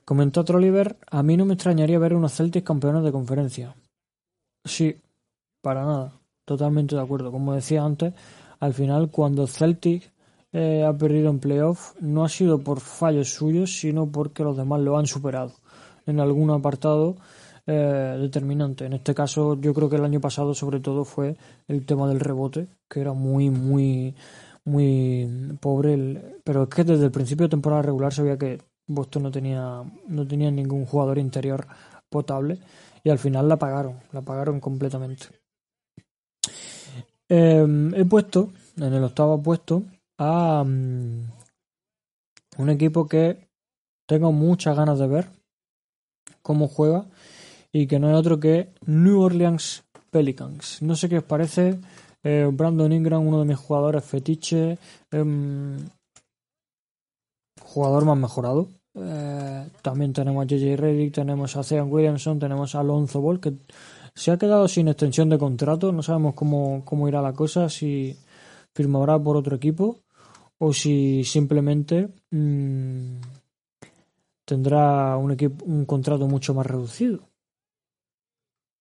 Comentó 0.05 0.45
Oliver, 0.49 0.97
a 1.11 1.23
mí 1.23 1.37
no 1.37 1.45
me 1.45 1.55
extrañaría 1.55 1.99
ver 1.99 2.15
unos 2.15 2.35
Celtics 2.35 2.67
campeones 2.67 3.05
de 3.05 3.13
conferencia. 3.13 3.77
Sí, 4.65 4.97
para 5.63 5.85
nada. 5.85 6.13
Totalmente 6.45 6.97
de 6.97 7.03
acuerdo. 7.03 7.31
Como 7.31 7.55
decía 7.55 7.85
antes, 7.85 8.15
al 8.59 8.75
final 8.75 9.11
cuando 9.11 9.47
Celtics 9.47 10.11
eh, 10.53 10.83
ha 10.85 10.97
perdido 10.97 11.29
en 11.29 11.41
playoff 11.41 11.95
no 12.01 12.25
ha 12.25 12.29
sido 12.29 12.59
por 12.59 12.81
fallos 12.81 13.31
suyos, 13.31 13.79
sino 13.79 14.11
porque 14.11 14.43
los 14.43 14.57
demás 14.57 14.81
lo 14.81 14.97
han 14.99 15.07
superado 15.07 15.53
en 16.07 16.21
algún 16.21 16.51
apartado 16.51 17.17
eh, 17.67 18.17
determinante. 18.19 18.87
En 18.87 18.95
este 18.95 19.15
caso, 19.15 19.61
yo 19.61 19.75
creo 19.75 19.91
que 19.91 19.97
el 19.97 20.05
año 20.05 20.21
pasado, 20.21 20.55
sobre 20.55 20.81
todo, 20.81 21.05
fue 21.05 21.37
el 21.69 21.85
tema 21.85 22.09
del 22.09 22.21
rebote, 22.21 22.69
que 22.89 23.01
era 23.01 23.13
muy, 23.13 23.51
muy, 23.51 24.15
muy 24.65 25.29
pobre. 25.61 26.41
pero 26.45 26.63
es 26.63 26.69
que 26.71 26.85
desde 26.85 27.05
el 27.05 27.11
principio 27.11 27.45
de 27.47 27.51
temporada 27.51 27.83
regular 27.83 28.13
se 28.15 28.23
veía 28.23 28.39
que 28.39 28.59
Boston 28.87 29.25
no 29.25 29.31
tenía, 29.31 29.83
no 30.07 30.27
tenía 30.27 30.51
ningún 30.51 30.87
jugador 30.87 31.19
interior 31.19 31.67
potable 32.09 32.59
y 33.05 33.11
al 33.11 33.19
final 33.19 33.49
la 33.49 33.59
pagaron, 33.59 33.99
la 34.13 34.23
pagaron 34.23 34.61
completamente. 34.61 35.27
Eh, 37.29 37.93
he 37.95 38.05
puesto 38.07 38.51
en 38.79 38.95
el 38.95 39.05
octavo 39.05 39.43
puesto 39.43 39.83
a 40.18 40.64
mm, 40.64 41.31
un 42.59 42.70
equipo 42.70 43.07
que 43.07 43.48
tengo 44.07 44.33
muchas 44.33 44.76
ganas 44.76 44.98
de 44.98 45.07
ver 45.07 45.28
cómo 46.42 46.68
juega 46.68 47.07
y 47.72 47.87
que 47.87 47.98
no 47.98 48.11
es 48.11 48.16
otro 48.16 48.40
que 48.40 48.70
New 48.87 49.20
Orleans 49.20 49.85
Pelicans. 50.11 50.83
No 50.83 50.96
sé 50.96 51.09
qué 51.09 51.18
os 51.18 51.24
parece. 51.24 51.78
Eh, 52.24 52.48
Brandon 52.52 52.92
Ingram, 52.92 53.26
uno 53.26 53.40
de 53.40 53.44
mis 53.44 53.59
jugadores 53.59 54.04
fetiche, 54.04 54.78
em, 55.12 55.76
jugador 57.62 58.04
más 58.04 58.18
mejorado. 58.18 58.68
Eh, 58.94 59.68
también 59.83 60.12
tenemos 60.12 60.42
a 60.42 60.46
JJ 60.46 60.76
Reddick, 60.76 61.14
tenemos 61.14 61.54
a 61.57 61.62
Sean 61.62 61.92
Williamson, 61.92 62.38
tenemos 62.38 62.74
a 62.74 62.81
Alonso 62.81 63.20
Ball, 63.20 63.38
que 63.38 63.52
se 64.14 64.33
ha 64.33 64.38
quedado 64.38 64.66
sin 64.66 64.88
extensión 64.88 65.28
de 65.28 65.38
contrato. 65.38 65.92
No 65.92 66.02
sabemos 66.02 66.35
cómo, 66.35 66.83
cómo 66.85 67.07
irá 67.07 67.22
la 67.22 67.35
cosa, 67.35 67.68
si 67.68 68.16
firmará 68.74 69.18
por 69.18 69.37
otro 69.37 69.54
equipo 69.54 69.98
o 70.59 70.73
si 70.73 71.25
simplemente 71.25 72.09
mmm, 72.31 73.21
tendrá 74.44 75.16
un, 75.16 75.33
equipo, 75.33 75.64
un 75.64 75.85
contrato 75.85 76.27
mucho 76.27 76.55
más 76.55 76.66
reducido. 76.66 77.29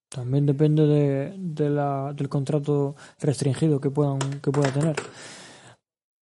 también 0.10 0.46
depende 0.46 0.88
de, 0.88 1.34
del 1.38 2.30
contrato 2.30 2.96
restringido 3.20 3.80
que 3.80 3.92
puedan 3.92 4.20
que 4.42 4.52
pueda 4.52 4.72
tener. 4.72 4.96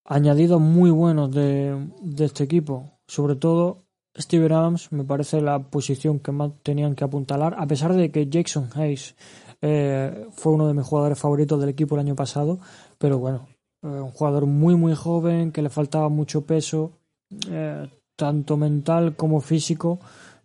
Añadidos 0.06 0.62
muy 0.62 0.92
buenos 0.92 1.32
de, 1.32 1.90
de 2.02 2.26
este 2.26 2.44
equipo, 2.44 3.00
sobre 3.08 3.36
todo 3.36 3.86
Steve 4.18 4.46
Adams 4.54 4.92
me 4.92 5.04
parece 5.04 5.42
la 5.42 5.60
posición 5.60 6.20
que 6.20 6.32
más 6.32 6.52
tenían 6.64 6.96
que 6.96 7.04
apuntalar, 7.04 7.56
a 7.58 7.68
pesar 7.68 7.94
de 7.94 8.12
que 8.12 8.28
Jackson 8.28 8.70
Hayes 8.76 9.16
eh, 9.62 10.28
fue 10.32 10.54
uno 10.54 10.68
de 10.68 10.74
mis 10.74 10.86
jugadores 10.86 11.20
favoritos 11.20 11.60
del 11.60 11.70
equipo 11.70 11.96
el 11.96 12.02
año 12.02 12.16
pasado, 12.16 12.60
pero 12.98 13.20
bueno, 13.20 13.48
un 13.86 14.12
jugador 14.12 14.46
muy 14.46 14.76
muy 14.76 14.96
joven 14.96 15.52
que 15.52 15.62
le 15.62 15.70
faltaba 15.70 16.10
mucho 16.10 16.46
peso, 16.46 16.94
eh, 17.50 17.88
tanto 18.16 18.58
mental 18.58 19.16
como 19.16 19.42
físico, 19.42 20.00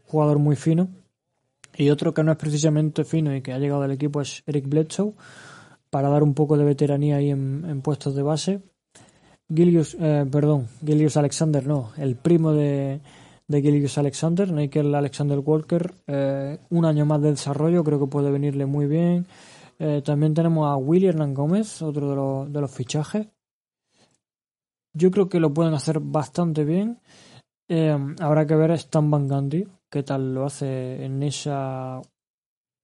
jugador 0.04 0.38
muy 0.38 0.56
fino. 0.56 0.88
Y 1.76 1.90
otro 1.90 2.12
que 2.12 2.22
no 2.22 2.32
es 2.32 2.38
precisamente 2.38 3.04
fino 3.04 3.34
y 3.34 3.40
que 3.42 3.52
ha 3.52 3.58
llegado 3.58 3.82
al 3.82 3.92
equipo 3.92 4.20
es 4.20 4.42
Eric 4.46 4.68
Bledsoe, 4.68 5.14
para 5.88 6.08
dar 6.08 6.22
un 6.22 6.34
poco 6.34 6.56
de 6.56 6.64
veteranía 6.64 7.16
ahí 7.16 7.30
en, 7.30 7.80
puestos 7.82 8.14
de 8.14 8.22
base. 8.22 8.60
Gilius, 9.52 9.96
perdón, 9.96 10.68
Gilius 10.84 11.16
Alexander, 11.16 11.66
no, 11.66 11.90
el 11.96 12.16
primo 12.16 12.52
de, 12.52 13.00
de 13.48 13.62
Gilius 13.62 13.98
Alexander, 13.98 14.52
Nickel 14.52 14.94
Alexander 14.94 15.38
Walker, 15.38 15.94
un 16.70 16.84
año 16.84 17.06
más 17.06 17.22
de 17.22 17.30
desarrollo, 17.30 17.82
creo 17.82 17.98
que 17.98 18.06
puede 18.06 18.30
venirle 18.30 18.66
muy 18.66 18.86
bien. 18.86 19.26
Eh, 19.82 20.02
también 20.04 20.34
tenemos 20.34 20.68
a 20.68 20.76
Willy 20.76 21.06
Hernán 21.06 21.32
Gómez, 21.32 21.80
otro 21.80 22.10
de 22.10 22.14
los, 22.14 22.52
de 22.52 22.60
los 22.60 22.70
fichajes. 22.70 23.26
Yo 24.92 25.10
creo 25.10 25.26
que 25.30 25.40
lo 25.40 25.54
pueden 25.54 25.72
hacer 25.72 26.00
bastante 26.00 26.64
bien. 26.64 27.00
Eh, 27.66 27.96
habrá 28.20 28.46
que 28.46 28.56
ver 28.56 28.72
a 28.72 28.74
Stan 28.74 29.10
Van 29.10 29.26
Gundy, 29.26 29.66
qué 29.90 30.02
tal 30.02 30.34
lo 30.34 30.44
hace 30.44 31.02
en 31.02 31.22
esa, 31.22 32.02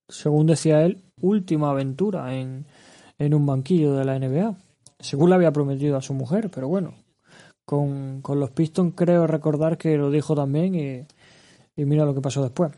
según 0.08 0.46
decía 0.46 0.82
él, 0.86 1.02
última 1.20 1.70
aventura 1.70 2.34
en, 2.34 2.64
en 3.18 3.34
un 3.34 3.44
banquillo 3.44 3.92
de 3.92 4.04
la 4.06 4.18
NBA. 4.18 4.56
Según 4.98 5.28
le 5.28 5.36
había 5.36 5.52
prometido 5.52 5.98
a 5.98 6.02
su 6.02 6.14
mujer, 6.14 6.50
pero 6.50 6.66
bueno, 6.66 6.94
con, 7.66 8.22
con 8.22 8.40
los 8.40 8.52
Pistons 8.52 8.94
creo 8.96 9.26
recordar 9.26 9.76
que 9.76 9.98
lo 9.98 10.10
dijo 10.10 10.34
también 10.34 10.74
y, 10.74 11.06
y 11.76 11.84
mira 11.84 12.06
lo 12.06 12.14
que 12.14 12.22
pasó 12.22 12.42
después. 12.42 12.72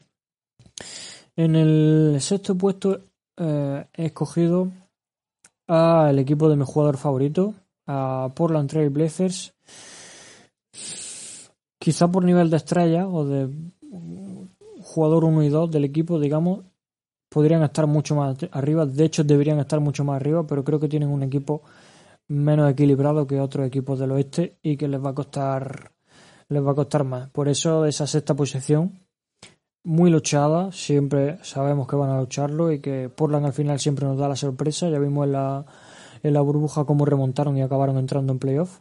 En 1.37 1.55
el 1.55 2.17
sexto 2.21 2.59
puesto 2.59 3.08
eh, 3.39 3.87
he 3.95 4.07
escogido 4.07 4.71
al 5.67 6.19
equipo 6.19 6.49
de 6.49 6.57
mi 6.57 6.65
jugador 6.65 6.97
favorito, 6.97 7.55
a 7.87 8.31
Portland 8.35 8.69
Trail 8.69 8.91
Blazers. 8.91 9.55
Quizá 11.79 12.09
por 12.09 12.25
nivel 12.25 12.51
de 12.51 12.57
estrella 12.57 13.09
o 13.09 13.25
de 13.25 13.49
jugador 14.83 15.25
1 15.25 15.43
y 15.45 15.49
2 15.49 15.71
del 15.71 15.85
equipo, 15.85 16.19
digamos, 16.19 16.65
podrían 17.29 17.63
estar 17.63 17.87
mucho 17.87 18.17
más 18.17 18.37
arriba. 18.51 18.87
De 18.87 19.05
hecho, 19.05 19.25
deberían 19.25 19.59
estar 19.61 19.81
mucho 19.81 20.05
más 20.05 20.17
arriba, 20.17 20.47
pero 20.47 20.65
creo 20.65 20.81
que 20.81 20.89
tienen 20.89 21.11
un 21.11 21.23
equipo 21.23 21.63
menos 22.29 22.71
equilibrado 22.71 23.27
que 23.27 23.41
otros 23.41 23.67
equipos 23.67 23.99
del 23.99 24.13
oeste 24.13 24.59
y 24.63 24.77
que 24.77 24.89
les 24.89 25.03
va 25.03 25.11
a 25.11 25.15
costar 25.15 25.93
les 26.49 26.65
va 26.65 26.73
a 26.73 26.75
costar 26.75 27.05
más. 27.05 27.31
Por 27.31 27.49
eso 27.49 27.85
esa 27.85 28.07
sexta 28.07 28.35
posición 28.35 28.99
muy 29.89 30.11
luchada, 30.11 30.71
siempre 30.71 31.39
sabemos 31.43 31.89
que 31.89 31.97
van 31.97 32.11
a 32.11 32.21
lucharlo 32.21 32.71
y 32.71 32.79
que 32.81 33.09
Portland 33.09 33.47
al 33.47 33.55
final 33.55 33.81
siempre 33.81 34.05
nos 34.05 34.19
da 34.19 34.29
la 34.29 34.37
sorpresa, 34.37 34.91
ya 34.91 34.99
vimos 34.99 35.25
en 35.25 35.33
la, 35.33 35.65
en 36.23 36.35
la 36.35 36.43
burbuja 36.43 36.85
cómo 36.85 37.07
remontaron 37.07 37.57
y 37.57 37.63
acabaron 37.63 37.97
entrando 37.97 38.35
en 38.35 38.39
playoff. 38.39 38.81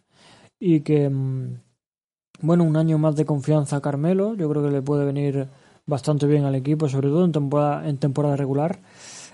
Y 0.60 0.82
que 0.82 1.10
mm, 1.10 1.62
bueno, 2.42 2.66
un 2.66 2.76
año 2.76 2.98
más 2.98 3.16
de 3.16 3.26
confianza 3.26 3.78
a 3.78 3.82
Carmelo, 3.82 4.36
yo 4.36 4.50
creo 4.50 4.62
que 4.62 4.70
le 4.70 4.82
puede 4.82 5.06
venir 5.06 5.48
bastante 5.86 6.28
bien 6.28 6.44
al 6.44 6.56
equipo, 6.56 6.90
sobre 6.90 7.08
todo 7.08 7.24
en 7.24 7.32
temporada, 7.32 7.88
en 7.88 7.98
temporada 8.00 8.36
regular. 8.36 8.82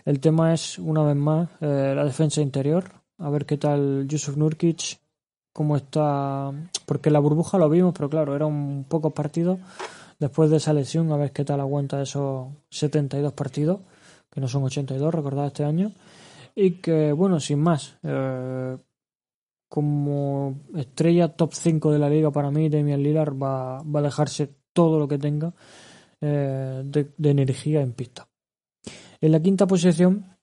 El 0.06 0.20
tema 0.20 0.54
es, 0.54 0.78
una 0.78 1.02
vez 1.02 1.16
más, 1.16 1.50
eh, 1.60 1.94
la 1.96 2.06
defensa 2.06 2.40
interior, 2.42 2.84
a 3.18 3.32
ver 3.32 3.48
qué 3.48 3.58
tal 3.58 4.06
Yusuf 4.08 4.38
Nurkic, 4.38 5.00
cómo 5.52 5.76
está, 5.76 6.52
porque 6.86 7.10
la 7.10 7.18
burbuja 7.18 7.58
lo 7.58 7.68
vimos, 7.68 7.96
pero 7.96 8.12
claro, 8.12 8.36
eran 8.36 8.86
pocos 8.88 9.12
partidos 9.12 9.58
después 10.20 10.50
de 10.50 10.58
esa 10.58 10.74
lesión, 10.74 11.12
a 11.12 11.18
ver 11.18 11.32
qué 11.32 11.44
tal 11.44 11.60
aguanta 11.60 12.02
esos 12.02 12.48
72 12.70 13.34
partidos, 13.34 13.82
que 14.30 14.42
no 14.42 14.48
son 14.48 14.64
82, 14.64 15.14
recordad 15.14 15.48
este 15.48 15.64
año. 15.64 15.92
Y 16.56 16.82
que, 16.82 17.12
bueno, 17.12 17.40
sin 17.40 17.60
más, 17.60 17.98
eh, 18.04 18.78
como 19.68 20.62
estrella 20.76 21.30
top 21.30 21.54
5 21.54 21.92
de 21.92 22.00
la 22.00 22.10
liga 22.10 22.32
para 22.32 22.52
mí, 22.52 22.70
Damian 22.70 23.02
Lillard 23.02 23.34
va, 23.34 23.82
va 23.82 24.00
a 24.00 24.04
dejarse 24.04 24.54
todo 24.72 25.00
lo 25.00 25.08
que 25.08 25.18
tenga 25.18 25.54
eh, 26.26 26.84
de, 26.86 27.30
energía 27.30 27.82
en 27.82 27.92
pista. 27.92 28.28
En 29.20 29.32
la 29.32 29.42
quinta 29.42 29.68
posición 29.68 30.38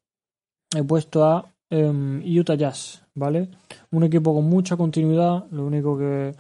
he 0.76 0.84
puesto 0.84 1.24
a 1.24 1.54
em, 1.70 2.22
Utah 2.38 2.54
Jazz, 2.54 3.02
¿vale? 3.14 3.48
Un 3.90 4.04
equipo 4.04 4.34
con 4.34 4.44
mucha 4.44 4.76
continuidad, 4.76 5.46
lo 5.50 5.64
único 5.64 5.96
que 5.96 6.34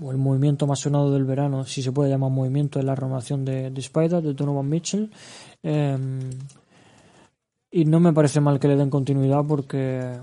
o 0.00 0.10
el 0.10 0.18
movimiento 0.18 0.66
más 0.66 0.80
sonado 0.80 1.12
del 1.12 1.24
verano, 1.24 1.64
si 1.64 1.82
se 1.82 1.92
puede 1.92 2.10
llamar 2.10 2.30
movimiento, 2.30 2.78
es 2.78 2.84
la 2.84 2.94
renovación 2.94 3.44
de, 3.44 3.70
de 3.70 3.80
Spider, 3.80 4.22
de 4.22 4.34
Donovan 4.34 4.68
Mitchell. 4.68 5.10
Em, 5.62 6.30
y 7.70 7.84
no 7.84 8.00
me 8.00 8.12
parece 8.12 8.40
mal 8.40 8.58
que 8.58 8.68
le 8.68 8.76
den 8.76 8.90
continuidad 8.90 9.44
porque 9.46 10.18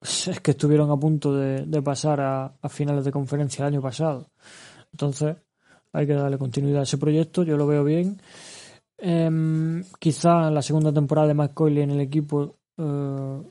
es 0.00 0.40
que 0.40 0.52
estuvieron 0.52 0.90
a 0.90 0.96
punto 0.96 1.34
de, 1.34 1.82
pasar 1.82 2.20
a, 2.20 2.68
finales 2.68 3.04
de 3.04 3.12
conferencia 3.12 3.62
el 3.62 3.74
año 3.74 3.82
pasado. 3.82 4.30
Entonces 4.92 5.36
hay 5.92 6.06
que 6.06 6.14
darle 6.14 6.38
continuidad 6.38 6.80
a 6.80 6.84
ese 6.84 6.98
proyecto, 6.98 7.42
yo 7.42 7.56
lo 7.56 7.66
veo 7.66 7.84
bien. 7.84 8.20
Eh, 8.98 9.82
quizá 9.98 10.50
la 10.50 10.62
segunda 10.62 10.92
temporada 10.92 11.28
de 11.28 11.34
McCoy 11.34 11.80
en 11.80 11.90
el 11.90 12.00
equipo 12.00 12.56
eh, 12.78 13.42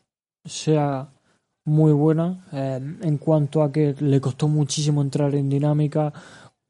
sea 0.44 1.10
muy 1.66 1.92
buena 1.94 2.46
eh, 2.54 2.80
en 3.02 3.18
cuanto 3.18 3.64
a 3.64 3.72
que 3.72 3.96
le 4.00 4.22
costó 4.22 4.48
muchísimo 4.48 5.02
entrar 5.02 5.34
en 5.36 5.50
dinámica, 5.50 6.14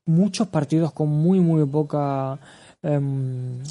muchos 0.05 0.47
partidos 0.47 0.93
con 0.93 1.09
muy 1.09 1.39
muy 1.39 1.65
poca 1.65 2.39
em, 2.81 3.61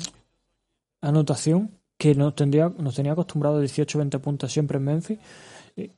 anotación 1.01 1.71
que 1.97 2.15
nos, 2.15 2.35
tendría, 2.35 2.69
nos 2.79 2.95
tenía 2.95 3.13
acostumbrado. 3.13 3.59
a 3.59 3.63
18-20 3.63 4.21
puntos 4.21 4.53
siempre 4.53 4.79
en 4.79 4.85
Memphis. 4.85 5.19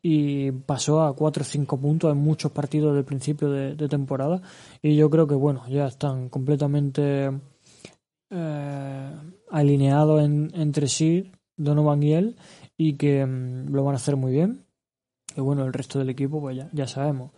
Y 0.03 0.53
pasó 0.53 1.03
a 1.03 1.15
4 1.15 1.43
o 1.43 1.45
5 1.45 1.79
puntos 1.79 2.11
en 2.11 2.19
muchos 2.19 2.51
partidos 2.53 2.95
del 2.95 3.05
principio 3.05 3.51
de, 3.51 3.89
temporada. 3.89 4.41
Y 4.81 4.97
yo 4.97 5.11
creo 5.11 5.27
que 5.27 5.35
bueno 5.35 5.65
ya 5.69 5.87
están 5.87 6.29
completamente 6.29 7.31
eh, 8.31 9.11
alineados 9.51 10.23
entre 10.25 10.89
sí 10.89 11.31
Donovan 11.57 12.03
y 12.03 12.13
él 12.15 12.37
y 12.77 12.95
que 12.95 13.21
em, 13.21 13.67
lo 13.67 13.85
van 13.85 13.95
a 13.95 13.97
hacer 13.97 14.17
muy 14.17 14.33
bien 14.33 14.66
y 15.37 15.41
bueno, 15.41 15.65
el 15.65 15.73
resto 15.73 15.99
del 15.99 16.11
equipo, 16.11 16.41
pues 16.41 16.57
ya, 16.57 16.69
ya 16.73 16.87
sabemos. 16.87 17.31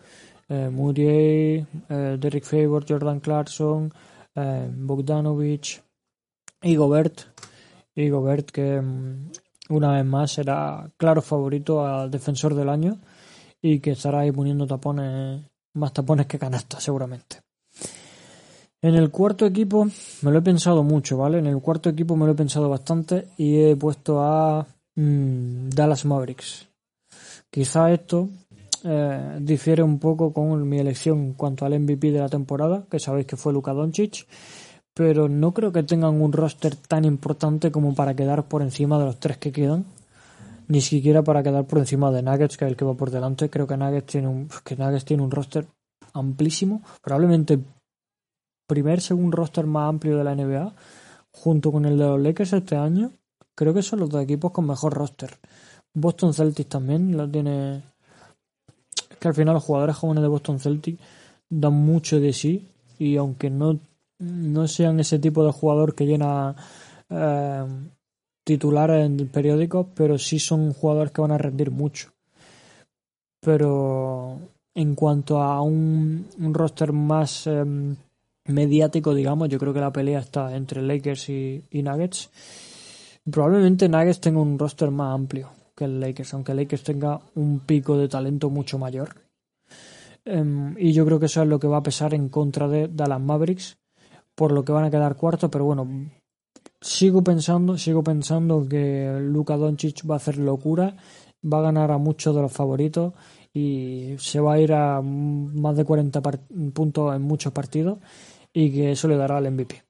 Eh, 0.49 0.71
Muriel, 0.71 1.67
eh, 1.89 2.17
Derek 2.19 2.45
Favor, 2.45 2.85
Jordan 2.89 3.21
Clarkson, 3.21 3.93
eh, 4.35 4.71
Bogdanovich 4.73 5.83
y 6.63 6.77
Gobert. 6.77 7.21
Y 7.95 8.09
Gobert 8.09 8.51
que 8.51 8.81
mm, 8.81 9.31
una 9.71 9.93
vez 9.93 10.05
más 10.05 10.33
será 10.33 10.91
claro 10.97 11.21
favorito 11.21 11.85
al 11.85 12.11
defensor 12.11 12.55
del 12.55 12.69
año 12.69 12.99
y 13.61 13.81
que 13.81 13.91
estará 13.91 14.21
ahí 14.21 14.33
poniendo 14.33 14.67
tapones, 14.67 15.43
más 15.75 15.93
tapones 15.93 16.27
que 16.27 16.39
canastas 16.39 16.83
seguramente. 16.83 17.41
En 18.81 18.95
el 18.95 19.11
cuarto 19.11 19.45
equipo 19.45 19.87
me 20.23 20.31
lo 20.31 20.39
he 20.39 20.43
pensado 20.43 20.85
mucho, 20.85 21.19
¿vale? 21.19 21.39
En 21.39 21.47
el 21.47 21.61
cuarto 21.61 21.91
equipo 21.91 22.17
me 22.17 22.27
lo 22.27 22.33
he 22.33 22.37
pensado 22.37 22.69
bastante 22.69 23.29
y 23.37 23.61
he 23.61 23.77
puesto 23.77 24.23
a 24.23 24.67
mm, 24.95 25.71
Dallas 25.71 26.05
Mavericks. 26.05 26.68
Quizá 27.51 27.91
esto 27.93 28.29
eh, 28.85 29.39
difiere 29.41 29.83
un 29.83 29.99
poco 29.99 30.33
con 30.33 30.69
mi 30.69 30.79
elección 30.79 31.19
en 31.19 31.33
cuanto 31.35 31.65
al 31.65 31.79
MVP 31.79 32.13
de 32.13 32.21
la 32.21 32.29
temporada, 32.29 32.85
que 32.91 32.99
sabéis 32.99 33.27
que 33.27 33.37
fue 33.37 33.53
Luka 33.53 33.73
Doncic, 33.73 34.27
pero 34.95 35.29
no 35.29 35.53
creo 35.53 35.73
que 35.73 35.83
tengan 35.83 36.21
un 36.21 36.33
roster 36.33 36.77
tan 36.77 37.05
importante 37.05 37.71
como 37.71 37.95
para 37.95 38.15
quedar 38.15 38.49
por 38.49 38.63
encima 38.63 38.99
de 38.99 39.07
los 39.07 39.19
tres 39.19 39.39
que 39.39 39.53
quedan, 39.53 39.85
ni 40.69 40.81
siquiera 40.81 41.23
para 41.23 41.43
quedar 41.43 41.67
por 41.67 41.79
encima 41.79 42.11
de 42.11 42.23
Nuggets, 42.23 42.57
que 42.57 42.65
es 42.67 42.71
el 42.71 42.77
que 42.77 42.85
va 42.85 42.95
por 42.95 43.11
delante. 43.11 43.49
Creo 43.49 43.67
que 43.67 43.77
Nuggets 43.77 44.07
tiene 44.07 44.29
un, 44.29 44.49
que 44.65 44.77
Nuggets 44.77 45.05
tiene 45.05 45.23
un 45.23 45.31
roster 45.31 45.67
amplísimo, 46.13 46.83
probablemente 47.03 47.59
primer, 48.67 49.01
segundo 49.01 49.37
roster 49.37 49.67
más 49.67 49.89
amplio 49.89 50.19
de 50.19 50.25
la 50.25 50.35
NBA, 50.35 50.75
junto 51.31 51.73
con 51.73 51.87
el 51.87 51.97
de 51.97 52.05
los 52.05 52.21
Lakers 52.21 52.53
este 52.53 52.77
año. 52.77 53.13
Creo 53.55 53.73
que 53.73 53.83
son 53.83 54.01
los 54.01 54.11
dos 54.11 54.23
equipos 54.23 54.53
con 54.53 54.67
mejor 54.67 54.95
roster. 54.95 55.39
Boston 56.01 56.35
Celtics 56.35 56.69
también 56.69 57.17
lo 57.17 57.29
tiene. 57.29 57.83
Es 59.11 59.17
que 59.19 59.29
al 59.29 59.35
final 59.35 59.55
los 59.55 59.65
jugadores 59.65 59.97
jóvenes 59.97 60.23
de 60.23 60.29
Boston 60.29 60.61
Celtics 60.61 61.01
dan 61.49 61.75
mucho 61.75 62.21
de 62.21 62.33
sí 62.33 62.69
y 62.99 63.17
aunque 63.17 63.51
no, 63.51 63.79
no 64.19 64.69
sean 64.69 65.01
ese 65.01 65.19
tipo 65.19 65.45
de 65.45 65.53
jugador 65.53 65.95
que 65.95 66.07
llena 66.07 66.55
eh, 67.09 67.65
titulares 68.45 69.07
en 69.07 69.29
periódicos, 69.29 69.87
pero 69.95 70.19
sí 70.19 70.39
son 70.39 70.73
jugadores 70.73 71.13
que 71.13 71.21
van 71.21 71.33
a 71.33 71.39
rendir 71.39 71.71
mucho. 71.71 72.11
Pero 73.41 74.39
en 74.75 74.95
cuanto 74.95 75.41
a 75.41 75.61
un, 75.63 76.27
roster 76.39 76.93
más 76.93 77.47
em, 77.47 77.97
mediático, 78.47 79.15
digamos, 79.15 79.49
yo 79.49 79.59
creo 79.59 79.73
que 79.73 79.81
la 79.81 79.93
pelea 79.93 80.21
está 80.21 80.57
entre 80.57 80.83
Lakers 80.83 81.29
y, 81.29 81.63
Nuggets. 81.71 82.31
Probablemente 83.31 83.89
Nuggets 83.89 84.21
tenga 84.21 84.41
un 84.41 84.59
roster 84.59 84.91
más 84.91 85.15
amplio 85.15 85.58
que 85.79 85.85
el 85.85 86.01
Lakers, 86.01 86.35
aunque 86.35 86.55
Lakers 86.55 86.83
tenga 86.83 87.21
un 87.37 87.61
pico 87.61 87.97
de 87.97 88.09
talento 88.09 88.51
mucho 88.51 88.79
mayor. 88.79 89.15
Em, 90.25 90.75
y 90.77 90.93
yo 90.93 91.07
creo 91.07 91.21
que 91.21 91.27
eso 91.27 91.43
es 91.43 91.49
lo 91.49 91.61
que 91.61 91.69
va 91.69 91.79
a 91.79 91.83
pesar 91.83 92.15
en 92.15 92.29
contra 92.29 92.67
de 92.67 92.89
Dallas 92.89 93.21
Mavericks, 93.21 93.79
por 94.35 94.51
lo 94.51 94.65
que 94.65 94.73
van 94.73 94.85
a 94.85 94.91
quedar 94.91 95.17
cuartos, 95.17 95.49
pero 95.51 95.65
bueno, 95.65 95.89
sigo 96.81 97.23
pensando, 97.23 97.79
sigo 97.79 98.03
pensando 98.03 98.67
que 98.69 99.19
Luka 99.21 99.57
Doncic 99.57 100.03
va 100.09 100.15
a 100.15 100.17
hacer 100.17 100.39
locura, 100.39 100.97
va 101.43 101.61
a 101.61 101.63
ganar 101.63 101.93
a 101.93 101.99
muchos 101.99 102.35
de 102.35 102.43
los 102.43 102.53
favoritos 102.53 103.15
y 103.55 104.17
se 104.19 104.41
va 104.41 104.55
a 104.55 104.61
ir 104.61 104.73
a 104.73 105.01
más 105.01 105.77
de 105.77 105.85
40 105.85 106.21
puntos 106.75 107.15
en 107.15 107.23
muchos 107.23 107.53
partidos 107.53 107.99
y 108.53 108.73
que 108.73 108.93
eso 108.93 109.07
le 109.07 109.17
dará 109.17 109.37
al 109.37 109.51
MVP. 109.51 109.83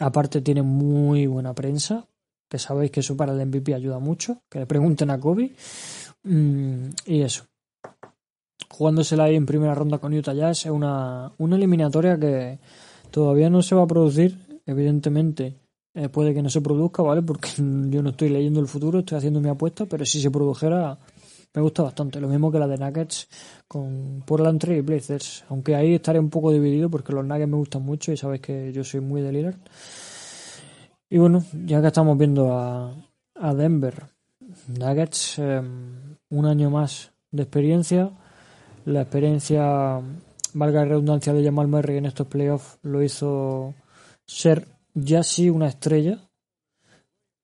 Aparte 0.00 0.40
tiene 0.40 0.62
muy 0.62 1.26
buena 1.26 1.54
prensa, 1.54 2.06
que 2.48 2.58
sabéis 2.58 2.90
que 2.90 3.00
eso 3.00 3.16
para 3.16 3.32
el 3.32 3.46
MVP 3.46 3.74
ayuda 3.74 3.98
mucho, 3.98 4.42
que 4.50 4.60
le 4.60 4.66
pregunten 4.66 5.10
a 5.10 5.18
Kobe 5.18 5.52
mm, 6.22 6.88
y 7.06 7.22
eso. 7.22 7.44
Jugándosela 8.68 9.24
ahí 9.24 9.36
en 9.36 9.46
primera 9.46 9.74
ronda 9.74 9.98
con 9.98 10.12
Utah 10.14 10.34
Jazz 10.34 10.66
es 10.66 10.72
una, 10.72 11.32
una 11.38 11.56
eliminatoria 11.56 12.18
que 12.18 12.58
todavía 13.10 13.50
no 13.50 13.62
se 13.62 13.74
va 13.74 13.82
a 13.82 13.86
producir, 13.86 14.60
evidentemente 14.66 15.56
eh, 15.96 16.08
puede 16.08 16.34
que 16.34 16.42
no 16.42 16.50
se 16.50 16.60
produzca, 16.60 17.02
¿vale? 17.02 17.22
Porque 17.22 17.50
yo 17.56 18.02
no 18.02 18.10
estoy 18.10 18.28
leyendo 18.28 18.60
el 18.60 18.66
futuro, 18.66 18.98
estoy 18.98 19.18
haciendo 19.18 19.40
mi 19.40 19.48
apuesta, 19.48 19.86
pero 19.86 20.04
si 20.04 20.20
se 20.20 20.30
produjera, 20.30 20.98
me 21.54 21.62
gusta 21.62 21.84
bastante. 21.84 22.20
Lo 22.20 22.28
mismo 22.28 22.50
que 22.50 22.58
la 22.58 22.66
de 22.66 22.76
Nuggets 22.76 23.28
con 23.68 24.22
Portland 24.26 24.60
Trail 24.60 24.82
Blazers. 24.82 25.44
Aunque 25.48 25.76
ahí 25.76 25.94
estaré 25.94 26.18
un 26.18 26.30
poco 26.30 26.50
dividido 26.50 26.90
porque 26.90 27.12
los 27.12 27.24
Nuggets 27.24 27.48
me 27.48 27.56
gustan 27.56 27.82
mucho 27.82 28.10
y 28.10 28.16
sabéis 28.16 28.42
que 28.42 28.72
yo 28.72 28.82
soy 28.82 29.00
muy 29.00 29.22
de 29.22 29.32
Lillard. 29.32 29.56
Y 31.14 31.18
bueno, 31.18 31.44
ya 31.64 31.80
que 31.80 31.86
estamos 31.86 32.18
viendo 32.18 32.52
a, 32.52 32.92
a 33.36 33.54
Denver, 33.54 34.02
Nuggets, 34.66 35.38
em, 35.38 36.16
un 36.30 36.44
año 36.44 36.70
más 36.70 37.12
de 37.30 37.44
experiencia. 37.44 38.10
La 38.84 39.02
experiencia, 39.02 40.00
valga 40.54 40.80
la 40.80 40.86
redundancia 40.86 41.32
de 41.32 41.44
Jamal 41.44 41.68
Murray 41.68 41.98
en 41.98 42.06
estos 42.06 42.26
playoffs, 42.26 42.80
lo 42.82 43.00
hizo 43.00 43.74
ser 44.26 44.66
ya 44.92 45.22
sí 45.22 45.50
una 45.50 45.68
estrella 45.68 46.18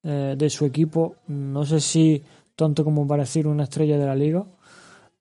eh, 0.02 0.34
de 0.36 0.50
su 0.50 0.64
equipo. 0.64 1.14
No 1.28 1.64
sé 1.64 1.78
si 1.78 2.24
tanto 2.56 2.82
como 2.82 3.06
para 3.06 3.24
una 3.44 3.62
estrella 3.62 3.98
de 3.98 4.06
la 4.06 4.16
liga, 4.16 4.46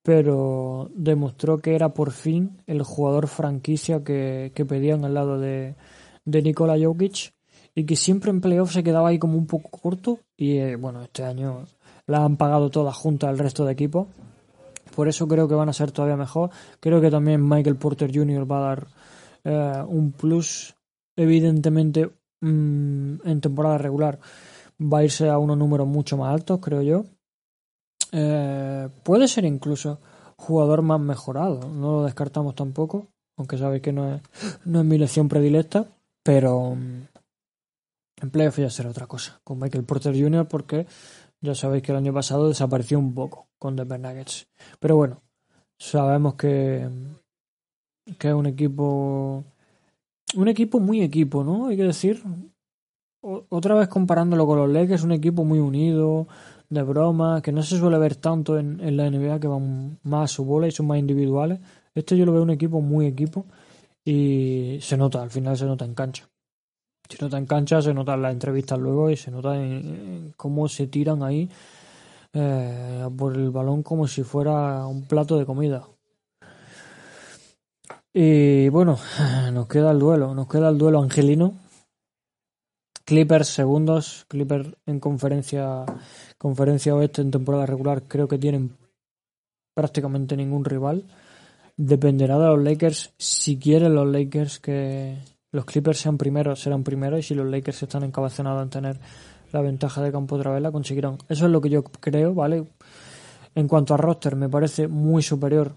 pero 0.01 0.89
demostró 0.95 1.59
que 1.59 1.75
era 1.75 1.89
por 1.89 2.09
fin 2.09 2.63
el 2.65 2.81
jugador 2.81 3.27
franquicia 3.27 4.03
que, 4.03 4.51
pedían 4.67 5.05
al 5.05 5.13
lado 5.13 5.39
de, 5.39 5.75
de 6.25 6.41
Nikola 6.41 6.79
Jokic 6.83 7.37
y 7.75 7.85
que 7.85 7.95
siempre 7.95 8.31
en 8.31 8.41
playoff 8.41 8.71
se 8.71 8.83
quedaba 8.83 9.09
ahí 9.09 9.19
como 9.19 9.37
un 9.37 9.47
poco 9.47 9.69
corto 9.69 10.19
y 10.35 10.57
eh, 10.57 10.75
bueno, 10.75 11.03
este 11.03 11.23
año 11.23 11.65
la 12.07 12.23
han 12.23 12.37
pagado 12.37 12.69
todas 12.69 12.95
juntas 12.95 13.29
al 13.29 13.37
resto 13.37 13.65
de 13.65 13.73
equipos. 13.73 14.07
Por 14.95 15.07
eso 15.07 15.27
creo 15.27 15.47
que 15.47 15.55
van 15.55 15.69
a 15.69 15.73
ser 15.73 15.91
todavía 15.91 16.17
mejor. 16.17 16.49
Creo 16.79 16.99
que 16.99 17.11
también 17.11 17.47
Michael 17.47 17.75
Porter 17.75 18.11
Jr. 18.13 18.51
va 18.51 18.57
a 18.57 18.61
dar 18.61 18.87
eh, 19.43 19.83
un 19.87 20.11
plus. 20.11 20.75
Evidentemente, 21.15 22.09
mm, 22.41 23.15
en 23.23 23.41
temporada 23.41 23.77
regular 23.77 24.19
va 24.81 24.99
a 24.99 25.03
irse 25.03 25.29
a 25.29 25.37
unos 25.37 25.57
números 25.57 25.87
mucho 25.87 26.17
más 26.17 26.33
altos, 26.33 26.59
creo 26.59 26.81
yo. 26.81 27.05
Eh, 28.11 28.89
puede 29.03 29.27
ser 29.27 29.45
incluso 29.45 29.99
jugador 30.35 30.81
más 30.81 30.99
mejorado, 30.99 31.69
no 31.69 31.97
lo 31.97 32.03
descartamos 32.05 32.55
tampoco, 32.55 33.07
aunque 33.37 33.57
sabéis 33.57 33.81
que 33.81 33.91
no 33.91 34.15
es, 34.15 34.21
no 34.65 34.79
es 34.79 34.85
mi 34.85 34.97
lección 34.97 35.27
predilecta, 35.27 35.85
pero 36.23 36.75
mm, 36.75 37.08
en 38.21 38.29
playoff 38.29 38.59
ya 38.59 38.69
será 38.69 38.89
otra 38.89 39.07
cosa, 39.07 39.39
con 39.43 39.59
Michael 39.59 39.85
Porter 39.85 40.13
Jr., 40.13 40.47
porque 40.47 40.87
ya 41.41 41.55
sabéis 41.55 41.83
que 41.83 41.91
el 41.91 41.97
año 41.97 42.13
pasado 42.13 42.47
desapareció 42.47 42.99
un 42.99 43.13
poco 43.13 43.47
con 43.57 43.75
Denver 43.75 43.99
Nuggets. 43.99 44.47
Pero 44.79 44.95
bueno, 44.95 45.21
sabemos 45.77 46.35
que, 46.35 46.87
que 48.17 48.27
es 48.27 48.33
un 48.33 48.45
equipo, 48.45 49.43
un 50.35 50.47
equipo 50.47 50.79
muy 50.79 51.01
equipo, 51.01 51.43
¿no? 51.43 51.67
Hay 51.67 51.77
que 51.77 51.83
decir, 51.83 52.21
otra 53.21 53.75
vez 53.75 53.87
comparándolo 53.87 54.45
con 54.45 54.59
los 54.59 54.69
Lakers, 54.69 55.03
un 55.03 55.13
equipo 55.13 55.43
muy 55.45 55.59
unido, 55.59 56.27
de 56.69 56.83
broma, 56.83 57.41
que 57.41 57.51
no 57.51 57.63
se 57.63 57.77
suele 57.77 57.97
ver 57.97 58.15
tanto 58.15 58.57
en, 58.57 58.79
en, 58.79 58.95
la 58.95 59.09
NBA, 59.09 59.39
que 59.39 59.47
van 59.47 59.99
más 60.03 60.31
a 60.31 60.35
su 60.35 60.45
bola 60.45 60.67
y 60.67 60.71
son 60.71 60.87
más 60.87 60.99
individuales. 60.99 61.59
Este 61.95 62.15
yo 62.15 62.25
lo 62.25 62.33
veo 62.33 62.43
un 62.43 62.51
equipo 62.51 62.81
muy 62.81 63.07
equipo 63.07 63.45
y 64.05 64.77
se 64.81 64.97
nota, 64.97 65.21
al 65.21 65.31
final 65.31 65.57
se 65.57 65.65
nota 65.65 65.85
en 65.85 65.95
cancha. 65.95 66.29
Se 67.09 67.17
nota 67.23 67.37
en 67.37 67.45
cancha, 67.45 67.81
se 67.81 67.93
nota 67.93 68.15
las 68.15 68.33
entrevistas 68.33 68.77
luego 68.77 69.09
y 69.09 69.17
se 69.17 69.31
nota 69.31 69.55
en, 69.55 70.33
cómo 70.37 70.67
se 70.67 70.87
tiran 70.87 71.23
ahí 71.23 71.49
eh, 72.33 73.09
por 73.17 73.35
el 73.35 73.49
balón 73.49 73.81
como 73.81 74.07
si 74.07 74.23
fuera 74.23 74.85
un 74.85 75.07
plato 75.07 75.37
de 75.37 75.45
comida. 75.45 75.87
Y 78.13 78.69
bueno, 78.69 78.97
nos 79.53 79.67
queda 79.67 79.91
el 79.91 79.99
duelo, 79.99 80.35
nos 80.35 80.47
queda 80.47 80.69
el 80.69 80.77
duelo 80.77 81.01
angelino. 81.01 81.55
Clippers 83.05 83.47
segundos, 83.47 84.25
Clippers 84.27 84.69
en 84.85 84.99
conferencia 84.99 85.83
Conferencia 86.39 86.95
Oeste 86.95 87.21
en 87.21 87.31
temporada 87.31 87.65
regular 87.65 88.03
creo 88.03 88.29
que 88.29 88.37
tienen 88.37 88.77
prácticamente 89.75 90.37
ningún 90.37 90.63
rival. 90.63 91.03
Dependerá 91.75 92.39
de 92.39 92.47
los 92.47 92.63
Lakers. 92.63 93.13
Si 93.17 93.59
quieren 93.59 93.93
los 93.93 94.07
Lakers 94.07 94.59
que 94.59 95.17
los 95.51 95.65
Clippers 95.65 95.99
sean 95.99 96.17
primeros, 96.17 96.61
serán 96.61 96.83
primeros. 96.83 97.19
Y 97.19 97.23
si 97.23 97.35
los 97.35 97.47
Lakers 97.47 97.83
están 97.83 98.03
encabezonados 98.03 98.63
en 98.63 98.69
tener 98.69 98.99
la 99.51 99.61
ventaja 99.61 100.01
de 100.01 100.11
campo 100.11 100.35
otra 100.35 100.51
vez, 100.51 100.61
la 100.61 100.71
conseguirán. 100.71 101.17
Eso 101.27 101.45
es 101.45 101.51
lo 101.51 101.61
que 101.61 101.69
yo 101.69 101.83
creo, 101.83 102.33
¿vale? 102.33 102.65
En 103.55 103.67
cuanto 103.67 103.93
a 103.93 103.97
roster, 103.97 104.35
me 104.35 104.49
parece 104.49 104.87
muy 104.87 105.23
superior. 105.23 105.73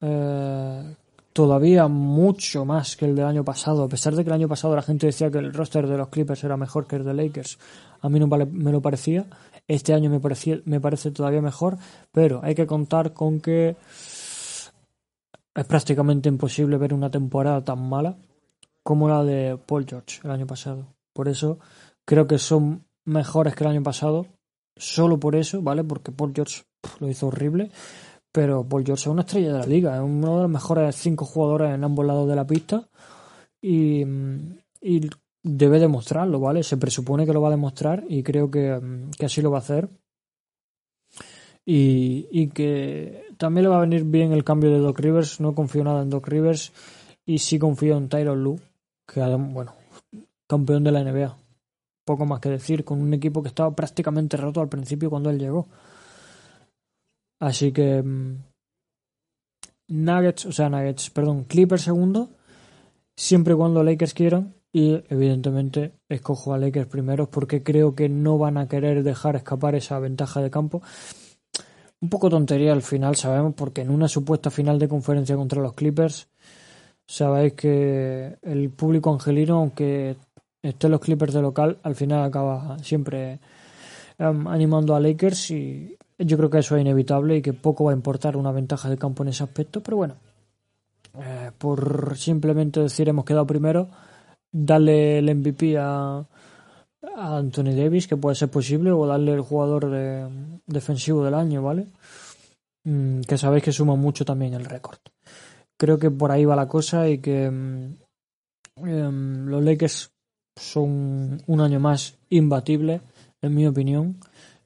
Eh, 0.00 0.94
todavía 1.32 1.88
mucho 1.88 2.64
más 2.64 2.96
que 2.96 3.06
el 3.06 3.14
del 3.14 3.26
año 3.26 3.44
pasado. 3.44 3.84
A 3.84 3.88
pesar 3.88 4.14
de 4.14 4.22
que 4.22 4.30
el 4.30 4.34
año 4.34 4.48
pasado 4.48 4.76
la 4.76 4.82
gente 4.82 5.06
decía 5.06 5.30
que 5.30 5.38
el 5.38 5.52
roster 5.52 5.86
de 5.86 5.96
los 5.96 6.08
Clippers 6.08 6.44
era 6.44 6.56
mejor 6.56 6.86
que 6.86 6.96
el 6.96 7.04
de 7.04 7.14
Lakers, 7.14 7.58
a 8.00 8.08
mí 8.08 8.20
no 8.20 8.26
me 8.26 8.72
lo 8.72 8.80
parecía. 8.80 9.26
Este 9.66 9.94
año 9.94 10.10
me, 10.10 10.20
me 10.64 10.80
parece 10.80 11.10
todavía 11.10 11.42
mejor, 11.42 11.76
pero 12.12 12.40
hay 12.42 12.54
que 12.54 12.66
contar 12.66 13.12
con 13.12 13.40
que 13.40 13.76
es 15.54 15.64
prácticamente 15.64 16.28
imposible 16.28 16.76
ver 16.76 16.94
una 16.94 17.10
temporada 17.10 17.64
tan 17.64 17.86
mala 17.88 18.16
como 18.86 19.08
la 19.08 19.24
de 19.24 19.58
Paul 19.66 19.84
George 19.84 20.20
el 20.22 20.30
año 20.30 20.46
pasado. 20.46 20.86
Por 21.12 21.26
eso 21.26 21.58
creo 22.04 22.28
que 22.28 22.38
son 22.38 22.84
mejores 23.04 23.56
que 23.56 23.64
el 23.64 23.70
año 23.70 23.82
pasado, 23.82 24.26
solo 24.76 25.18
por 25.18 25.34
eso, 25.34 25.60
¿vale? 25.60 25.82
Porque 25.82 26.12
Paul 26.12 26.32
George 26.32 26.62
lo 27.00 27.08
hizo 27.08 27.26
horrible, 27.26 27.72
pero 28.30 28.62
Paul 28.62 28.84
George 28.84 29.02
es 29.02 29.06
una 29.08 29.22
estrella 29.22 29.54
de 29.54 29.58
la 29.58 29.66
liga, 29.66 29.96
es 29.96 30.02
uno 30.02 30.36
de 30.36 30.42
los 30.42 30.50
mejores 30.50 30.94
cinco 30.94 31.24
jugadores 31.24 31.74
en 31.74 31.82
ambos 31.82 32.06
lados 32.06 32.28
de 32.28 32.36
la 32.36 32.46
pista 32.46 32.88
y, 33.60 34.04
y 34.80 35.10
debe 35.42 35.80
demostrarlo, 35.80 36.38
¿vale? 36.38 36.62
Se 36.62 36.76
presupone 36.76 37.26
que 37.26 37.32
lo 37.32 37.40
va 37.40 37.48
a 37.48 37.58
demostrar 37.58 38.04
y 38.08 38.22
creo 38.22 38.52
que, 38.52 38.80
así 39.20 39.42
lo 39.42 39.50
va 39.50 39.58
a 39.58 39.62
hacer. 39.62 39.88
Y, 41.64 42.46
que 42.50 43.24
también 43.36 43.64
le 43.64 43.70
va 43.70 43.78
a 43.78 43.80
venir 43.80 44.04
bien 44.04 44.32
el 44.32 44.44
cambio 44.44 44.70
de 44.70 44.78
Doc 44.78 45.00
Rivers. 45.00 45.40
No 45.40 45.56
confío 45.56 45.82
nada 45.82 46.02
en 46.02 46.10
Doc 46.10 46.28
Rivers 46.28 46.72
y 47.24 47.38
sí 47.38 47.58
confío 47.58 47.96
en 47.96 48.08
Tyron 48.08 48.42
Lue, 48.42 48.60
que 49.06 49.20
bueno, 49.20 49.74
campeón 50.48 50.84
de 50.84 50.92
la 50.92 51.02
NBA. 51.02 51.36
Poco 52.04 52.26
más 52.26 52.40
que 52.40 52.50
decir, 52.50 52.84
con 52.84 53.00
un 53.00 53.14
equipo 53.14 53.42
que 53.42 53.48
estaba 53.48 53.74
prácticamente 53.74 54.36
roto 54.36 54.60
al 54.60 54.68
principio 54.68 55.10
cuando 55.10 55.30
él 55.30 55.38
llegó. 55.38 55.68
Así 57.40 57.72
que 57.72 58.02
mm, 58.02 58.36
Nuggets, 59.88 60.46
o 60.46 60.52
sea, 60.52 60.68
Nuggets, 60.68 61.10
perdón, 61.10 61.44
Clippers 61.44 61.82
segundo, 61.82 62.30
siempre 63.16 63.54
y 63.54 63.56
cuando 63.56 63.82
Lakers 63.82 64.14
quieran 64.14 64.54
y 64.72 65.02
evidentemente 65.08 65.94
escojo 66.08 66.52
a 66.52 66.58
Lakers 66.58 66.88
primeros 66.88 67.28
porque 67.28 67.62
creo 67.62 67.94
que 67.94 68.08
no 68.08 68.36
van 68.38 68.58
a 68.58 68.68
querer 68.68 69.02
dejar 69.02 69.36
escapar 69.36 69.74
esa 69.74 69.98
ventaja 69.98 70.42
de 70.42 70.50
campo. 70.50 70.82
Un 72.00 72.10
poco 72.10 72.28
tontería 72.28 72.72
al 72.72 72.82
final, 72.82 73.16
sabemos, 73.16 73.54
porque 73.54 73.80
en 73.80 73.90
una 73.90 74.06
supuesta 74.06 74.50
final 74.50 74.78
de 74.78 74.88
conferencia 74.88 75.34
contra 75.34 75.62
los 75.62 75.72
Clippers, 75.72 76.28
sabéis 77.06 77.54
que 77.54 78.36
el 78.42 78.70
público 78.70 79.12
angelino, 79.12 79.58
aunque 79.58 80.16
estén 80.62 80.90
los 80.90 81.00
Clippers 81.00 81.34
de 81.34 81.42
local, 81.42 81.78
al 81.82 81.94
final 81.94 82.24
acaba 82.24 82.78
siempre 82.80 83.40
em, 84.18 84.46
animando 84.48 84.94
a 84.94 85.00
Lakers 85.00 85.50
y 85.52 85.96
yo 86.18 86.36
creo 86.36 86.50
que 86.50 86.58
eso 86.58 86.76
es 86.76 86.80
inevitable 86.80 87.36
y 87.36 87.42
que 87.42 87.52
poco 87.52 87.84
va 87.84 87.92
a 87.92 87.94
importar 87.94 88.36
una 88.36 88.52
ventaja 88.52 88.88
de 88.88 88.96
campo 88.96 89.22
en 89.22 89.28
ese 89.30 89.44
aspecto, 89.44 89.82
pero 89.82 89.98
bueno, 89.98 90.16
eh, 91.18 91.50
por 91.56 92.16
simplemente 92.16 92.80
decir 92.80 93.08
hemos 93.08 93.24
quedado 93.24 93.46
primero 93.46 93.88
darle 94.50 95.18
el 95.18 95.34
MVP 95.34 95.76
a, 95.78 96.24
Anthony 97.16 97.72
Davis, 97.74 98.08
que 98.08 98.16
puede 98.16 98.34
ser 98.34 98.50
posible, 98.50 98.90
o 98.90 99.06
darle 99.06 99.32
el 99.32 99.40
jugador 99.40 99.90
de, 99.90 100.26
defensivo 100.66 101.24
del 101.24 101.34
año, 101.34 101.62
¿vale? 101.62 101.86
Mm, 102.84 103.20
que 103.20 103.38
sabéis 103.38 103.62
que 103.62 103.72
suma 103.72 103.94
mucho 103.94 104.24
también 104.24 104.54
el 104.54 104.64
récord. 104.64 104.98
Creo 105.78 105.98
que 105.98 106.10
por 106.10 106.30
ahí 106.32 106.44
va 106.44 106.56
la 106.56 106.68
cosa 106.68 107.08
y 107.08 107.18
que, 107.18 107.50
mm, 107.50 107.94
Em, 108.76 109.46
los 109.46 109.62
Lakers 109.62 110.12
son 110.54 111.42
un 111.46 111.60
año 111.60 111.80
más 111.80 112.18
imbatibles, 112.28 113.00
en 113.40 113.54
mi 113.54 113.66
opinión, 113.66 114.18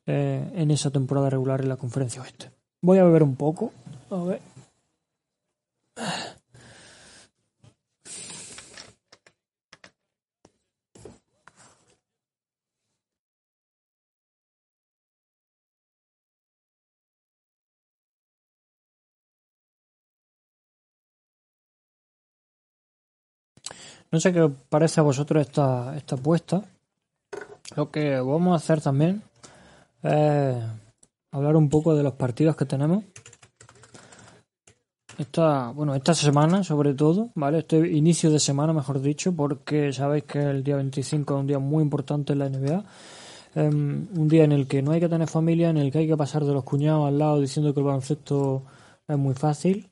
eh, 0.07 0.51
en 0.55 0.70
esa 0.70 0.90
temporada 0.90 1.31
regular 1.31 1.61
en 1.61 1.68
la 1.68 1.77
conferencia 1.77 2.23
oeste. 2.23 2.51
Voy 2.83 2.99
a 2.99 3.05
beber 3.05 3.23
un 3.23 3.37
poco. 3.37 3.73
A 4.11 4.23
ver. 4.25 4.40
No 24.12 24.18
sé 24.18 24.33
qué 24.33 24.42
os 24.42 24.53
parece 24.68 24.99
a 24.99 25.05
vosotros 25.05 25.40
esta, 25.40 25.96
esta 25.96 26.16
apuesta. 26.16 26.62
Lo 27.77 27.90
que 27.92 28.18
vamos 28.18 28.53
a 28.53 28.57
hacer 28.57 28.81
también 28.81 29.23
es 30.03 30.57
hablar 31.31 31.57
un 31.57 31.68
poco 31.68 31.94
de 31.94 32.03
los 32.03 32.14
partidos 32.14 32.57
que 32.57 32.64
tenemos. 32.64 33.05
Esta, 35.16 35.70
bueno, 35.70 35.94
esta 35.94 36.14
semana 36.14 36.64
sobre 36.64 36.94
todo, 36.94 37.29
¿vale? 37.37 37.59
Este 37.59 37.77
inicio 37.77 38.31
de 38.33 38.40
semana, 38.40 38.73
mejor 38.73 39.01
dicho, 39.01 39.33
porque 39.33 39.92
sabéis 39.92 40.25
que 40.25 40.40
el 40.40 40.64
día 40.64 40.77
25 40.77 41.35
es 41.35 41.40
un 41.40 41.46
día 41.46 41.59
muy 41.61 41.83
importante 41.83 42.33
en 42.33 42.38
la 42.40 42.49
NBA. 42.49 42.85
Em, 43.55 44.09
un 44.16 44.29
día 44.29 44.44
en 44.44 44.53
el 44.53 44.66
que 44.66 44.83
no 44.83 44.92
hay 44.92 45.01
que 45.01 45.09
tener 45.09 45.29
familia, 45.29 45.70
en 45.70 45.77
el 45.77 45.92
que 45.92 45.99
hay 45.99 46.09
que 46.09 46.16
pasar 46.16 46.44
de 46.44 46.53
los 46.53 46.64
cuñados 46.64 47.07
al 47.07 47.18
lado 47.18 47.40
diciendo 47.40 47.73
que 47.75 47.81
el 47.81 47.87
baloncesto 47.87 48.64
es 49.07 49.18
muy 49.18 49.35
fácil 49.35 49.89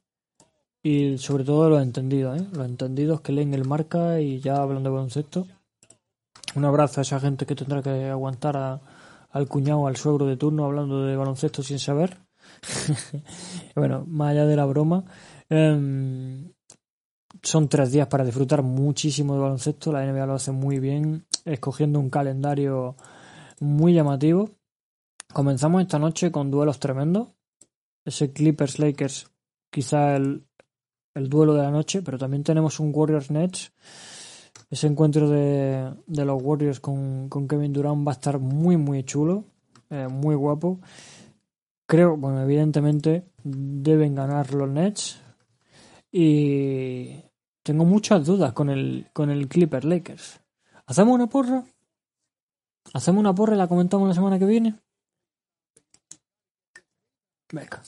y 0.83 1.19
sobre 1.19 1.45
todo 1.45 1.69
los 1.69 1.83
entendidos, 1.83 2.41
¿eh? 2.41 2.47
los 2.53 2.67
entendidos 2.67 3.21
que 3.21 3.33
leen 3.33 3.55
el 3.55 3.67
marca 3.67 4.21
y 4.21 4.41
ya 4.41 4.57
hablan 4.57 4.83
de 4.83 4.91
baloncesto. 4.91 5.47
Un 6.55 6.64
abrazo 6.64 7.01
a 7.01 7.03
esa 7.03 7.21
gente 7.21 7.47
que 7.47 7.55
tendrá 7.55 7.83
que 7.83 8.09
aguantar 8.09 8.81
al 9.31 9.49
cuñado, 9.49 9.87
al 9.87 9.97
suegro 9.97 10.27
de 10.27 10.37
turno 10.37 10.64
hablando 10.64 11.03
de 11.03 11.17
baloncesto 11.17 11.62
sin 11.62 11.79
saber. 11.79 12.19
bueno, 13.77 14.05
más 14.07 14.31
allá 14.31 14.47
de 14.47 14.57
la 14.57 14.64
broma, 14.64 15.05
em, 15.51 16.53
son 17.43 17.69
tres 17.69 17.93
días 17.93 18.09
para 18.09 18.25
disfrutar 18.25 18.62
muchísimo 18.62 19.35
de 19.35 19.41
baloncesto. 19.41 19.93
La 19.93 20.05
NBA 20.05 20.27
lo 20.27 20.35
hace 20.35 20.53
muy 20.53 20.79
bien, 20.79 21.27
escogiendo 21.45 22.01
un 22.01 22.09
calendario 22.09 22.97
muy 23.61 23.93
llamativo. 23.93 24.51
Comenzamos 25.33 25.83
esta 25.83 25.99
noche 25.99 26.33
con 26.33 26.51
duelos 26.51 26.79
tremendos. 26.79 27.29
Ese 28.05 28.33
Clippers 28.33 28.79
Lakers, 28.79 29.31
quizá 29.71 30.17
el, 30.17 30.47
el 31.18 31.28
duelo 31.28 31.54
de 31.54 31.62
la 31.62 31.70
noche, 31.70 32.00
pero 32.02 32.16
también 32.16 32.44
tenemos 32.44 32.81
un 32.81 32.92
Warriors 32.94 33.31
Nets. 33.31 33.72
Ese 34.70 34.87
encuentro 34.87 35.28
de, 35.28 35.92
los 36.07 36.42
Warriors 36.42 36.81
con, 36.81 37.28
Kevin 37.48 37.72
Durant 37.72 38.07
va 38.07 38.12
a 38.12 38.14
estar 38.14 38.38
muy, 38.38 38.76
muy 38.76 39.02
chulo, 39.04 39.44
eh, 39.90 40.09
muy 40.09 40.35
guapo. 40.35 40.81
Creo, 41.87 42.16
bueno, 42.16 42.42
evidentemente 42.42 43.24
deben 43.42 44.14
ganar 44.14 44.54
los 44.54 44.68
Nets. 44.68 45.20
Y 46.12 47.22
tengo 47.62 47.85
muchas 47.85 48.24
dudas 48.24 48.52
con 48.52 48.70
el, 48.70 49.09
con 49.12 49.31
el 49.31 49.48
Clipper 49.48 49.85
Lakers. 49.85 50.40
¿Hacemos 50.87 51.14
una 51.14 51.28
porra? 51.28 51.64
¿Hacemos 52.94 53.20
una 53.20 53.35
porra 53.35 53.54
y 53.54 53.59
la 53.59 53.68
comentamos 53.68 54.09
la 54.09 54.14
semana 54.14 54.38
que 54.38 54.46
viene? 54.46 54.78
Venga. 57.52 57.83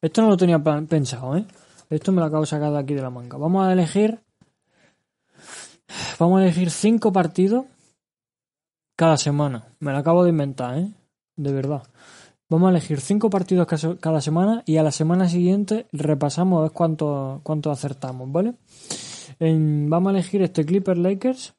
Esto 0.00 0.22
no 0.22 0.28
lo 0.28 0.36
tenía 0.36 0.58
pensado, 0.62 1.36
¿eh? 1.36 1.44
Esto 1.90 2.12
me 2.12 2.20
lo 2.20 2.26
acabo 2.26 2.42
de 2.42 2.46
sacar 2.46 2.70
de 2.70 2.78
aquí 2.78 2.94
de 2.94 3.02
la 3.02 3.10
manga. 3.10 3.36
Vamos 3.36 3.66
a 3.66 3.72
elegir. 3.72 4.20
Vamos 6.20 6.40
a 6.40 6.44
elegir 6.44 6.70
cinco 6.70 7.12
partidos 7.12 7.64
cada 8.94 9.16
semana. 9.16 9.66
Me 9.80 9.90
lo 9.90 9.98
acabo 9.98 10.22
de 10.22 10.30
inventar, 10.30 10.78
¿eh? 10.78 10.88
De 11.34 11.52
verdad. 11.52 11.82
Vamos 12.48 12.68
a 12.68 12.70
elegir 12.70 13.00
cinco 13.00 13.28
partidos 13.28 13.66
cada 14.00 14.20
semana 14.20 14.62
y 14.66 14.76
a 14.76 14.82
la 14.82 14.92
semana 14.92 15.28
siguiente 15.28 15.86
repasamos 15.92 16.58
a 16.58 16.62
ver 16.62 16.72
cuánto, 16.72 17.40
cuánto 17.42 17.70
acertamos, 17.70 18.30
¿vale? 18.30 18.54
vamos 19.38 20.10
a 20.10 20.18
elegir 20.18 20.42
este 20.42 20.64
Clippers 20.64 20.98
Lakers. 20.98 21.54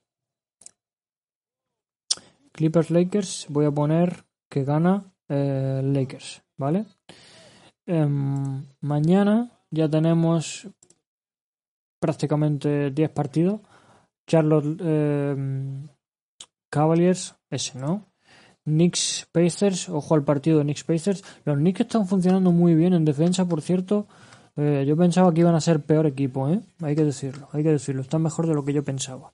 Clippers 2.52 2.90
Lakers. 2.90 3.48
Voy 3.50 3.66
a 3.66 3.72
poner 3.72 4.26
que 4.50 4.64
gana 4.64 5.14
eh, 5.28 5.82
Lakers, 5.84 6.44
¿vale? 6.58 6.86
Em, 7.86 8.66
mañana 8.82 9.50
ya 9.72 9.90
tenemos 9.90 10.68
prácticamente 12.00 12.92
10 12.92 13.10
partidos. 13.12 13.62
Charlotte 14.28 14.78
eh, 14.80 15.36
Cavaliers, 16.70 17.36
ese 17.50 17.80
no. 17.80 18.12
Knicks 18.64 19.28
Pacers, 19.32 19.90
ojo 19.90 20.14
al 20.14 20.24
partido 20.24 20.60
de 20.60 20.64
Knicks 20.64 20.84
Pacers. 20.84 21.24
Los 21.46 21.58
Knicks 21.58 21.82
están 21.82 22.08
funcionando 22.08 22.52
muy 22.52 22.76
bien 22.76 22.94
en 22.94 23.06
defensa, 23.06 23.48
por 23.48 23.62
cierto. 23.62 24.08
Eh, 24.56 24.86
yo 24.88 24.96
pensaba 24.96 25.34
que 25.34 25.42
iban 25.42 25.56
a 25.56 25.62
ser 25.62 25.82
peor 25.82 26.06
equipo, 26.06 26.50
¿eh? 26.50 26.62
Hay 26.82 26.96
que 26.96 27.04
decirlo, 27.04 27.50
hay 27.52 27.64
que 27.64 27.72
decirlo. 27.72 28.02
Están 28.02 28.22
mejor 28.22 28.48
de 28.48 28.54
lo 28.54 28.64
que 28.64 28.74
yo 28.74 28.84
pensaba. 28.84 29.34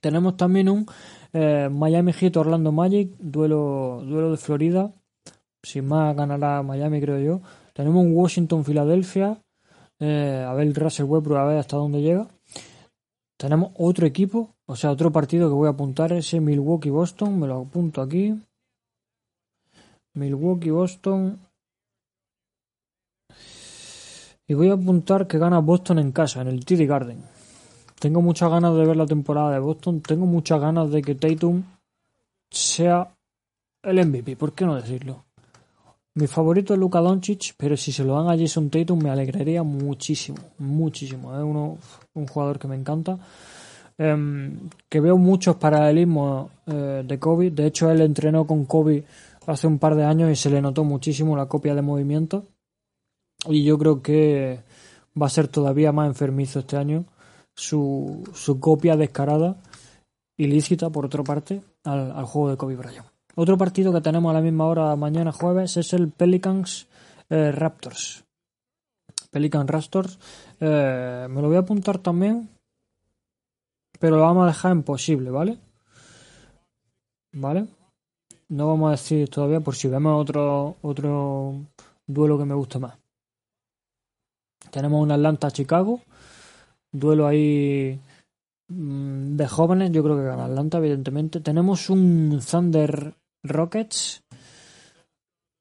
Tenemos 0.00 0.36
también 0.36 0.68
un 0.68 0.86
eh, 1.32 1.68
Miami 1.70 2.12
Heat 2.12 2.36
Orlando 2.36 2.72
Magic, 2.72 3.10
duelo, 3.18 4.02
duelo 4.04 4.30
de 4.30 4.36
Florida. 4.36 4.92
Sin 5.62 5.86
más 5.86 6.16
ganará 6.16 6.62
Miami, 6.62 7.00
creo 7.00 7.18
yo. 7.18 7.42
Tenemos 7.80 8.04
un 8.04 8.14
Washington-Filadelfia. 8.14 9.40
Eh, 10.00 10.44
a 10.46 10.52
ver 10.52 10.70
Russell 10.74 11.06
Westbrook, 11.06 11.38
a 11.38 11.44
ver 11.46 11.58
hasta 11.60 11.78
dónde 11.78 12.02
llega. 12.02 12.28
Tenemos 13.38 13.72
otro 13.78 14.06
equipo, 14.06 14.54
o 14.66 14.76
sea, 14.76 14.90
otro 14.90 15.10
partido 15.10 15.48
que 15.48 15.54
voy 15.54 15.66
a 15.66 15.70
apuntar, 15.70 16.12
ese 16.12 16.40
Milwaukee-Boston. 16.40 17.40
Me 17.40 17.46
lo 17.46 17.62
apunto 17.62 18.02
aquí. 18.02 18.38
Milwaukee-Boston. 20.12 21.40
Y 24.46 24.52
voy 24.52 24.68
a 24.68 24.74
apuntar 24.74 25.26
que 25.26 25.38
gana 25.38 25.60
Boston 25.60 26.00
en 26.00 26.12
casa, 26.12 26.42
en 26.42 26.48
el 26.48 26.66
TD 26.66 26.86
Garden. 26.86 27.24
Tengo 27.98 28.20
muchas 28.20 28.50
ganas 28.50 28.74
de 28.74 28.84
ver 28.84 28.96
la 28.98 29.06
temporada 29.06 29.52
de 29.52 29.58
Boston. 29.58 30.02
Tengo 30.02 30.26
muchas 30.26 30.60
ganas 30.60 30.90
de 30.90 31.00
que 31.00 31.14
Tatum 31.14 31.62
sea 32.50 33.08
el 33.82 34.06
MVP. 34.06 34.36
¿Por 34.36 34.52
qué 34.52 34.66
no 34.66 34.76
decirlo? 34.76 35.24
Mi 36.14 36.26
favorito 36.26 36.74
es 36.74 36.80
Luka 36.80 37.00
Doncic, 37.00 37.54
pero 37.56 37.76
si 37.76 37.92
se 37.92 38.04
lo 38.04 38.14
dan 38.14 38.28
a 38.28 38.38
Jason 38.38 38.68
Tatum 38.68 39.00
me 39.00 39.10
alegraría 39.10 39.62
muchísimo, 39.62 40.38
muchísimo. 40.58 41.36
Es 41.36 41.42
uno, 41.42 41.78
un 42.14 42.26
jugador 42.26 42.58
que 42.58 42.66
me 42.66 42.74
encanta. 42.74 43.18
Em, 43.96 44.70
que 44.88 44.98
veo 44.98 45.16
muchos 45.18 45.56
paralelismos 45.56 46.50
eh, 46.66 47.04
de 47.06 47.18
Kobe. 47.18 47.50
De 47.50 47.66
hecho, 47.66 47.90
él 47.90 48.00
entrenó 48.00 48.46
con 48.46 48.64
Kobe 48.64 49.04
hace 49.46 49.66
un 49.66 49.78
par 49.78 49.94
de 49.94 50.04
años 50.04 50.30
y 50.32 50.36
se 50.36 50.50
le 50.50 50.60
notó 50.60 50.84
muchísimo 50.84 51.36
la 51.36 51.46
copia 51.46 51.74
de 51.74 51.82
movimiento. 51.82 52.44
Y 53.46 53.62
yo 53.62 53.78
creo 53.78 54.02
que 54.02 54.60
va 55.20 55.26
a 55.26 55.30
ser 55.30 55.48
todavía 55.48 55.92
más 55.92 56.08
enfermizo 56.08 56.60
este 56.60 56.76
año 56.76 57.04
su, 57.54 58.24
su 58.34 58.58
copia 58.58 58.96
descarada, 58.96 59.56
ilícita 60.36 60.90
por 60.90 61.06
otra 61.06 61.22
parte, 61.22 61.62
al, 61.84 62.12
al 62.12 62.24
juego 62.24 62.50
de 62.50 62.56
Kobe 62.56 62.76
Bryant. 62.76 63.09
Otro 63.36 63.56
partido 63.56 63.92
que 63.92 64.00
tenemos 64.00 64.30
a 64.30 64.34
la 64.34 64.40
misma 64.40 64.66
hora 64.66 64.96
mañana 64.96 65.32
jueves 65.32 65.76
es 65.76 65.92
el 65.92 66.10
Pelicans 66.10 66.88
eh, 67.28 67.52
Raptors. 67.52 68.24
Pelicans 69.30 69.70
Raptors. 69.70 70.18
Eh, 70.58 71.26
me 71.30 71.40
lo 71.40 71.48
voy 71.48 71.56
a 71.56 71.60
apuntar 71.60 71.98
también. 71.98 72.48
Pero 73.98 74.16
lo 74.16 74.22
vamos 74.22 74.44
a 74.44 74.48
dejar 74.48 74.72
en 74.72 74.82
posible, 74.82 75.30
¿vale? 75.30 75.58
¿Vale? 77.32 77.68
No 78.48 78.66
vamos 78.66 78.88
a 78.88 78.92
decir 78.92 79.28
todavía 79.28 79.60
por 79.60 79.76
si 79.76 79.88
vemos 79.88 80.20
otro, 80.20 80.76
otro 80.82 81.54
duelo 82.06 82.38
que 82.38 82.44
me 82.44 82.54
guste 82.54 82.78
más. 82.78 82.98
Tenemos 84.70 85.02
un 85.02 85.12
Atlanta-Chicago. 85.12 86.00
Duelo 86.92 87.26
ahí 87.26 88.00
mm, 88.68 89.36
de 89.36 89.48
jóvenes. 89.48 89.92
Yo 89.92 90.02
creo 90.02 90.16
que 90.16 90.24
gana 90.24 90.46
Atlanta, 90.46 90.78
evidentemente. 90.78 91.40
Tenemos 91.40 91.90
un 91.90 92.40
Thunder 92.40 93.14
Rockets. 93.42 94.22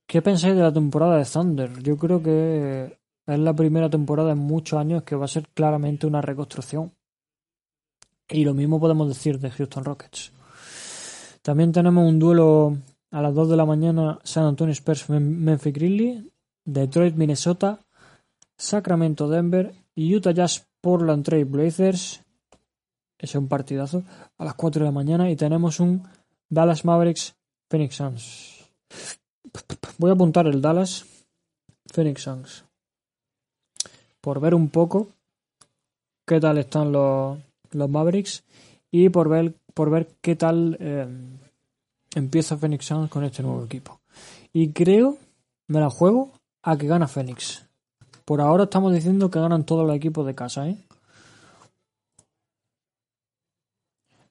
¿Qué 0.08 0.22
pensáis 0.22 0.56
de 0.56 0.62
la 0.62 0.74
temporada 0.74 1.18
de 1.18 1.26
Thunder? 1.26 1.82
Yo 1.84 1.98
creo 1.98 2.22
que 2.22 2.98
es 3.26 3.40
la 3.40 3.54
primera 3.54 3.90
temporada 3.90 4.32
en 4.32 4.40
muchos 4.40 4.80
años 4.80 5.04
que 5.04 5.16
va 5.16 5.26
a 5.26 5.30
ser 5.30 5.48
claramente 5.50 6.08
una 6.08 6.22
reconstrucción. 6.22 6.92
Y 8.28 8.44
lo 8.44 8.54
mismo 8.54 8.80
podemos 8.80 9.08
decir 9.08 9.40
de 9.40 9.52
Houston 9.52 9.86
Rockets. 9.86 10.32
También 11.42 11.72
tenemos 11.72 12.08
un 12.08 12.20
duelo 12.20 12.78
a 13.12 13.22
las 13.22 13.34
2 13.34 13.50
de 13.50 13.58
la 13.58 13.66
mañana 13.66 14.20
San 14.24 14.46
Antonio 14.46 14.74
Spurs 14.74 15.10
Memphis 15.10 15.74
Grizzlies, 15.74 16.24
Detroit 16.66 17.16
Minnesota, 17.16 17.80
Sacramento 18.58 19.30
Denver 19.30 19.74
y 19.96 20.14
Utah 20.16 20.32
Jazz 20.32 20.68
Portland 20.82 21.24
Trail 21.24 21.46
Blazers. 21.46 22.24
Ese 23.18 23.32
es 23.32 23.36
un 23.36 23.48
partidazo 23.48 24.04
a 24.38 24.46
las 24.46 24.54
4 24.56 24.82
de 24.82 24.86
la 24.86 24.92
mañana 24.92 25.30
y 25.30 25.36
tenemos 25.36 25.80
un 25.80 26.08
Dallas 26.50 26.86
Mavericks 26.86 27.36
Phoenix 27.70 27.96
Suns. 27.96 28.70
Voy 29.98 30.10
a 30.10 30.14
apuntar 30.14 30.48
el 30.48 30.62
Dallas 30.62 31.06
Phoenix 31.94 32.24
Suns. 32.24 32.66
Por 34.22 34.40
ver 34.40 34.56
un 34.56 34.70
poco 34.70 35.08
qué 36.26 36.40
tal 36.40 36.58
están 36.58 36.92
los, 36.92 37.40
los 37.72 37.90
Mavericks, 37.90 38.44
y 38.92 39.10
por 39.10 39.30
ver, 39.30 39.56
por 39.74 39.90
ver 39.90 40.08
qué 40.22 40.36
tal 40.36 40.78
eh, 40.80 41.08
empieza 42.16 42.58
Phoenix 42.58 42.86
Suns 42.86 43.10
con 43.10 43.24
este 43.24 43.44
nuevo 43.44 43.64
equipo. 43.64 44.00
Y 44.52 44.72
creo, 44.72 45.18
me 45.68 45.80
la 45.80 45.90
juego, 45.90 46.32
a 46.64 46.78
que 46.78 46.88
gana 46.88 47.08
Phoenix. 47.08 47.66
Por 48.26 48.42
ahora 48.42 48.66
estamos 48.66 48.94
diciendo 48.94 49.30
que 49.30 49.40
ganan 49.40 49.66
todos 49.66 49.88
los 49.88 49.96
equipos 49.96 50.26
de 50.26 50.36
casa, 50.36 50.68
¿eh? 50.68 50.78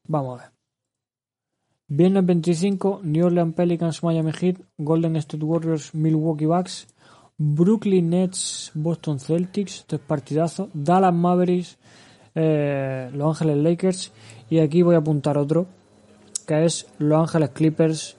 Vamos 0.05 0.41
a 0.41 0.45
ver. 0.45 0.58
Viernes 1.91 2.26
25, 2.26 3.01
New 3.03 3.24
Orleans 3.24 3.55
Pelicans, 3.55 4.03
Miami 4.03 4.32
Heat, 4.39 4.61
Golden 4.76 5.16
State 5.16 5.43
Warriors, 5.43 5.95
Milwaukee 5.95 6.45
Bucks, 6.45 6.86
Brooklyn 7.39 8.11
Nets, 8.11 8.72
Boston 8.74 9.18
Celtics, 9.18 9.84
tres 9.86 10.01
partidazos, 10.01 10.68
Dallas 10.74 11.14
Mavericks, 11.14 11.78
eh, 12.34 13.11
Los 13.14 13.28
Ángeles 13.28 13.57
Lakers 13.62 14.12
y 14.51 14.59
aquí 14.59 14.82
voy 14.82 14.97
a 14.97 14.99
apuntar 14.99 15.39
otro 15.39 15.66
que 16.47 16.64
es 16.64 16.86
Los 16.99 17.20
Ángeles 17.20 17.51
Clippers, 17.51 18.16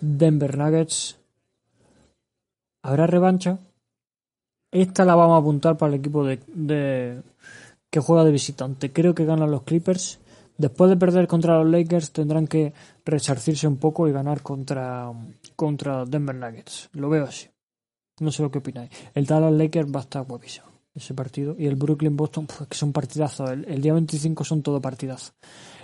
Denver 0.00 0.56
Nuggets. 0.56 1.18
¿Habrá 2.82 3.08
revancha? 3.08 3.58
Esta 4.70 5.04
la 5.04 5.16
vamos 5.16 5.34
a 5.34 5.40
apuntar 5.40 5.76
para 5.76 5.92
el 5.92 5.98
equipo 5.98 6.24
de, 6.24 6.38
de 6.46 7.22
que 7.90 7.98
juega 7.98 8.24
de 8.24 8.30
visitante. 8.30 8.92
Creo 8.92 9.16
que 9.16 9.24
ganan 9.24 9.50
los 9.50 9.64
Clippers 9.64 10.19
Después 10.60 10.90
de 10.90 10.98
perder 10.98 11.26
contra 11.26 11.56
los 11.56 11.70
Lakers 11.70 12.12
tendrán 12.12 12.46
que 12.46 12.74
resarcirse 13.06 13.66
un 13.66 13.78
poco 13.78 14.06
y 14.06 14.12
ganar 14.12 14.42
contra, 14.42 15.10
contra 15.56 16.04
Denver 16.04 16.36
Nuggets. 16.36 16.90
Lo 16.92 17.08
veo 17.08 17.24
así. 17.24 17.48
No 18.18 18.30
sé 18.30 18.42
lo 18.42 18.50
que 18.50 18.58
opináis. 18.58 18.90
El 19.14 19.24
Dallas 19.24 19.54
Lakers 19.54 19.90
va 19.90 20.00
a 20.00 20.02
estar 20.02 20.22
guapísimo 20.26 20.66
ese 20.94 21.14
partido. 21.14 21.56
Y 21.58 21.66
el 21.66 21.76
Brooklyn 21.76 22.14
Boston, 22.14 22.46
pues, 22.46 22.68
que 22.68 22.76
son 22.76 22.92
partidazos. 22.92 23.48
El, 23.48 23.80
día 23.80 23.94
25 23.94 24.44
son 24.44 24.60
todo 24.60 24.82
partidazos. 24.82 25.32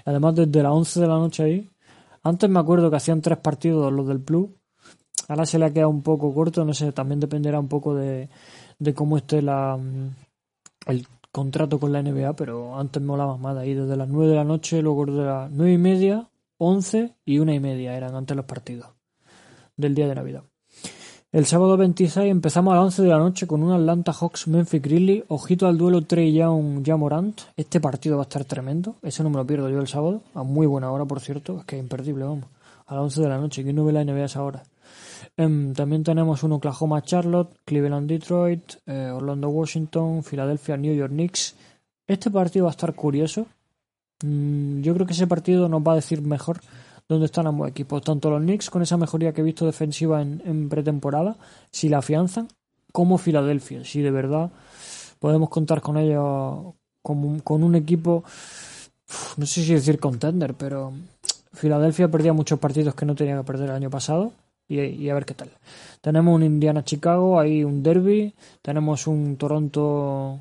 Además, 0.04 0.34
desde 0.34 0.62
las 0.62 0.72
11 0.72 1.00
de 1.00 1.06
la 1.06 1.14
noche 1.14 1.42
ahí. 1.42 1.70
Antes 2.22 2.50
me 2.50 2.58
acuerdo 2.58 2.90
que 2.90 2.96
hacían 2.96 3.22
tres 3.22 3.38
partidos 3.38 3.90
los 3.90 4.06
del 4.06 4.20
Plus. 4.20 4.50
Ahora 5.28 5.46
se 5.46 5.58
le 5.58 5.64
ha 5.64 5.72
quedado 5.72 5.88
un 5.88 6.02
poco 6.02 6.34
corto. 6.34 6.66
No 6.66 6.74
sé, 6.74 6.92
también 6.92 7.18
dependerá 7.18 7.58
un 7.58 7.68
poco 7.68 7.94
de, 7.94 8.28
de 8.78 8.92
cómo 8.92 9.16
esté 9.16 9.40
la, 9.40 9.78
el 10.86 11.06
contrato 11.36 11.78
con 11.78 11.92
la 11.92 12.02
NBA, 12.02 12.32
pero 12.32 12.78
antes 12.78 13.02
me 13.02 13.08
molaba 13.08 13.36
más 13.36 13.54
de 13.54 13.60
ahí, 13.60 13.74
desde 13.74 13.94
las 13.94 14.08
9 14.08 14.30
de 14.30 14.36
la 14.36 14.44
noche, 14.44 14.80
luego 14.80 15.04
de 15.04 15.22
las 15.22 15.50
9 15.50 15.70
y 15.70 15.76
media, 15.76 16.30
11 16.56 17.12
y 17.26 17.40
una 17.40 17.52
y 17.52 17.60
media 17.60 17.94
eran 17.94 18.14
antes 18.14 18.34
los 18.34 18.46
partidos 18.46 18.88
del 19.76 19.94
día 19.94 20.08
de 20.08 20.14
Navidad. 20.14 20.44
El 21.32 21.44
sábado 21.44 21.76
26 21.76 22.30
empezamos 22.30 22.72
a 22.72 22.76
las 22.76 22.84
11 22.84 23.02
de 23.02 23.08
la 23.08 23.18
noche 23.18 23.46
con 23.46 23.62
un 23.62 23.70
Atlanta 23.72 24.14
Hawks 24.14 24.48
Memphis 24.48 24.80
Grizzlies. 24.80 25.24
Ojito 25.28 25.66
al 25.66 25.76
duelo 25.76 26.00
Trey 26.06 26.32
Young 26.32 26.82
Jamorant. 26.82 27.38
Este 27.54 27.80
partido 27.80 28.16
va 28.16 28.22
a 28.22 28.28
estar 28.30 28.46
tremendo. 28.46 28.94
Ese 29.02 29.22
no 29.22 29.28
me 29.28 29.36
lo 29.36 29.46
pierdo 29.46 29.68
yo 29.68 29.78
el 29.78 29.88
sábado. 29.88 30.22
A 30.32 30.42
muy 30.42 30.66
buena 30.66 30.90
hora, 30.90 31.04
por 31.04 31.20
cierto. 31.20 31.58
Es 31.58 31.66
que 31.66 31.76
es 31.76 31.82
imperdible, 31.82 32.24
vamos. 32.24 32.46
A 32.86 32.94
las 32.94 33.02
11 33.02 33.20
de 33.20 33.28
la 33.28 33.36
noche. 33.36 33.62
que 33.62 33.74
no 33.74 33.84
ve 33.84 33.92
la 33.92 34.02
NBA 34.02 34.22
a 34.22 34.24
esa 34.24 34.42
hora? 34.42 34.62
Em, 35.36 35.74
también 35.74 36.02
tenemos 36.02 36.42
un 36.42 36.52
Oklahoma 36.52 37.02
Charlotte, 37.02 37.56
Cleveland 37.64 38.08
Detroit, 38.08 38.74
eh, 38.86 39.10
Orlando 39.14 39.48
Washington, 39.48 40.22
Philadelphia 40.22 40.76
New 40.76 40.94
York 40.94 41.12
Knicks. 41.12 41.54
Este 42.06 42.30
partido 42.30 42.64
va 42.64 42.70
a 42.70 42.76
estar 42.76 42.94
curioso. 42.94 43.46
Mm, 44.22 44.80
yo 44.80 44.94
creo 44.94 45.06
que 45.06 45.12
ese 45.12 45.26
partido 45.26 45.68
nos 45.68 45.82
va 45.82 45.92
a 45.92 45.96
decir 45.96 46.22
mejor 46.22 46.60
dónde 47.08 47.26
están 47.26 47.46
ambos 47.46 47.68
equipos. 47.68 48.02
Tanto 48.02 48.30
los 48.30 48.40
Knicks 48.40 48.70
con 48.70 48.82
esa 48.82 48.96
mejoría 48.96 49.32
que 49.32 49.40
he 49.42 49.44
visto 49.44 49.66
defensiva 49.66 50.22
en, 50.22 50.68
pretemporada, 50.68 51.36
si 51.70 51.88
la 51.88 51.98
afianzan, 51.98 52.48
como 52.92 53.18
Filadelfia. 53.18 53.84
Si 53.84 54.00
de 54.00 54.10
verdad 54.10 54.50
podemos 55.18 55.48
contar 55.50 55.80
con 55.80 55.98
ellos 55.98 56.74
con 57.02 57.62
un 57.62 57.74
equipo, 57.76 58.24
no 59.36 59.46
sé 59.46 59.62
si 59.62 59.74
decir 59.74 60.00
contender, 60.00 60.54
pero 60.54 60.92
Filadelfia 61.52 62.08
perdía 62.08 62.32
muchos 62.32 62.58
partidos 62.58 62.94
que 62.94 63.06
no 63.06 63.14
tenía 63.14 63.36
que 63.36 63.44
perder 63.44 63.70
el 63.70 63.76
año 63.76 63.90
pasado 63.90 64.32
y, 64.68 65.08
a 65.08 65.14
ver 65.14 65.24
qué 65.24 65.34
tal. 65.34 65.50
Tenemos 66.00 66.34
un 66.34 66.42
Indiana-Chicago, 66.42 67.38
hay 67.38 67.62
un 67.62 67.82
derby, 67.82 68.34
tenemos 68.62 69.06
un 69.06 69.36
Toronto-San 69.36 70.40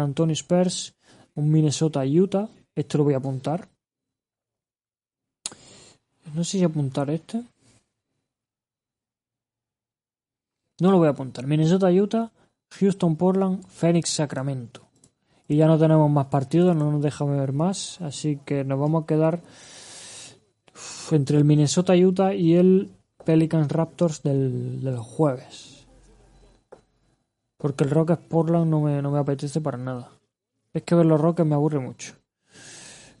Antonio 0.00 0.34
Spurs, 0.34 0.94
un 1.34 1.50
Minnesota-Utah, 1.50 2.48
esto 2.74 2.98
lo 2.98 3.04
voy 3.04 3.14
a 3.14 3.18
apuntar. 3.18 3.68
No 6.34 6.44
sé 6.44 6.58
si 6.58 6.64
apuntar 6.64 7.10
este. 7.10 7.42
No 10.80 10.92
lo 10.92 10.98
voy 10.98 11.08
a 11.08 11.10
apuntar. 11.10 11.46
Minnesota-Utah, 11.46 12.30
Houston-Portland, 12.78 13.66
Phoenix-Sacramento. 13.66 14.82
Y 15.48 15.56
ya 15.56 15.66
no 15.66 15.76
tenemos 15.78 16.08
más 16.08 16.26
partidos, 16.26 16.76
no 16.76 16.92
nos 16.92 17.02
deja 17.02 17.24
ver 17.24 17.52
más, 17.52 18.00
así 18.02 18.38
que 18.46 18.62
nos 18.62 18.78
vamos 18.78 19.02
a 19.02 19.06
quedar 19.06 19.42
entre 21.10 21.36
el 21.38 21.44
Minnesota-Utah 21.44 22.34
y 22.34 22.54
el 22.54 22.92
Pelicans 23.24 23.70
Raptors 23.70 24.22
del, 24.22 24.96
jueves. 24.98 25.86
Porque 27.56 27.84
el 27.84 27.90
Rockets 27.90 28.22
Portland 28.28 28.70
no 28.70 28.80
me, 28.80 29.02
no 29.02 29.10
me 29.10 29.18
apetece 29.18 29.60
para 29.60 29.78
nada. 29.78 30.10
Es 30.72 30.82
que 30.82 30.94
ver 30.94 31.06
los 31.06 31.20
Rockets 31.20 31.48
me 31.48 31.54
aburre 31.54 31.78
mucho. 31.78 32.14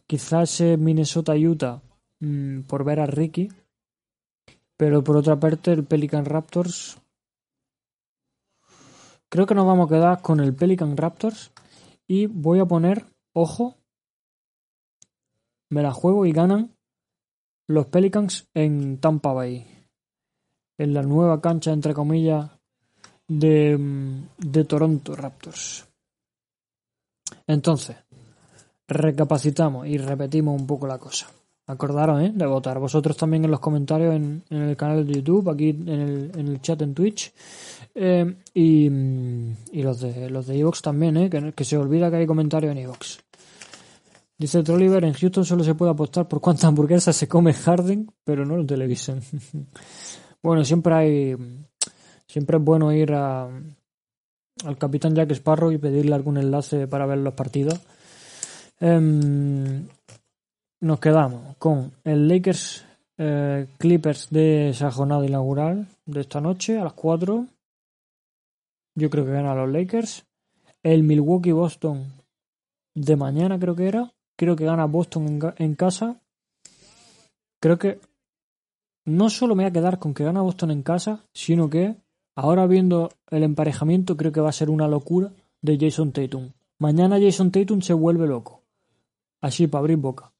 Quizás 0.06 0.60
Minnesota 0.78 1.34
Utah 1.34 1.82
mm, 2.20 2.62
por 2.62 2.84
ver 2.84 3.00
a 3.00 3.06
Ricky. 3.06 3.48
Pero 4.76 5.04
por 5.04 5.16
otra 5.16 5.38
parte 5.38 5.72
el 5.72 5.84
Pelican 5.84 6.24
Raptors. 6.24 6.98
Creo 9.28 9.46
que 9.46 9.54
nos 9.54 9.66
vamos 9.66 9.86
a 9.86 9.94
quedar 9.94 10.22
con 10.22 10.40
el 10.40 10.54
Pelican 10.54 10.96
Raptors. 10.96 11.52
Y 12.06 12.26
voy 12.26 12.58
a 12.58 12.64
poner, 12.64 13.04
ojo, 13.34 13.76
me 15.68 15.82
la 15.82 15.92
juego 15.92 16.26
y 16.26 16.32
ganan 16.32 16.74
los 17.68 17.86
Pelicans 17.86 18.48
en 18.54 18.98
Tampa 18.98 19.32
Bay 19.32 19.79
en 20.80 20.94
la 20.94 21.02
nueva 21.02 21.42
cancha, 21.42 21.72
entre 21.72 21.92
comillas, 21.92 22.50
de, 23.28 23.78
de 24.38 24.64
Toronto 24.64 25.14
Raptors. 25.14 25.86
Entonces, 27.46 27.96
recapacitamos 28.88 29.86
y 29.86 29.98
repetimos 29.98 30.58
un 30.58 30.66
poco 30.66 30.86
la 30.86 30.96
cosa. 30.96 31.26
Acordaros 31.66 32.22
¿eh? 32.22 32.32
de 32.34 32.46
votar. 32.46 32.78
Vosotros 32.78 33.14
también 33.14 33.44
en 33.44 33.50
los 33.50 33.60
comentarios 33.60 34.14
en, 34.14 34.42
el 34.48 34.74
canal 34.74 35.06
de 35.06 35.12
YouTube, 35.12 35.50
aquí 35.50 35.68
en 35.68 35.88
el, 35.88 36.32
en 36.34 36.48
el 36.48 36.62
chat 36.62 36.80
en 36.80 36.94
Twitch. 36.94 37.30
Eh, 37.94 38.36
y, 38.54 38.86
y, 38.86 39.82
los 39.82 40.00
de 40.00 40.30
los 40.30 40.46
de 40.46 40.58
Evox 40.58 40.80
también, 40.80 41.18
¿eh? 41.18 41.28
que, 41.28 41.52
que, 41.52 41.64
se 41.64 41.76
olvida 41.76 42.10
que 42.10 42.16
hay 42.16 42.26
comentarios 42.26 42.72
en 42.72 42.78
Evox. 42.78 43.20
Dice 44.38 44.62
Trolliver, 44.62 45.04
en 45.04 45.12
Houston 45.12 45.44
solo 45.44 45.62
se 45.62 45.74
puede 45.74 45.92
apostar 45.92 46.26
por 46.26 46.40
cuántas 46.40 46.64
hamburguesas 46.64 47.14
se 47.14 47.28
come 47.28 47.52
Harden, 47.52 48.10
pero 48.24 48.46
no 48.46 48.58
en 48.58 48.66
televisión. 48.66 49.20
Bueno, 50.42 50.64
siempre 50.64 50.94
hay. 50.94 51.36
Siempre 52.26 52.58
es 52.58 52.64
bueno 52.64 52.92
ir 52.92 53.12
a, 53.12 53.48
al 54.64 54.78
capitán 54.78 55.14
Jack 55.14 55.32
Sparrow 55.32 55.72
y 55.72 55.78
pedirle 55.78 56.14
algún 56.14 56.36
enlace 56.36 56.86
para 56.86 57.06
ver 57.06 57.18
los 57.18 57.34
partidos. 57.34 57.80
Em, 58.78 59.86
nos 60.80 61.00
quedamos 61.00 61.56
con 61.58 61.92
el 62.04 62.28
Lakers 62.28 62.84
eh, 63.18 63.66
Clippers 63.76 64.30
de 64.30 64.70
esa 64.70 64.90
jornada 64.90 65.26
inaugural 65.26 65.88
de 66.06 66.20
esta 66.20 66.40
noche 66.40 66.78
a 66.78 66.84
las 66.84 66.94
4. 66.94 67.46
Yo 68.94 69.10
creo 69.10 69.26
que 69.26 69.32
gana 69.32 69.54
los 69.54 69.70
Lakers. 69.70 70.24
El 70.82 71.02
Milwaukee 71.02 71.52
Boston 71.52 72.06
de 72.94 73.16
mañana 73.16 73.58
creo 73.58 73.76
que 73.76 73.88
era. 73.88 74.10
Creo 74.36 74.56
que 74.56 74.64
gana 74.64 74.86
Boston 74.86 75.38
en 75.58 75.74
casa. 75.74 76.18
Creo 77.60 77.78
que 77.78 78.00
no 79.04 79.30
solo 79.30 79.54
me 79.54 79.64
voy 79.64 79.70
a 79.70 79.72
quedar 79.72 79.98
con 79.98 80.14
que 80.14 80.24
gana 80.24 80.42
Boston 80.42 80.70
en 80.70 80.82
casa, 80.82 81.24
sino 81.32 81.70
que 81.70 81.96
ahora 82.36 82.66
viendo 82.66 83.10
el 83.30 83.42
emparejamiento 83.42 84.16
creo 84.16 84.32
que 84.32 84.40
va 84.40 84.50
a 84.50 84.52
ser 84.52 84.70
una 84.70 84.88
locura 84.88 85.32
de 85.62 85.78
Jason 85.78 86.12
Tatum. 86.12 86.52
Mañana 86.78 87.18
Jason 87.20 87.50
Tatum 87.50 87.82
se 87.82 87.92
vuelve 87.92 88.26
loco. 88.26 88.62
Así 89.40 89.66
para 89.66 89.80
abrir 89.80 89.96
boca. 89.96 90.32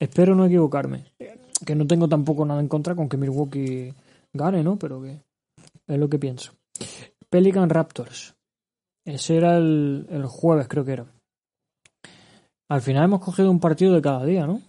Espero 0.00 0.34
no 0.34 0.46
equivocarme. 0.46 1.12
Que 1.64 1.74
no 1.74 1.86
tengo 1.86 2.08
tampoco 2.08 2.44
nada 2.44 2.60
en 2.60 2.68
contra 2.68 2.94
con 2.94 3.08
que 3.08 3.16
Milwaukee 3.16 3.92
gane, 4.32 4.62
¿no? 4.62 4.78
Pero 4.78 5.02
que 5.02 5.20
es 5.86 5.98
lo 5.98 6.08
que 6.08 6.18
pienso. 6.18 6.52
Pelican 7.28 7.68
Raptors. 7.68 8.34
Ese 9.04 9.36
era 9.36 9.56
el, 9.56 10.06
el 10.10 10.26
jueves, 10.26 10.68
creo 10.68 10.84
que 10.84 10.92
era. 10.92 11.06
Al 12.68 12.82
final 12.82 13.04
hemos 13.04 13.24
cogido 13.24 13.50
un 13.50 13.60
partido 13.60 13.94
de 13.94 14.02
cada 14.02 14.24
día, 14.24 14.46
¿no? 14.46 14.60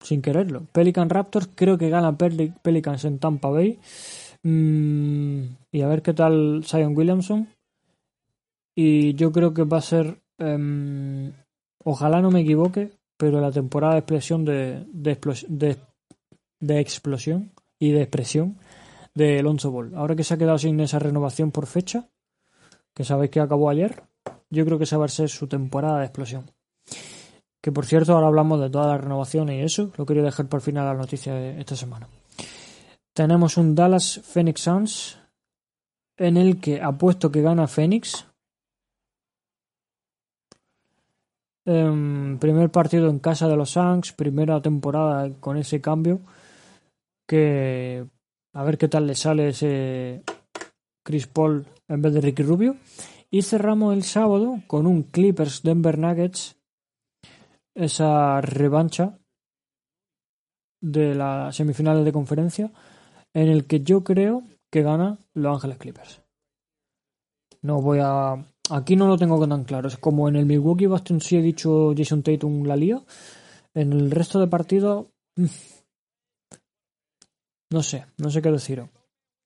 Sin 0.00 0.22
quererlo. 0.22 0.66
Pelican 0.72 1.10
Raptors, 1.10 1.48
creo 1.54 1.78
que 1.78 1.90
gana 1.90 2.16
Pelicans 2.16 3.04
en 3.04 3.18
Tampa 3.18 3.48
Bay. 3.48 3.78
Mm, 4.42 5.42
y 5.72 5.82
a 5.82 5.88
ver 5.88 6.02
qué 6.02 6.14
tal 6.14 6.62
Zion 6.64 6.96
Williamson. 6.96 7.48
Y 8.74 9.14
yo 9.14 9.32
creo 9.32 9.52
que 9.54 9.64
va 9.64 9.78
a 9.78 9.82
ser. 9.82 10.18
Em, 10.38 11.32
ojalá 11.84 12.20
no 12.20 12.30
me 12.30 12.40
equivoque, 12.40 12.92
pero 13.16 13.40
la 13.40 13.50
temporada 13.50 13.94
de 13.94 13.98
explosión 14.00 14.44
de, 14.44 14.84
de, 14.92 15.76
de, 16.60 16.80
explosión 16.80 17.50
y 17.78 17.90
de 17.90 18.02
expresión 18.02 18.56
de 19.14 19.40
Alonso 19.40 19.72
Ball. 19.72 19.94
Ahora 19.96 20.14
que 20.14 20.22
se 20.22 20.34
ha 20.34 20.38
quedado 20.38 20.58
sin 20.58 20.78
esa 20.78 21.00
renovación 21.00 21.50
por 21.50 21.66
fecha, 21.66 22.08
que 22.94 23.02
sabéis 23.02 23.32
que 23.32 23.40
acabó 23.40 23.68
ayer, 23.68 24.04
yo 24.50 24.64
creo 24.64 24.78
que 24.78 24.84
esa 24.84 24.98
va 24.98 25.06
a 25.06 25.08
ser 25.08 25.28
su 25.28 25.48
temporada 25.48 25.98
de 25.98 26.04
explosión. 26.04 26.44
Que 27.68 27.72
por 27.72 27.84
cierto, 27.84 28.14
ahora 28.14 28.28
hablamos 28.28 28.58
de 28.62 28.70
todas 28.70 28.86
las 28.86 28.98
renovaciones 29.02 29.60
y 29.60 29.62
eso, 29.62 29.92
lo 29.98 30.06
quería 30.06 30.22
dejar 30.22 30.48
por 30.48 30.62
final 30.62 30.86
la 30.86 30.94
noticia 30.94 31.34
de 31.34 31.60
esta 31.60 31.76
semana. 31.76 32.08
Tenemos 33.12 33.58
un 33.58 33.74
Dallas 33.74 34.22
Phoenix 34.24 34.62
Suns 34.62 35.18
en 36.16 36.38
el 36.38 36.62
que 36.62 36.80
apuesto 36.80 37.30
que 37.30 37.42
gana 37.42 37.66
Phoenix. 37.66 38.26
Em, 41.66 42.38
primer 42.38 42.70
partido 42.70 43.10
en 43.10 43.18
casa 43.18 43.46
de 43.48 43.56
los 43.56 43.72
Suns, 43.72 44.14
primera 44.14 44.62
temporada 44.62 45.30
con 45.38 45.58
ese 45.58 45.82
cambio. 45.82 46.20
Que 47.26 48.02
a 48.54 48.64
ver 48.64 48.78
qué 48.78 48.88
tal 48.88 49.06
le 49.06 49.14
sale 49.14 49.48
ese 49.50 50.22
Chris 51.04 51.26
Paul 51.26 51.66
en 51.86 52.00
vez 52.00 52.14
de 52.14 52.22
Ricky 52.22 52.44
Rubio. 52.44 52.76
Y 53.30 53.42
cerramos 53.42 53.92
el 53.92 54.04
sábado 54.04 54.62
con 54.66 54.86
un 54.86 55.02
Clippers 55.02 55.62
Denver 55.62 55.98
Nuggets. 55.98 56.57
Esa 57.78 58.40
revancha 58.40 59.20
de 60.80 61.14
las 61.14 61.54
semifinales 61.54 62.04
de 62.04 62.12
conferencia. 62.12 62.72
En 63.32 63.48
el 63.48 63.66
que 63.66 63.82
yo 63.82 64.02
creo 64.02 64.42
que 64.68 64.82
gana 64.82 65.18
Los 65.32 65.54
Ángeles 65.54 65.78
Clippers. 65.78 66.22
No 67.62 67.80
voy 67.80 68.00
a. 68.02 68.34
Aquí 68.70 68.96
no 68.96 69.06
lo 69.06 69.16
tengo 69.16 69.46
tan 69.46 69.62
claro. 69.62 69.86
Es 69.86 69.96
como 69.96 70.28
en 70.28 70.34
el 70.34 70.46
Milwaukee 70.46 70.86
Boston 70.86 71.20
sí 71.20 71.36
he 71.36 71.42
dicho 71.42 71.94
Jason 71.96 72.24
Tatum 72.24 72.64
la 72.64 72.74
lía. 72.74 73.00
En 73.74 73.92
el 73.92 74.10
resto 74.10 74.40
de 74.40 74.48
partidos. 74.48 75.06
Mm, 75.36 75.46
no 77.70 77.82
sé, 77.84 78.06
no 78.16 78.28
sé 78.30 78.42
qué 78.42 78.50
deciros. 78.50 78.88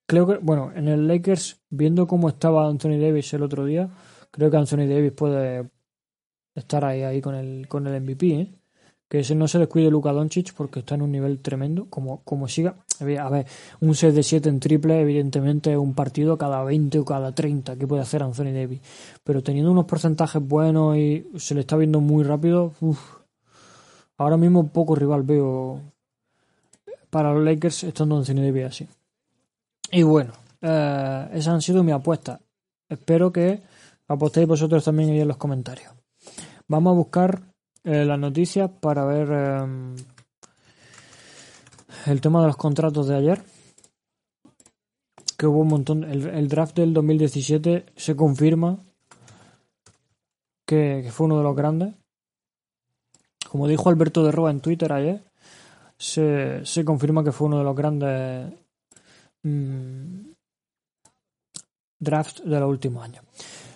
Creo 0.08 0.26
que, 0.26 0.38
bueno, 0.38 0.72
en 0.74 0.88
el 0.88 1.06
Lakers, 1.06 1.60
viendo 1.68 2.06
cómo 2.06 2.30
estaba 2.30 2.66
Anthony 2.66 2.98
Davis 2.98 3.34
el 3.34 3.42
otro 3.42 3.66
día, 3.66 3.90
creo 4.30 4.50
que 4.50 4.56
Anthony 4.56 4.86
Davis 4.88 5.12
puede 5.12 5.70
estar 6.54 6.84
ahí, 6.84 7.02
ahí 7.02 7.20
con 7.20 7.34
el, 7.34 7.68
con 7.68 7.86
el 7.86 8.00
MVP, 8.00 8.26
¿eh? 8.34 8.48
que 9.12 9.18
ese 9.18 9.34
no 9.34 9.46
se 9.46 9.58
descuide 9.58 9.90
Luka 9.90 10.10
Doncic 10.10 10.54
porque 10.54 10.78
está 10.78 10.94
en 10.94 11.02
un 11.02 11.12
nivel 11.12 11.40
tremendo. 11.40 11.84
Como, 11.90 12.22
como 12.24 12.48
siga, 12.48 12.76
a 12.98 13.28
ver, 13.28 13.46
un 13.80 13.94
6 13.94 14.14
de 14.14 14.22
7 14.22 14.48
en 14.48 14.58
triple, 14.58 15.02
evidentemente, 15.02 15.76
un 15.76 15.92
partido 15.92 16.38
cada 16.38 16.64
20 16.64 16.98
o 17.00 17.04
cada 17.04 17.30
30 17.30 17.76
que 17.76 17.86
puede 17.86 18.00
hacer 18.00 18.22
Anthony 18.22 18.54
Davis. 18.54 18.80
Pero 19.22 19.42
teniendo 19.42 19.70
unos 19.70 19.84
porcentajes 19.84 20.40
buenos 20.40 20.96
y 20.96 21.26
se 21.36 21.54
le 21.54 21.60
está 21.60 21.76
viendo 21.76 22.00
muy 22.00 22.24
rápido, 22.24 22.72
ahora 24.16 24.38
mismo 24.38 24.68
poco 24.68 24.94
rival 24.94 25.24
veo 25.24 25.78
para 27.10 27.34
los 27.34 27.44
Lakers 27.44 27.84
estando 27.84 28.16
Anthony 28.16 28.40
Davis 28.40 28.64
así. 28.64 28.88
Y 29.90 30.04
bueno, 30.04 30.32
eh, 30.62 31.28
esas 31.34 31.48
han 31.48 31.60
sido 31.60 31.82
mis 31.82 31.94
apuestas. 31.94 32.40
Espero 32.88 33.30
que 33.30 33.60
apostéis 34.08 34.48
vosotros 34.48 34.82
también 34.82 35.10
ahí 35.10 35.20
en 35.20 35.28
los 35.28 35.36
comentarios. 35.36 35.92
Vamos 36.72 36.92
a 36.92 36.96
buscar 36.96 37.42
eh, 37.84 38.06
las 38.06 38.18
noticias 38.18 38.70
para 38.80 39.04
ver 39.04 39.28
eh, 39.30 39.94
el 42.06 42.20
tema 42.22 42.40
de 42.40 42.46
los 42.46 42.56
contratos 42.56 43.08
de 43.08 43.14
ayer. 43.14 43.42
Que 45.36 45.46
hubo 45.46 45.60
un 45.60 45.68
montón. 45.68 46.02
El, 46.04 46.48
draft 46.48 46.74
del 46.74 46.94
2017 46.94 47.84
se 47.94 48.16
confirma 48.16 48.78
que, 50.66 51.10
fue 51.12 51.26
uno 51.26 51.36
de 51.36 51.44
los 51.44 51.54
grandes. 51.54 51.94
Como 53.50 53.68
dijo 53.68 53.90
Alberto 53.90 54.24
de 54.24 54.32
Roa 54.32 54.50
en 54.50 54.60
Twitter 54.60 54.94
ayer, 54.94 55.22
se, 55.98 56.64
se 56.64 56.86
confirma 56.86 57.22
que 57.22 57.32
fue 57.32 57.48
uno 57.48 57.58
de 57.58 57.64
los 57.64 57.76
grandes 57.76 58.50
mm, 59.42 60.30
drafts 62.00 62.42
de 62.46 62.60
los 62.60 62.70
últimos 62.70 63.04
años. 63.04 63.26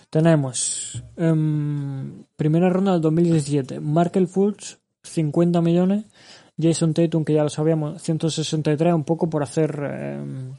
Tenemos 0.09 1.03
em, 1.17 2.23
primera 2.37 2.69
ronda 2.69 2.93
del 2.93 3.01
2017, 3.01 3.81
Markel 3.81 4.27
Fultz, 4.27 4.79
50 5.03 5.61
millones, 5.61 6.05
Jason 6.57 6.93
Tatum, 6.93 7.25
que 7.25 7.33
ya 7.33 7.43
lo 7.43 7.49
sabíamos, 7.49 8.01
163, 8.01 8.93
un 8.93 9.03
poco 9.03 9.29
por 9.29 9.43
hacer 9.43 9.71
em, 9.83 10.53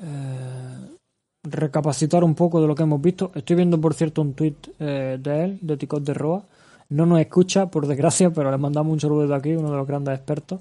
eh, 0.00 0.96
recapacitar 1.44 2.24
un 2.24 2.34
poco 2.34 2.60
de 2.60 2.66
lo 2.66 2.74
que 2.74 2.82
hemos 2.82 3.00
visto. 3.00 3.30
Estoy 3.34 3.56
viendo, 3.56 3.80
por 3.80 3.94
cierto, 3.94 4.22
un 4.22 4.34
tweet 4.34 4.56
eh, 4.80 5.18
de 5.20 5.44
él, 5.44 5.58
de 5.62 5.76
Ticot 5.76 6.02
de 6.02 6.14
Roa. 6.14 6.44
No 6.90 7.06
nos 7.06 7.20
escucha, 7.20 7.66
por 7.66 7.86
desgracia, 7.86 8.30
pero 8.30 8.50
le 8.50 8.58
mandamos 8.58 8.92
un 8.92 9.00
saludo 9.00 9.26
de 9.26 9.34
aquí, 9.34 9.52
uno 9.52 9.70
de 9.70 9.76
los 9.76 9.86
grandes 9.86 10.14
expertos, 10.14 10.60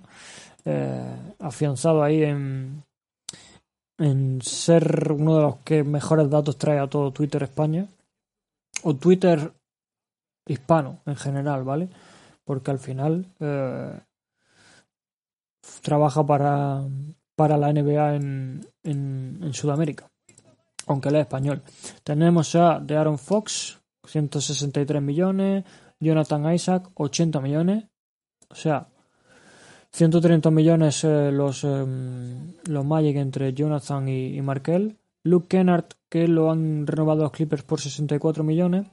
eh, 0.65 1.15
afianzado 1.39 2.03
ahí 2.03 2.23
en, 2.23 2.83
en 3.97 4.41
ser 4.41 5.11
uno 5.11 5.35
de 5.35 5.41
los 5.41 5.55
que 5.57 5.83
mejores 5.83 6.29
datos 6.29 6.57
trae 6.57 6.79
a 6.79 6.87
todo 6.87 7.11
Twitter 7.11 7.43
España 7.43 7.87
o 8.83 8.95
Twitter 8.95 9.51
hispano 10.45 10.99
en 11.05 11.15
general, 11.15 11.63
¿vale? 11.63 11.89
Porque 12.43 12.71
al 12.71 12.79
final 12.79 13.25
eh, 13.39 13.99
trabaja 15.81 16.25
para, 16.25 16.83
para 17.35 17.57
la 17.57 17.73
NBA 17.73 18.15
en, 18.15 18.67
en, 18.83 19.53
Sudamérica, 19.53 20.09
aunque 20.85 21.09
él 21.09 21.15
es 21.15 21.21
español. 21.21 21.61
Tenemos 22.03 22.55
a 22.55 22.79
de 22.79 22.95
Aaron 22.95 23.17
Fox, 23.17 23.79
163 24.05 25.01
millones, 25.01 25.65
Jonathan 25.99 26.53
Isaac, 26.53 26.89
80 26.93 27.41
millones, 27.41 27.85
o 28.49 28.55
sea, 28.55 28.87
130 29.91 30.51
millones 30.51 31.03
eh, 31.03 31.31
los, 31.31 31.63
em, 31.63 32.53
los 32.65 32.85
Magic 32.85 33.15
entre 33.17 33.53
Jonathan 33.53 34.07
y, 34.07 34.41
Markel. 34.41 34.97
Luke 35.23 35.47
Kennard, 35.47 35.85
que 36.09 36.27
lo 36.27 36.51
han 36.51 36.87
renovado 36.87 37.23
los 37.23 37.31
Clippers 37.31 37.63
por 37.63 37.81
64 37.81 38.43
millones. 38.43 38.87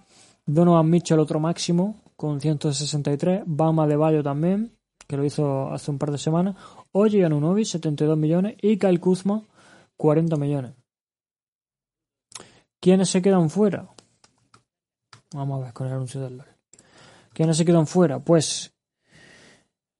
Donovan 0.47 0.91
Mitchell, 0.91 1.21
otro 1.21 1.41
máximo, 1.41 2.03
con 2.17 2.41
163. 2.41 3.43
Bama 3.47 3.87
de 3.87 3.97
Bayo 3.97 4.23
también, 4.23 4.73
que 5.07 5.17
lo 5.17 5.25
hizo 5.25 5.73
hace 5.73 5.91
un 5.91 5.99
par 5.99 6.11
de 6.11 6.19
semanas. 6.19 6.57
Oye 6.93 7.25
Anunobi, 7.25 7.65
72 7.65 8.19
millones. 8.19 8.57
Y 8.61 8.79
Kyle 8.79 9.01
Kuzma, 9.01 9.43
40 9.97 10.37
millones. 10.37 10.73
¿Quiénes 12.81 13.09
se 13.09 13.23
quedan 13.23 13.49
fuera? 13.49 13.89
Vamos 15.33 15.61
a 15.61 15.65
ver 15.65 15.73
con 15.73 15.87
el 15.87 15.95
anuncio 15.95 16.21
del 16.21 16.37
LOL. 16.37 16.47
¿Quiénes 17.33 17.57
se 17.57 17.65
quedan 17.65 17.87
fuera? 17.87 18.19
Pues 18.19 18.74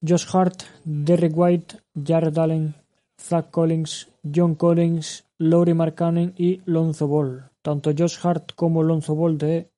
Josh 0.07 0.27
Hart, 0.33 0.65
Derek 0.85 1.33
White, 1.35 1.79
Jared 1.95 2.39
Allen, 2.39 2.75
Zach 3.21 3.51
Collins, 3.51 4.09
John 4.23 4.55
Collins, 4.55 5.25
Laurie 5.39 5.75
Markkanen 5.75 6.35
y 6.37 6.61
Lonzo 6.67 7.07
Ball. 7.07 7.51
Tanto 7.63 7.93
Josh 7.97 8.19
Hart 8.23 8.53
como 8.55 8.83
Lonzo 8.83 9.15
Ball 9.15 9.39
de, 9.39 9.71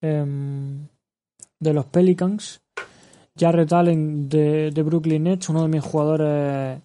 em, 0.00 0.88
de 1.60 1.72
los 1.72 1.86
Pelicans. 1.86 2.60
Jared 3.38 3.72
Allen 3.72 4.28
de, 4.28 4.82
Brooklyn 4.84 5.22
Nets, 5.22 5.48
uno 5.48 5.62
de 5.62 5.68
mis 5.68 5.82
jugadores, 5.82 6.82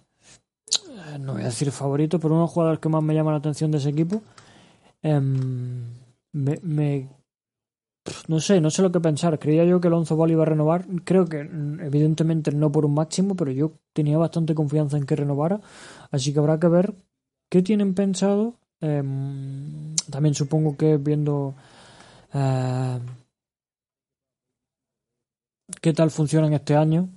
eh, 1.08 1.18
no 1.20 1.34
voy 1.34 1.42
a 1.42 1.46
decir 1.46 1.70
favorito, 1.70 2.18
pero 2.18 2.34
uno 2.34 2.42
de 2.42 2.46
los 2.46 2.52
jugadores 2.52 2.80
que 2.80 2.88
más 2.88 3.02
me 3.02 3.14
llama 3.14 3.32
la 3.32 3.38
atención 3.38 3.70
de 3.70 3.78
ese 3.78 3.90
equipo. 3.90 4.22
Em, 5.02 5.84
me, 6.32 7.08
no 8.28 8.40
sé, 8.40 8.60
no 8.60 8.70
sé 8.70 8.82
lo 8.82 8.92
que 8.92 9.00
pensar. 9.00 9.38
Creía 9.38 9.64
yo 9.64 9.80
que 9.80 9.88
Alonso 9.88 10.16
Ball 10.16 10.30
iba 10.30 10.42
a 10.42 10.46
renovar. 10.46 10.86
Creo 11.04 11.26
que, 11.26 11.44
mm, 11.44 11.80
evidentemente, 11.80 12.52
no 12.52 12.70
por 12.72 12.84
un 12.84 12.94
máximo, 12.94 13.34
pero 13.36 13.50
yo 13.50 13.72
tenía 13.92 14.18
bastante 14.18 14.54
confianza 14.54 14.96
en 14.96 15.06
que 15.06 15.16
renovara. 15.16 15.60
Así 16.10 16.32
que 16.32 16.38
habrá 16.38 16.58
que 16.58 16.68
ver 16.68 16.94
qué 17.48 17.62
tienen 17.62 17.94
pensado. 17.94 18.54
Em, 18.80 19.94
también 20.10 20.34
supongo 20.34 20.76
que 20.76 20.96
viendo 20.98 21.54
eh, 22.34 22.98
qué 25.80 25.92
tal 25.92 26.10
funcionan 26.10 26.52
este 26.52 26.76
año. 26.76 27.08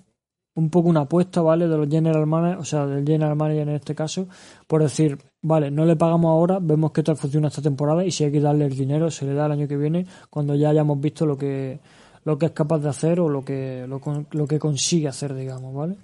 Un 0.56 0.70
poco 0.70 0.90
una 0.90 1.02
apuesta, 1.02 1.42
¿vale? 1.42 1.68
De 1.68 1.78
los 1.78 1.90
general 1.90 2.28
managers, 2.28 2.62
o 2.62 2.66
sea, 2.66 2.86
del 2.86 3.06
general 3.06 3.36
manager 3.36 3.70
en 3.70 3.76
este 3.76 3.96
caso, 3.96 4.28
por 4.68 4.82
decir, 4.84 5.18
vale, 5.42 5.72
no 5.72 5.86
le 5.86 5.96
pagamos 5.96 6.30
ahora, 6.30 6.60
vemos 6.62 6.92
qué 6.92 7.04
tal 7.04 7.18
funciona 7.18 7.48
esta 7.48 7.62
temporada 7.62 8.06
y 8.06 8.12
si 8.12 8.24
hay 8.24 8.32
que 8.32 8.40
darle 8.40 8.66
el 8.66 8.76
dinero, 8.76 9.10
se 9.12 9.26
le 9.26 9.34
da 9.34 9.46
el 9.46 9.54
año 9.54 9.68
que 9.68 9.78
viene, 9.78 10.06
cuando 10.30 10.56
ya 10.56 10.70
hayamos 10.70 11.00
visto 11.00 11.26
lo 11.26 11.38
que, 11.38 11.80
lo 12.26 12.38
que 12.38 12.48
es 12.48 12.52
capaz 12.52 12.80
de 12.80 12.90
hacer 12.90 13.20
o 13.20 13.30
lo 13.30 13.44
que, 13.44 13.86
lo, 13.88 14.02
lo 14.32 14.48
que 14.48 14.60
consigue 14.60 15.08
hacer, 15.08 15.34
digamos, 15.34 15.74
¿vale? 15.74 15.98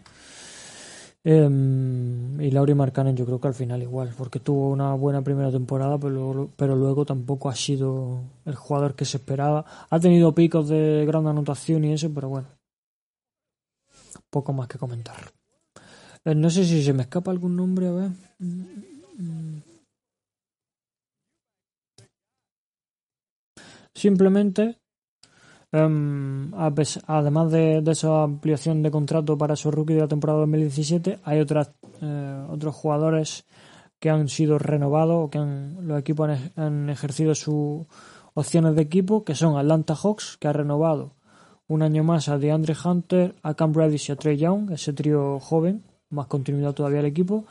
Em, 1.30 2.40
y 2.40 2.52
Lauri 2.52 2.74
Marcanen 2.74 3.14
yo 3.14 3.26
creo 3.26 3.42
que 3.42 3.50
al 3.50 3.54
final 3.54 3.82
igual, 3.82 4.14
porque 4.18 4.40
tuvo 4.40 4.70
una 4.70 4.94
buena 4.94 5.22
primera 5.22 5.52
temporada, 5.52 5.98
pero, 5.98 6.50
pero 6.56 6.74
luego 6.74 7.06
tampoco 7.06 7.50
ha 7.50 7.56
sido 7.56 8.22
el 8.46 8.56
jugador 8.56 8.96
que 8.96 9.04
se 9.04 9.18
esperaba. 9.18 9.66
Ha 9.90 10.00
tenido 10.00 10.34
picos 10.34 10.70
de 10.70 11.04
gran 11.06 11.28
anotación 11.28 11.84
y 11.84 11.92
eso, 11.92 12.10
pero 12.14 12.30
bueno, 12.30 12.48
poco 14.30 14.54
más 14.54 14.70
que 14.70 14.78
comentar. 14.78 15.18
Eh, 16.24 16.34
no 16.34 16.50
sé 16.50 16.64
si 16.64 16.82
se 16.82 16.94
me 16.94 17.04
escapa 17.04 17.30
algún 17.32 17.58
nombre, 17.58 17.88
a 17.88 17.92
ver. 17.92 18.12
Simplemente, 23.98 24.78
em, 25.72 26.52
además 26.54 27.52
de, 27.52 27.84
esa 27.88 28.24
ampliación 28.24 28.84
de 28.84 28.92
contrato 28.92 29.38
para 29.38 29.56
su 29.56 29.72
rookie 29.72 29.96
de 29.96 30.02
la 30.02 30.08
temporada 30.08 30.40
2017, 30.42 31.20
hay 31.24 31.40
otras, 31.40 31.72
eh, 32.02 32.46
otros 32.48 32.76
jugadores 32.76 33.46
que 34.00 34.12
han 34.12 34.30
sido 34.30 34.60
renovados 34.60 35.26
o 35.26 35.30
que 35.32 35.40
los 35.40 36.00
equipos 36.00 36.30
han, 36.56 36.90
ejercido 36.92 37.34
su 37.34 37.88
opciones 38.36 38.76
de 38.76 38.84
equipo, 38.84 39.24
que 39.24 39.34
son 39.34 39.58
Atlanta 39.58 39.96
Hawks, 39.96 40.38
que 40.38 40.48
ha 40.48 40.54
renovado 40.54 41.16
un 41.68 41.82
año 41.82 42.04
más 42.04 42.30
a 42.30 42.38
DeAndre 42.38 42.76
Hunter, 42.82 43.34
a 43.42 43.56
Cam 43.56 43.74
Reddish 43.74 44.10
y 44.10 44.12
a 44.12 44.16
Trey 44.16 44.38
Young, 44.38 44.72
ese 44.72 44.94
trío 44.94 45.40
joven, 45.40 45.84
más 46.12 46.28
continuidad 46.28 46.74
todavía 46.74 47.00
al 47.00 47.06
equipo. 47.06 47.46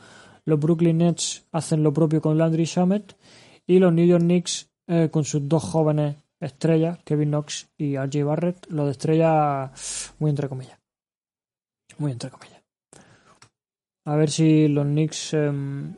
Los 0.47 0.61
Brooklyn 0.61 0.99
Nets 0.99 1.45
hacen 1.51 1.83
lo 1.83 1.91
propio 1.91 2.21
con 2.21 2.37
Landry 2.37 2.63
Shamet 2.63 3.17
y 3.67 3.79
los 3.79 3.91
New 3.91 4.05
York 4.05 4.23
Knicks 4.23 4.69
eh, 4.87 5.09
con 5.11 5.25
sus 5.25 5.45
dos 5.45 5.61
jóvenes 5.61 6.15
estrellas, 6.39 6.99
Kevin 7.03 7.31
Knox 7.31 7.67
y 7.77 7.97
RJ 7.97 8.23
Barrett, 8.23 8.65
lo 8.69 8.85
de 8.85 8.91
estrella 8.91 9.73
muy 10.19 10.29
entre 10.29 10.47
comillas. 10.47 10.79
Muy 11.97 12.13
entre 12.13 12.29
comillas. 12.29 12.63
A 14.05 14.15
ver 14.15 14.29
si 14.29 14.69
los 14.69 14.85
Knicks, 14.85 15.33
em, 15.33 15.93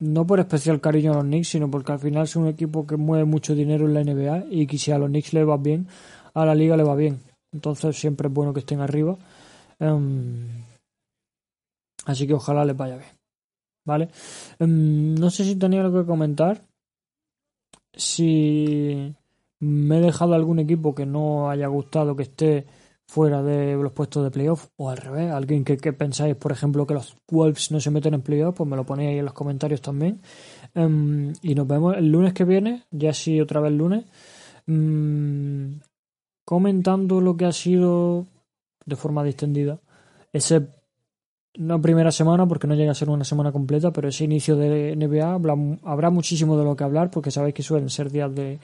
no 0.00 0.26
por 0.26 0.40
especial 0.40 0.78
cariño 0.78 1.12
a 1.12 1.14
los 1.14 1.24
Knicks, 1.24 1.48
sino 1.48 1.70
porque 1.70 1.92
al 1.92 1.98
final 1.98 2.28
son 2.28 2.42
un 2.42 2.48
equipo 2.50 2.86
que 2.86 2.96
mueve 2.96 3.24
mucho 3.24 3.54
dinero 3.54 3.86
en 3.86 3.94
la 3.94 4.00
NBA 4.04 4.48
y 4.50 4.66
que 4.66 4.76
si 4.76 4.92
a 4.92 4.98
los 4.98 5.08
Knicks 5.08 5.32
le 5.32 5.44
va 5.44 5.56
bien, 5.56 5.88
a 6.34 6.44
la 6.44 6.54
liga 6.54 6.76
le 6.76 6.82
va 6.82 6.94
bien. 6.94 7.22
Entonces 7.52 7.98
siempre 7.98 8.28
es 8.28 8.34
bueno 8.34 8.52
que 8.52 8.60
estén 8.60 8.80
arriba. 8.80 9.16
Em, 9.78 10.46
así 12.04 12.26
que 12.26 12.34
ojalá 12.34 12.66
les 12.66 12.76
vaya 12.76 12.98
bien. 12.98 13.21
¿Vale? 13.84 14.08
Em, 14.58 15.14
no 15.14 15.30
sé 15.30 15.44
si 15.44 15.56
tenía 15.56 15.80
algo 15.82 16.00
que 16.00 16.06
comentar. 16.06 16.62
Si 17.94 19.14
me 19.60 19.98
he 19.98 20.00
dejado 20.00 20.34
algún 20.34 20.58
equipo 20.60 20.94
que 20.94 21.06
no 21.06 21.50
haya 21.50 21.66
gustado 21.66 22.16
que 22.16 22.24
esté 22.24 22.66
fuera 23.06 23.42
de 23.42 23.74
los 23.74 23.92
puestos 23.92 24.24
de 24.24 24.30
playoff 24.30 24.68
o 24.76 24.88
al 24.88 24.96
revés, 24.96 25.30
alguien 25.32 25.64
que, 25.64 25.76
pensáis, 25.92 26.34
por 26.36 26.52
ejemplo, 26.52 26.86
que 26.86 26.94
los 26.94 27.16
Wolves 27.30 27.70
no 27.70 27.80
se 27.80 27.90
meten 27.90 28.14
en 28.14 28.22
playoff, 28.22 28.56
pues 28.56 28.68
me 28.68 28.76
lo 28.76 28.84
ponéis 28.86 29.10
ahí 29.10 29.18
en 29.18 29.26
los 29.26 29.34
comentarios 29.34 29.82
también. 29.82 30.22
Em, 30.74 31.32
y 31.42 31.54
nos 31.54 31.66
vemos 31.66 31.96
el 31.96 32.10
lunes 32.10 32.32
que 32.32 32.44
viene, 32.44 32.84
ya 32.90 33.12
sí 33.12 33.40
otra 33.40 33.60
vez 33.60 33.72
lunes, 33.72 34.04
mm, 34.66 35.74
comentando 36.44 37.20
lo 37.20 37.36
que 37.36 37.44
ha 37.46 37.52
sido 37.52 38.26
de 38.86 38.96
forma 38.96 39.22
distendida 39.24 39.78
ese 40.32 40.66
no 41.56 41.80
primera 41.82 42.10
semana 42.10 42.46
porque 42.46 42.66
no 42.66 42.74
llega 42.74 42.92
a 42.92 42.94
ser 42.94 43.10
una 43.10 43.24
semana 43.24 43.52
completa, 43.52 43.92
pero 43.92 44.08
ese 44.08 44.24
inicio 44.24 44.56
de 44.56 44.96
NBA 44.96 45.40
habrá 45.84 46.10
muchísimo 46.10 46.56
de 46.56 46.64
lo 46.64 46.76
que 46.76 46.84
hablar 46.84 47.10
porque 47.10 47.30
sabéis 47.30 47.54
que 47.54 47.62
suelen 47.62 47.90
ser 47.90 48.10
días 48.10 48.34
de 48.34 48.58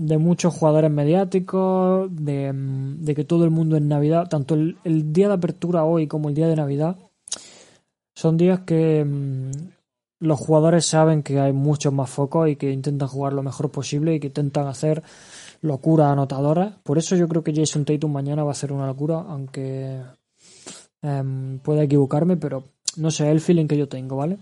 de 0.00 0.16
muchos 0.16 0.54
jugadores 0.54 0.90
mediáticos, 0.90 2.08
de, 2.10 3.12
que 3.14 3.24
todo 3.24 3.44
el 3.44 3.50
mundo 3.50 3.76
en 3.76 3.86
Navidad, 3.86 4.28
tanto 4.30 4.54
el, 4.54 5.12
día 5.12 5.28
de 5.28 5.34
apertura 5.34 5.84
hoy 5.84 6.06
como 6.06 6.30
el 6.30 6.34
día 6.34 6.48
de 6.48 6.56
Navidad, 6.56 6.96
son 8.14 8.38
días 8.38 8.60
que 8.60 9.04
mm, 9.04 9.50
los 10.20 10.40
jugadores 10.40 10.86
saben 10.86 11.22
que 11.22 11.38
hay 11.38 11.52
muchos 11.52 11.92
más 11.92 12.08
focos 12.08 12.48
y 12.48 12.56
que 12.56 12.72
intentan 12.72 13.08
jugar 13.08 13.34
lo 13.34 13.42
mejor 13.42 13.70
posible 13.70 14.14
y 14.14 14.20
que 14.20 14.28
intentan 14.28 14.68
hacer 14.68 15.02
locuras 15.60 16.12
anotadoras. 16.12 16.76
Por 16.82 16.96
eso 16.96 17.14
yo 17.14 17.28
creo 17.28 17.44
que 17.44 17.54
Jason 17.54 17.84
Tatum 17.84 18.10
mañana 18.10 18.42
va 18.42 18.52
a 18.52 18.54
ser 18.54 18.72
una 18.72 18.86
locura, 18.86 19.16
aunque 19.28 20.00
em, 21.02 21.58
pueda 21.58 21.82
equivocarme, 21.82 22.36
pero 22.36 22.64
no 22.96 23.10
sé, 23.10 23.30
el 23.30 23.40
feeling 23.40 23.66
que 23.66 23.76
yo 23.76 23.88
tengo, 23.88 24.16
¿vale? 24.16 24.38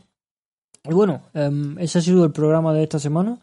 Y 0.85 0.93
bueno, 0.93 1.23
em, 1.35 1.79
ese 1.79 1.99
ha 1.99 2.03
sido 2.03 2.25
el 2.25 2.33
programa 2.33 2.73
de 2.73 2.83
esta 2.83 2.99
semana. 2.99 3.39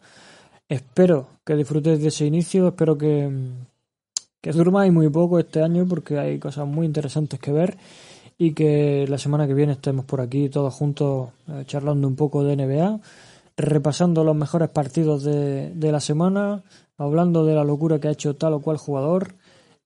Espero 0.68 1.28
que 1.44 1.54
disfrutéis 1.54 2.00
de 2.00 2.08
ese 2.08 2.26
inicio, 2.26 2.68
espero 2.68 2.98
que, 2.98 3.30
que 4.40 4.52
durmáis 4.52 4.92
muy 4.92 5.08
poco 5.10 5.38
este 5.38 5.62
año 5.62 5.86
porque 5.88 6.18
hay 6.18 6.38
cosas 6.38 6.66
muy 6.66 6.86
interesantes 6.86 7.38
que 7.38 7.52
ver 7.52 7.76
y 8.38 8.52
que 8.52 9.06
la 9.08 9.18
semana 9.18 9.46
que 9.46 9.54
viene 9.54 9.72
estemos 9.72 10.04
por 10.04 10.20
aquí 10.20 10.48
todos 10.48 10.74
juntos 10.74 11.30
eh, 11.48 11.62
charlando 11.66 12.06
un 12.08 12.16
poco 12.16 12.44
de 12.44 12.56
NBA, 12.56 13.00
repasando 13.56 14.24
los 14.24 14.36
mejores 14.36 14.68
partidos 14.68 15.22
de, 15.22 15.72
de, 15.74 15.92
la 15.92 16.00
semana, 16.00 16.62
hablando 16.98 17.44
de 17.46 17.54
la 17.54 17.64
locura 17.64 17.98
que 17.98 18.08
ha 18.08 18.12
hecho 18.12 18.36
tal 18.36 18.54
o 18.54 18.60
cual 18.60 18.76
jugador 18.76 19.34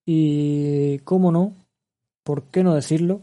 y, 0.05 0.99
cómo 1.01 1.31
no, 1.31 1.53
¿por 2.31 2.45
qué 2.45 2.63
no 2.63 2.77
decirlo? 2.77 3.23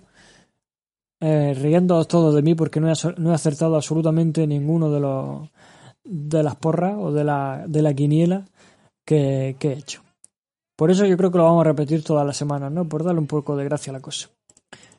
Eh, 1.21 1.53
riéndoos 1.53 2.09
todos 2.09 2.35
de 2.35 2.41
mí 2.41 2.55
porque 2.55 2.81
no 2.81 2.89
he, 2.89 3.33
acertado 3.33 3.77
absolutamente 3.77 4.45
ninguno 4.45 4.91
de 4.91 4.99
los 4.99 5.49
de 6.03 6.43
las 6.43 6.57
porras 6.57 6.95
o 6.99 7.13
de 7.13 7.23
la, 7.23 7.63
de 7.65 7.81
la 7.81 7.93
quiniela 7.93 8.43
que, 9.05 9.55
he 9.57 9.71
hecho. 9.71 10.03
Por 10.75 10.91
eso 10.91 11.05
yo 11.05 11.15
creo 11.15 11.31
que 11.31 11.37
lo 11.37 11.45
vamos 11.45 11.61
a 11.61 11.69
repetir 11.69 12.03
todas 12.03 12.27
las 12.27 12.35
semanas, 12.35 12.69
¿no? 12.69 12.89
Por 12.89 13.05
darle 13.05 13.21
un 13.21 13.27
poco 13.27 13.55
de 13.55 13.63
gracia 13.63 13.91
a 13.91 13.93
la 13.93 14.01
cosa. 14.01 14.27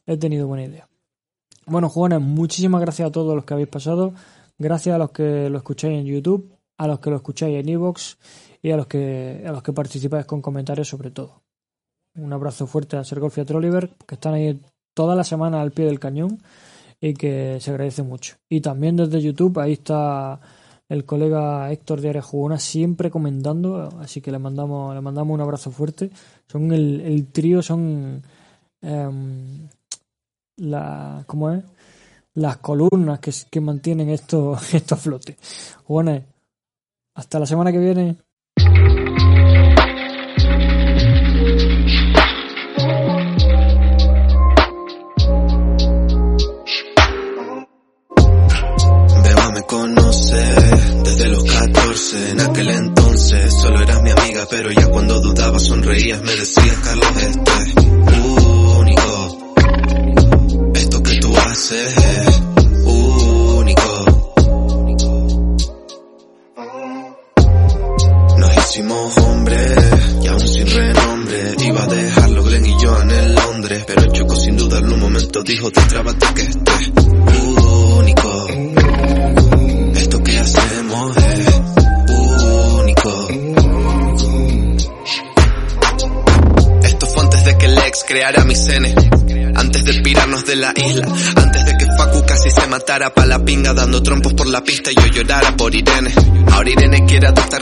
He 0.06 0.16
tenido 0.16 0.46
buena 0.46 0.64
idea. 0.64 0.88
Bueno, 1.66 1.90
jóvenes, 1.90 2.22
muchísimas 2.22 2.80
gracias 2.80 3.10
a 3.10 3.12
todos 3.12 3.34
los 3.34 3.44
que 3.44 3.52
habéis 3.52 3.68
pasado. 3.68 4.14
Gracias 4.56 4.94
a 4.94 4.98
los 4.98 5.10
que 5.10 5.50
lo 5.50 5.58
escucháis 5.58 5.98
en 5.98 6.06
YouTube, 6.06 6.50
a 6.78 6.86
los 6.86 6.98
que 7.00 7.10
lo 7.10 7.16
escucháis 7.16 7.58
en 7.58 7.68
Evox 7.68 8.16
y 8.62 8.70
a 8.70 8.78
los 8.78 8.86
que, 8.86 9.44
a 9.46 9.52
los 9.52 9.62
que 9.62 9.74
participáis 9.74 10.24
con 10.24 10.40
comentarios 10.40 10.88
sobre 10.88 11.10
todo. 11.10 11.42
Un 12.16 12.32
abrazo 12.32 12.66
fuerte 12.66 12.96
a 12.96 13.04
Sergolf 13.04 13.38
y 13.38 13.40
a 13.42 13.44
Trolliver, 13.44 13.90
que 14.06 14.14
están 14.14 14.34
ahí 14.34 14.60
toda 14.94 15.14
la 15.14 15.24
semana 15.24 15.60
al 15.60 15.72
pie 15.72 15.86
del 15.86 16.00
cañón 16.00 16.38
y 17.00 17.14
que 17.14 17.58
se 17.60 17.70
agradece 17.70 18.02
mucho. 18.02 18.36
Y 18.48 18.60
también 18.60 18.96
desde 18.96 19.22
YouTube, 19.22 19.58
ahí 19.60 19.74
está 19.74 20.40
el 20.88 21.04
colega 21.04 21.70
Héctor 21.70 22.00
de 22.00 22.10
Arejugona 22.10 22.58
siempre 22.58 23.10
comentando, 23.10 23.88
así 24.00 24.20
que 24.20 24.32
le 24.32 24.38
mandamos, 24.38 24.94
le 24.94 25.00
mandamos 25.00 25.34
un 25.34 25.40
abrazo 25.40 25.70
fuerte. 25.70 26.10
Son 26.46 26.72
el, 26.72 27.00
el 27.02 27.26
trío, 27.26 27.62
son 27.62 28.22
em, 28.82 29.68
la, 30.56 31.24
¿cómo 31.26 31.50
es? 31.52 31.62
las 32.38 32.58
columnas 32.58 33.18
que, 33.20 33.32
que 33.50 33.60
mantienen 33.60 34.08
esto, 34.10 34.56
estos 34.72 35.00
flotes. 35.00 35.76
Bueno, 35.86 36.22
hasta 37.14 37.38
la 37.38 37.46
semana 37.46 37.72
que 37.72 37.78
viene. 37.78 38.16
En 52.10 52.40
aquel 52.40 52.70
entonces 52.70 53.52
solo 53.52 53.82
eras 53.82 54.02
mi 54.02 54.10
amiga, 54.10 54.46
pero 54.50 54.70
ya 54.72 54.86
cuando 54.86 55.20
dudaba 55.20 55.58
sonreías, 55.58 56.22
me 56.22 56.34
decías 56.34 56.76
Carlos, 56.82 57.22
esto 57.22 57.97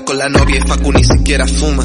con 0.06 0.18
la 0.18 0.28
novia 0.28 0.60
y 0.64 0.68
Facu 0.68 0.92
ni 0.92 1.02
siquiera 1.02 1.46
fuma. 1.46 1.82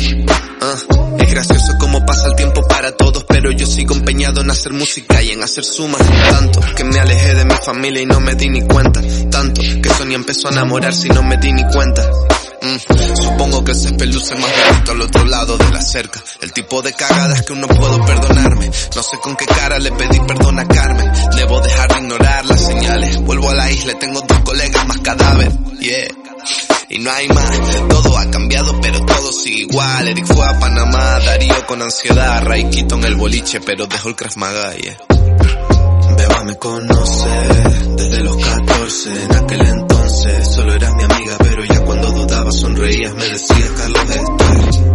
Ah, 0.61 0.76
es 1.17 1.32
gracioso 1.32 1.76
como 1.80 2.05
pasa 2.05 2.28
el 2.28 2.36
tiempo 2.36 2.61
para 2.67 2.95
todos, 2.95 3.26
pero 3.28 3.51
yo 3.51 3.65
sigo 3.65 3.95
empeñado 3.95 4.41
en 4.41 4.51
hacer 4.51 4.72
música 4.74 5.22
y 5.24 5.32
en 5.32 5.43
hacer 5.43 5.65
sumas. 5.65 6.01
Tanto 6.30 6.61
que 6.76 6.84
me 6.84 6.99
alejé 6.99 7.34
de 7.34 7.45
mi 7.45 7.55
familia 7.55 8.03
y 8.03 8.05
no 8.05 8.19
me 8.19 8.36
di 8.36 8.47
ni 8.49 8.61
cuenta. 8.61 9.01
Tanto 9.32 9.61
que 9.61 9.89
Sonia 9.89 10.15
empezó 10.15 10.47
a 10.47 10.51
enamorarse 10.51 11.07
y 11.07 11.09
no 11.09 11.24
me 11.24 11.36
di 11.38 11.51
ni 11.51 11.63
cuenta. 11.63 12.07
Mm, 12.61 13.24
supongo 13.24 13.63
que 13.63 13.74
se 13.74 13.91
peluce 13.93 14.36
más 14.36 14.51
bonito 14.67 14.91
al 14.91 15.01
otro 15.01 15.26
lado 15.26 15.57
de 15.57 15.69
la 15.72 15.82
cerca. 15.82 16.24
El 16.41 16.53
tipo 16.53 16.84
de 16.84 16.93
cagadas 16.93 17.41
que 17.41 17.53
uno 17.53 17.67
puedo 17.67 18.05
perdonarme. 18.05 18.69
No 18.95 19.01
sé 19.01 19.17
con 19.17 19.36
qué 19.36 19.47
cara 19.47 19.80
le 19.80 19.91
pedí 19.93 20.19
perdón 20.28 20.59
a 20.59 20.67
Carmen. 20.67 21.11
Debo 21.36 21.59
dejar 21.59 21.91
de 21.91 21.99
ignorar 22.01 22.45
las 22.45 22.61
señales. 22.61 23.17
Vuelvo 23.22 23.49
a 23.49 23.55
la 23.55 23.72
isla, 23.72 23.97
tengo 23.97 24.22
dos 24.22 24.39
colegas 24.41 24.88
más 24.88 24.99
cadáver. 24.99 25.51
Yeah. 25.80 26.81
Y 26.94 27.00
no 27.00 27.10
hay 27.10 27.28
más, 27.30 27.88
todo 27.88 28.18
ha 28.18 28.30
cambiado 28.30 28.80
pero 28.82 29.00
todo 29.06 29.32
sigue 29.32 29.62
igual. 29.62 30.10
Eric 30.10 30.26
fue 30.26 30.46
a 30.46 30.60
Panamá, 30.60 31.20
Darío 31.26 31.66
con 31.66 31.82
ansiedad, 31.82 32.44
Raikito 32.44 32.96
en 32.96 33.06
el 33.06 33.16
boliche 33.16 33.62
pero 33.62 33.88
dejó 33.88 34.10
el 34.10 34.16
Krav 34.16 34.36
Maga, 34.36 34.74
yeah. 34.76 34.98
Beba 36.18 36.44
me 36.44 36.56
conoce 36.58 37.30
desde 37.96 38.20
los 38.22 38.36
14, 38.36 39.24
en 39.24 39.36
aquel 39.36 39.62
entonces 39.62 40.54
solo 40.54 40.74
eras 40.74 40.94
mi 40.96 41.04
amiga, 41.04 41.38
pero 41.39 41.64
ya 41.64 41.80
cuando 41.80 42.12
dudaba 42.12 42.52
sonreías, 42.52 43.14
me 43.16 43.28
decías 43.30 43.70
Carlos, 43.78 44.10
esto 44.10 44.91